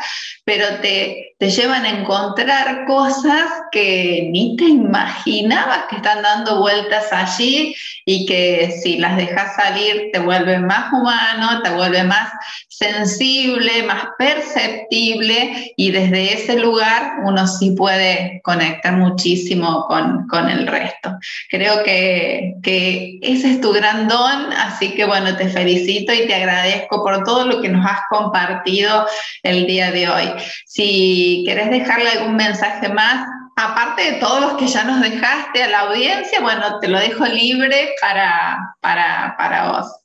pero 0.47 0.65
te, 0.81 1.35
te 1.39 1.51
llevan 1.51 1.85
a 1.85 1.91
encontrar 2.01 2.87
cosas 2.87 3.51
que 3.71 4.29
ni 4.31 4.57
te 4.57 4.65
imaginabas 4.65 5.85
que 5.91 5.97
están 5.97 6.23
dando 6.23 6.61
vueltas 6.61 7.13
allí 7.13 7.75
y 8.07 8.25
que 8.25 8.75
si 8.83 8.97
las 8.97 9.19
dejas 9.19 9.55
salir 9.57 10.11
te 10.15 10.21
vuelve 10.21 10.61
más 10.61 10.93
humano, 10.93 11.61
te 11.65 11.71
vuelve 11.71 12.05
más 12.05 12.31
sensible, 12.69 13.83
más 13.83 14.05
perceptible 14.17 15.75
y 15.77 15.91
desde 15.91 16.35
ese 16.35 16.57
lugar 16.57 17.15
uno 17.25 17.49
sí 17.49 17.73
puede 17.73 18.41
conectar 18.45 18.93
muchísimo 18.93 19.87
con, 19.89 20.29
con 20.29 20.49
el 20.49 20.69
resto. 20.69 21.19
Creo 21.51 21.83
que, 21.83 22.55
que 22.63 23.19
ese 23.23 23.55
es 23.55 23.61
tu 23.61 23.73
gran 23.73 24.07
don, 24.07 24.53
así 24.53 24.95
que 24.95 25.05
bueno, 25.05 25.37
te 25.37 25.49
felicito 25.49 26.13
y 26.13 26.29
te 26.29 26.35
agradezco 26.37 27.03
por 27.03 27.25
todo 27.25 27.45
lo 27.47 27.61
que 27.61 27.71
nos 27.71 27.85
has 27.85 28.03
compartido 28.09 29.09
el 29.43 29.67
día 29.67 29.91
de 29.91 30.09
hoy. 30.09 30.29
Si 30.65 31.43
querés 31.45 31.71
dejarle 31.71 32.09
algún 32.11 32.37
mensaje 32.37 32.89
más, 32.89 33.27
aparte 33.57 34.13
de 34.13 34.19
todos 34.19 34.41
los 34.41 34.53
que 34.55 34.67
ya 34.67 34.85
nos 34.85 35.01
dejaste 35.01 35.63
a 35.63 35.69
la 35.69 35.81
audiencia, 35.81 36.41
bueno, 36.41 36.79
te 36.81 36.89
lo 36.89 36.99
dejo 36.99 37.25
libre 37.27 37.95
para, 38.01 38.75
para, 38.81 39.71
vos. 39.71 40.04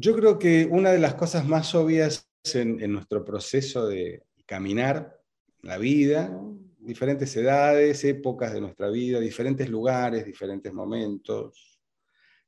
Yo 0.00 0.16
creo 0.16 0.38
que 0.38 0.64
una 0.64 0.92
de 0.92 0.98
las 0.98 1.14
cosas 1.14 1.46
más 1.46 1.74
obvias 1.74 2.26
en, 2.54 2.80
en 2.80 2.90
nuestro 2.90 3.22
proceso 3.22 3.86
de 3.86 4.22
caminar 4.46 5.20
la 5.60 5.76
vida, 5.76 6.40
diferentes 6.78 7.36
edades, 7.36 8.02
épocas 8.04 8.54
de 8.54 8.62
nuestra 8.62 8.88
vida, 8.88 9.20
diferentes 9.20 9.68
lugares, 9.68 10.24
diferentes 10.24 10.72
momentos, 10.72 11.82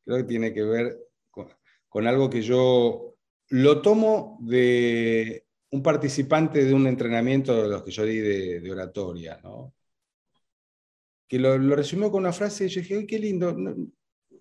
creo 0.03 0.17
que 0.17 0.25
tiene 0.25 0.55
que 0.55 0.63
ver 0.63 0.99
con, 1.31 1.49
con 1.91 2.07
algo 2.07 2.31
que 2.31 2.41
yo 2.41 3.19
lo 3.51 3.83
tomo 3.83 4.39
de 4.41 5.45
un 5.73 5.83
participante 5.83 6.65
de 6.65 6.73
un 6.73 6.87
entrenamiento 6.87 7.63
de 7.63 7.69
los 7.69 7.83
que 7.83 7.91
yo 7.91 8.07
di 8.07 8.17
de, 8.17 8.71
oratoria, 8.71 9.39
¿no? 9.45 9.75
que 11.29 11.39
lo, 11.39 11.59
resumió 11.77 12.11
con 12.11 12.23
una 12.23 12.33
frase 12.33 12.65
y 12.65 12.69
yo 12.69 12.81
dije, 12.81 13.07
qué 13.07 13.19
lindo! 13.19 13.55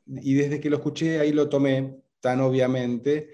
Y 0.08 0.34
desde 0.34 0.62
que 0.62 0.70
lo 0.70 0.78
escuché 0.78 1.20
ahí 1.20 1.34
lo 1.34 1.50
tomé 1.50 2.02
tan 2.22 2.40
obviamente 2.40 3.32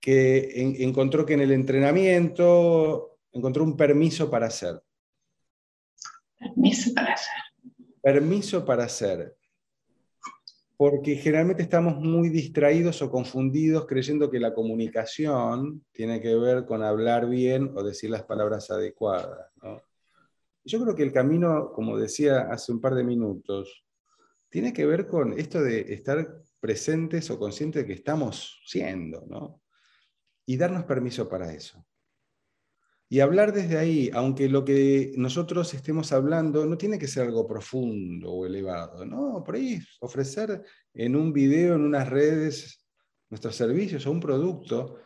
que 0.00 0.74
encontró 0.80 1.24
que 1.24 1.34
en 1.34 1.40
el 1.40 1.52
entrenamiento 1.52 3.18
encontró 3.30 3.62
un 3.64 3.76
permiso 3.76 4.30
para 4.30 4.46
hacer. 4.46 4.82
Permiso 6.38 6.94
para 6.94 7.12
hacer. 7.12 7.34
Permiso 8.02 8.64
para 8.64 8.84
hacer 8.84 9.38
porque 10.78 11.16
generalmente 11.16 11.64
estamos 11.64 11.96
muy 11.96 12.28
distraídos 12.28 13.02
o 13.02 13.10
confundidos 13.10 13.84
creyendo 13.84 14.30
que 14.30 14.38
la 14.38 14.54
comunicación 14.54 15.84
tiene 15.90 16.20
que 16.20 16.36
ver 16.36 16.66
con 16.66 16.84
hablar 16.84 17.28
bien 17.28 17.72
o 17.74 17.82
decir 17.82 18.10
las 18.10 18.22
palabras 18.22 18.70
adecuadas. 18.70 19.50
Yo 20.64 20.80
creo 20.80 20.94
que 20.94 21.02
el 21.02 21.12
camino, 21.12 21.72
como 21.72 21.98
decía 21.98 22.42
hace 22.42 22.70
un 22.70 22.80
par 22.80 22.94
de 22.94 23.02
minutos, 23.02 23.84
tiene 24.48 24.72
que 24.72 24.86
ver 24.86 25.06
con 25.06 25.38
esto 25.38 25.62
de 25.62 25.92
estar 25.92 26.42
presentes 26.60 27.30
o 27.30 27.38
conscientes 27.38 27.82
de 27.82 27.86
que 27.86 27.94
estamos 27.94 28.60
siendo, 28.64 29.24
¿no? 29.26 29.62
y 30.48 30.56
darnos 30.56 30.84
permiso 30.84 31.28
para 31.28 31.52
eso. 31.52 31.86
Y 33.10 33.20
hablar 33.20 33.52
desde 33.52 33.76
ahí, 33.76 34.10
aunque 34.14 34.48
lo 34.48 34.64
que 34.64 35.12
nosotros 35.16 35.74
estemos 35.74 36.10
hablando 36.10 36.64
no 36.64 36.78
tiene 36.78 36.98
que 36.98 37.06
ser 37.06 37.26
algo 37.26 37.46
profundo 37.46 38.32
o 38.32 38.46
elevado, 38.46 39.04
no, 39.04 39.44
por 39.44 39.56
ahí 39.56 39.78
ofrecer 40.00 40.62
en 40.94 41.16
un 41.16 41.34
video, 41.34 41.74
en 41.74 41.82
unas 41.82 42.08
redes, 42.08 42.88
nuestros 43.28 43.56
servicios 43.56 44.06
o 44.06 44.10
un 44.10 44.20
producto, 44.20 45.00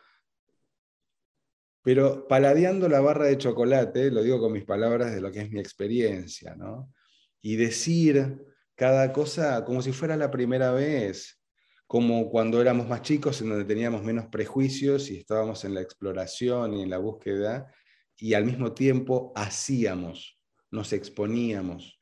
pero 1.82 2.28
paladeando 2.28 2.88
la 2.88 3.00
barra 3.00 3.26
de 3.26 3.38
chocolate, 3.38 4.12
lo 4.12 4.22
digo 4.22 4.38
con 4.38 4.52
mis 4.52 4.64
palabras 4.64 5.12
de 5.12 5.20
lo 5.20 5.32
que 5.32 5.40
es 5.40 5.50
mi 5.50 5.58
experiencia, 5.58 6.54
¿no? 6.54 6.92
Y 7.40 7.56
decir 7.56 8.40
cada 8.74 9.12
cosa 9.12 9.64
como 9.64 9.82
si 9.82 9.92
fuera 9.92 10.16
la 10.16 10.30
primera 10.30 10.72
vez, 10.72 11.40
como 11.86 12.30
cuando 12.30 12.60
éramos 12.60 12.88
más 12.88 13.02
chicos, 13.02 13.40
en 13.42 13.50
donde 13.50 13.64
teníamos 13.64 14.02
menos 14.02 14.26
prejuicios 14.28 15.10
y 15.10 15.18
estábamos 15.18 15.64
en 15.64 15.74
la 15.74 15.82
exploración 15.82 16.74
y 16.74 16.82
en 16.82 16.90
la 16.90 16.98
búsqueda, 16.98 17.70
y 18.16 18.34
al 18.34 18.44
mismo 18.44 18.72
tiempo 18.72 19.32
hacíamos, 19.36 20.40
nos 20.70 20.92
exponíamos. 20.92 21.98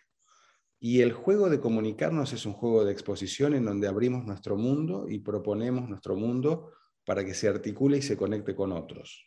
Y 0.78 1.00
el 1.00 1.12
juego 1.12 1.50
de 1.50 1.60
comunicarnos 1.60 2.32
es 2.32 2.46
un 2.46 2.52
juego 2.52 2.84
de 2.84 2.92
exposición 2.92 3.54
en 3.54 3.64
donde 3.64 3.88
abrimos 3.88 4.24
nuestro 4.24 4.56
mundo 4.56 5.06
y 5.08 5.18
proponemos 5.18 5.88
nuestro 5.88 6.14
mundo 6.14 6.70
para 7.04 7.24
que 7.24 7.34
se 7.34 7.48
articule 7.48 7.98
y 7.98 8.02
se 8.02 8.16
conecte 8.16 8.54
con 8.54 8.72
otros. 8.72 9.26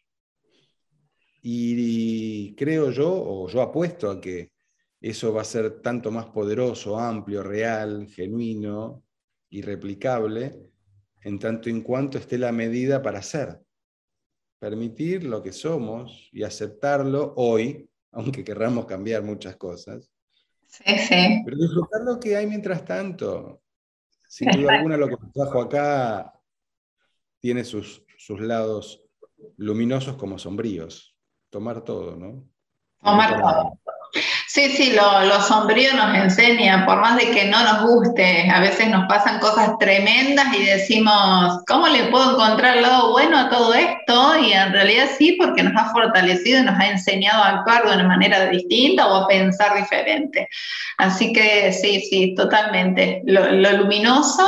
Y 1.41 2.55
creo 2.55 2.89
yo, 2.91 3.11
o 3.13 3.49
yo 3.49 3.61
apuesto 3.61 4.09
a 4.09 4.21
que 4.21 4.52
eso 5.03 5.33
va 5.33 5.41
a 5.41 5.45
ser 5.45 5.81
tanto 5.81 6.11
más 6.11 6.27
poderoso, 6.27 6.97
amplio, 6.97 7.43
real, 7.43 8.07
genuino 8.07 9.03
y 9.49 9.61
replicable 9.61 10.71
en 11.21 11.39
tanto 11.39 11.69
en 11.69 11.81
cuanto 11.81 12.17
esté 12.17 12.37
la 12.37 12.53
medida 12.53 13.01
para 13.01 13.21
ser. 13.21 13.61
Permitir 14.59 15.25
lo 15.25 15.43
que 15.43 15.51
somos 15.51 16.29
y 16.31 16.43
aceptarlo 16.43 17.33
hoy, 17.35 17.89
aunque 18.13 18.45
querramos 18.45 18.85
cambiar 18.85 19.23
muchas 19.23 19.57
cosas. 19.57 20.09
Sí, 20.67 20.97
sí. 20.97 21.41
Pero 21.43 21.57
disfrutar 21.57 22.01
lo 22.05 22.17
que 22.17 22.37
hay 22.37 22.47
mientras 22.47 22.85
tanto. 22.85 23.61
Sin 24.29 24.51
duda 24.51 24.75
alguna, 24.75 24.95
lo 24.95 25.09
que 25.09 25.17
nos 25.21 25.33
trajo 25.33 25.61
acá 25.61 26.33
tiene 27.41 27.65
sus, 27.65 28.05
sus 28.17 28.39
lados 28.39 29.05
luminosos 29.57 30.15
como 30.15 30.39
sombríos. 30.39 31.13
Tomar 31.49 31.83
todo, 31.83 32.15
¿no? 32.15 32.47
Tomar 33.01 33.41
todo. 33.41 33.82
Sí, 34.47 34.70
sí, 34.70 34.93
lo, 34.93 35.26
lo, 35.26 35.41
sombrío 35.41 35.93
nos 35.93 36.16
enseña, 36.16 36.86
por 36.86 37.01
más 37.01 37.18
de 37.18 37.32
que 37.32 37.45
no 37.45 37.64
nos 37.64 37.89
guste, 37.89 38.47
a 38.47 38.59
veces 38.59 38.88
nos 38.89 39.07
pasan 39.07 39.39
cosas 39.39 39.72
tremendas 39.80 40.53
y 40.53 40.64
decimos, 40.64 41.64
¿cómo 41.68 41.88
le 41.88 42.05
puedo 42.05 42.34
encontrar 42.34 42.78
el 42.78 42.84
lado 42.84 43.11
bueno 43.11 43.38
a 43.38 43.49
todo 43.49 43.74
esto? 43.74 44.38
Y 44.38 44.53
en 44.53 44.72
realidad 44.72 45.09
sí, 45.18 45.36
porque 45.39 45.64
nos 45.64 45.76
ha 45.82 45.91
fortalecido 45.91 46.59
y 46.59 46.64
nos 46.64 46.80
ha 46.80 46.88
enseñado 46.89 47.43
a 47.43 47.49
actuar 47.49 47.88
de 47.88 47.95
una 47.95 48.07
manera 48.07 48.45
distinta 48.49 49.07
o 49.07 49.16
a 49.16 49.28
pensar 49.28 49.76
diferente. 49.76 50.47
Así 50.99 51.34
que 51.34 51.74
sí, 51.74 52.01
sí, 52.01 52.36
totalmente. 52.36 53.24
Lo, 53.26 53.51
lo 53.51 53.72
luminoso 53.72 54.47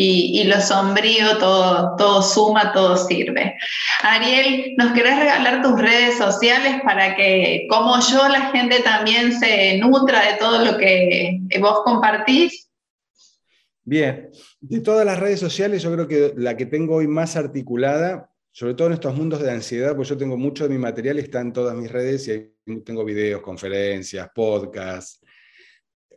y, 0.00 0.44
lo 0.44 0.60
sombrío, 0.60 1.38
todo, 1.38 1.96
todo 1.96 2.22
suma, 2.22 2.72
todo 2.72 2.96
sirve. 2.96 3.56
Ariel, 4.02 4.74
¿nos 4.76 4.92
querés 4.92 5.18
regalar 5.18 5.62
tus 5.62 5.80
redes 5.80 6.16
sociales 6.16 6.80
para 6.84 7.16
que, 7.16 7.66
como 7.68 7.98
yo, 8.00 8.28
la 8.28 8.50
gente 8.52 8.80
también 8.82 9.38
se 9.38 9.78
nutra 9.78 10.32
de 10.32 10.38
todo 10.38 10.64
lo 10.64 10.78
que 10.78 11.40
vos 11.60 11.80
compartís? 11.84 12.68
Bien, 13.84 14.30
de 14.60 14.80
todas 14.80 15.04
las 15.04 15.18
redes 15.18 15.40
sociales, 15.40 15.82
yo 15.82 15.92
creo 15.92 16.06
que 16.06 16.34
la 16.36 16.56
que 16.56 16.66
tengo 16.66 16.96
hoy 16.96 17.08
más 17.08 17.36
articulada, 17.36 18.30
sobre 18.52 18.74
todo 18.74 18.88
en 18.88 18.94
estos 18.94 19.14
mundos 19.14 19.40
de 19.40 19.50
ansiedad, 19.50 19.96
pues 19.96 20.08
yo 20.08 20.16
tengo 20.16 20.36
mucho 20.36 20.64
de 20.64 20.70
mi 20.70 20.78
material, 20.78 21.18
está 21.18 21.40
en 21.40 21.52
todas 21.52 21.74
mis 21.74 21.90
redes 21.90 22.28
y 22.28 22.30
ahí 22.32 22.52
tengo 22.84 23.04
videos, 23.04 23.40
conferencias, 23.40 24.28
podcasts, 24.34 25.20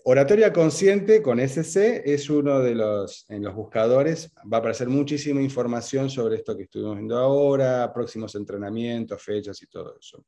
Oratoria 0.04 0.52
Consciente 0.52 1.22
con 1.22 1.39
SC 1.39 2.02
es 2.06 2.30
uno 2.30 2.60
de 2.60 2.74
los, 2.74 3.26
en 3.30 3.43
los 3.43 3.54
buscadores, 3.54 4.34
va 4.52 4.58
a 4.58 4.60
aparecer 4.60 4.89
muchísima 4.89 5.41
información 5.41 6.10
sobre 6.10 6.38
esto 6.38 6.58
que 6.58 6.64
estuvimos 6.64 6.95
viendo 6.95 7.18
ahora, 7.18 7.91
próximos 7.93 8.34
entrenamientos, 8.36 9.22
fechas 9.22 9.62
y 9.62 9.68
todo 9.68 9.95
eso. 9.99 10.26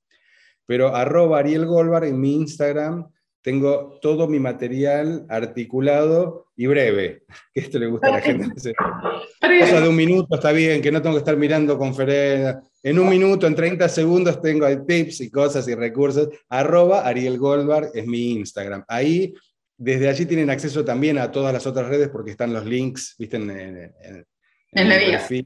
Pero 0.65 0.95
arroba 0.95 1.39
Ariel 1.39 1.65
Goldbar 1.65 2.05
en 2.05 2.19
mi 2.19 2.35
Instagram 2.35 3.09
tengo 3.41 3.99
todo 4.01 4.27
mi 4.27 4.39
material 4.39 5.25
articulado 5.27 6.47
y 6.55 6.67
breve, 6.67 7.23
que 7.53 7.61
esto 7.61 7.79
le 7.79 7.87
gusta 7.87 8.07
a 8.07 8.11
la 8.11 8.21
gente. 8.21 8.73
Cosas 9.59 9.81
de 9.81 9.89
un 9.89 9.95
minuto 9.95 10.35
está 10.35 10.51
bien, 10.51 10.81
que 10.81 10.91
no 10.91 11.01
tengo 11.01 11.15
que 11.15 11.19
estar 11.19 11.35
mirando 11.35 11.77
conferencias. 11.77 12.57
En 12.81 12.99
un 12.99 13.09
minuto, 13.09 13.47
en 13.47 13.55
30 13.55 13.87
segundos, 13.89 14.41
tengo 14.41 14.65
tips 14.85 15.21
y 15.21 15.31
cosas 15.31 15.67
y 15.67 15.75
recursos. 15.75 16.29
Arroba 16.49 17.05
Ariel 17.05 17.37
Goldbar 17.37 17.89
es 17.93 18.05
mi 18.05 18.31
Instagram. 18.31 18.83
Ahí 18.87 19.33
desde 19.77 20.09
allí 20.09 20.25
tienen 20.25 20.49
acceso 20.49 20.85
también 20.85 21.17
a 21.17 21.31
todas 21.31 21.53
las 21.53 21.65
otras 21.65 21.87
redes 21.87 22.09
porque 22.09 22.31
están 22.31 22.53
los 22.53 22.65
links, 22.65 23.15
viste, 23.17 23.37
en, 23.37 23.49
en, 23.49 24.25
en 24.71 24.89
la 24.89 24.95
perfil, 24.95 25.45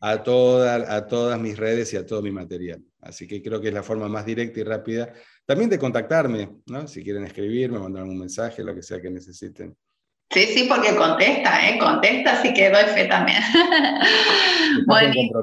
a, 0.00 0.22
toda, 0.22 0.96
a 0.96 1.06
todas 1.06 1.40
mis 1.40 1.56
redes 1.56 1.92
y 1.92 1.96
a 1.96 2.06
todo 2.06 2.22
mi 2.22 2.30
material. 2.30 2.82
Así 3.00 3.26
que 3.26 3.42
creo 3.42 3.60
que 3.60 3.68
es 3.68 3.74
la 3.74 3.82
forma 3.82 4.08
más 4.08 4.26
directa 4.26 4.60
y 4.60 4.64
rápida 4.64 5.12
también 5.46 5.70
de 5.70 5.78
contactarme, 5.78 6.56
¿no? 6.66 6.88
Si 6.88 7.04
quieren 7.04 7.24
escribirme, 7.24 7.78
mandar 7.78 8.02
un 8.02 8.18
mensaje, 8.18 8.64
lo 8.64 8.74
que 8.74 8.82
sea 8.82 9.00
que 9.00 9.10
necesiten. 9.10 9.76
Sí, 10.30 10.46
sí, 10.46 10.66
porque 10.68 10.96
contesta, 10.96 11.68
¿eh? 11.68 11.78
Contesta, 11.78 12.32
así 12.32 12.52
que 12.52 12.70
doy 12.70 12.84
fe 12.94 13.04
también. 13.04 13.42
Buenísimo. 14.86 15.42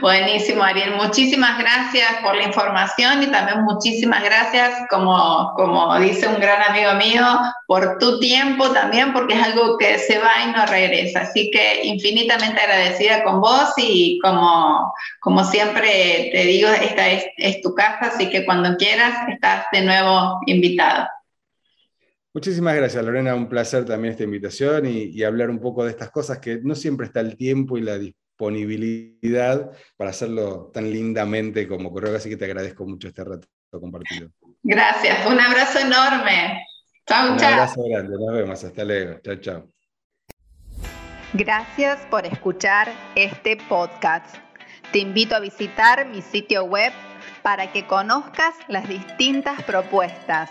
Buenísimo, 0.00 0.62
Ariel. 0.62 0.94
Muchísimas 0.94 1.58
gracias 1.58 2.14
por 2.22 2.36
la 2.36 2.44
información 2.44 3.22
y 3.22 3.26
también 3.26 3.62
muchísimas 3.62 4.22
gracias, 4.22 4.70
como, 4.88 5.52
como 5.56 5.98
dice 5.98 6.28
un 6.28 6.40
gran 6.40 6.62
amigo 6.62 6.94
mío, 6.94 7.24
por 7.66 7.98
tu 7.98 8.20
tiempo 8.20 8.70
también, 8.70 9.12
porque 9.12 9.34
es 9.34 9.42
algo 9.42 9.78
que 9.78 9.98
se 9.98 10.18
va 10.18 10.44
y 10.46 10.52
no 10.52 10.64
regresa. 10.66 11.22
Así 11.22 11.50
que 11.50 11.84
infinitamente 11.84 12.60
agradecida 12.60 13.24
con 13.24 13.40
vos 13.40 13.72
y 13.76 14.20
como, 14.20 14.92
como 15.20 15.42
siempre 15.44 16.30
te 16.32 16.44
digo, 16.44 16.68
esta 16.68 17.08
es, 17.08 17.24
es 17.38 17.60
tu 17.62 17.74
casa, 17.74 18.12
así 18.14 18.30
que 18.30 18.44
cuando 18.44 18.76
quieras 18.76 19.28
estás 19.28 19.66
de 19.72 19.82
nuevo 19.82 20.38
invitado. 20.46 21.08
Muchísimas 22.34 22.74
gracias, 22.74 23.04
Lorena. 23.04 23.36
Un 23.36 23.48
placer 23.48 23.84
también 23.84 24.10
esta 24.10 24.24
invitación 24.24 24.86
y, 24.86 25.22
hablar 25.22 25.50
un 25.50 25.60
poco 25.60 25.84
de 25.84 25.90
estas 25.90 26.10
cosas 26.10 26.40
que 26.40 26.58
no 26.60 26.74
siempre 26.74 27.06
está 27.06 27.20
el 27.20 27.36
tiempo 27.36 27.78
y 27.78 27.82
la 27.82 27.96
disponibilidad 27.96 29.70
para 29.96 30.10
hacerlo 30.10 30.68
tan 30.74 30.90
lindamente 30.90 31.68
como 31.68 31.90
ocurrió. 31.90 32.16
Así 32.16 32.28
que 32.28 32.36
te 32.36 32.46
agradezco 32.46 32.84
mucho 32.86 33.06
este 33.06 33.22
rato 33.22 33.46
compartido. 33.70 34.30
Gracias. 34.64 35.24
Un 35.26 35.38
abrazo 35.38 35.78
enorme. 35.78 36.66
Chao, 37.06 37.36
chao. 37.36 37.48
Un 37.48 37.54
abrazo 37.54 37.84
grande. 37.88 38.16
Nos 38.18 38.34
vemos. 38.34 38.64
Hasta 38.64 38.84
luego. 38.84 39.20
Chao, 39.22 39.36
chao. 39.36 39.68
Gracias 41.34 42.00
por 42.10 42.26
escuchar 42.26 42.92
este 43.14 43.56
podcast. 43.68 44.34
Te 44.90 44.98
invito 44.98 45.36
a 45.36 45.40
visitar 45.40 46.04
mi 46.08 46.20
sitio 46.20 46.64
web 46.64 46.92
para 47.42 47.70
que 47.70 47.86
conozcas 47.86 48.54
las 48.68 48.88
distintas 48.88 49.62
propuestas 49.62 50.50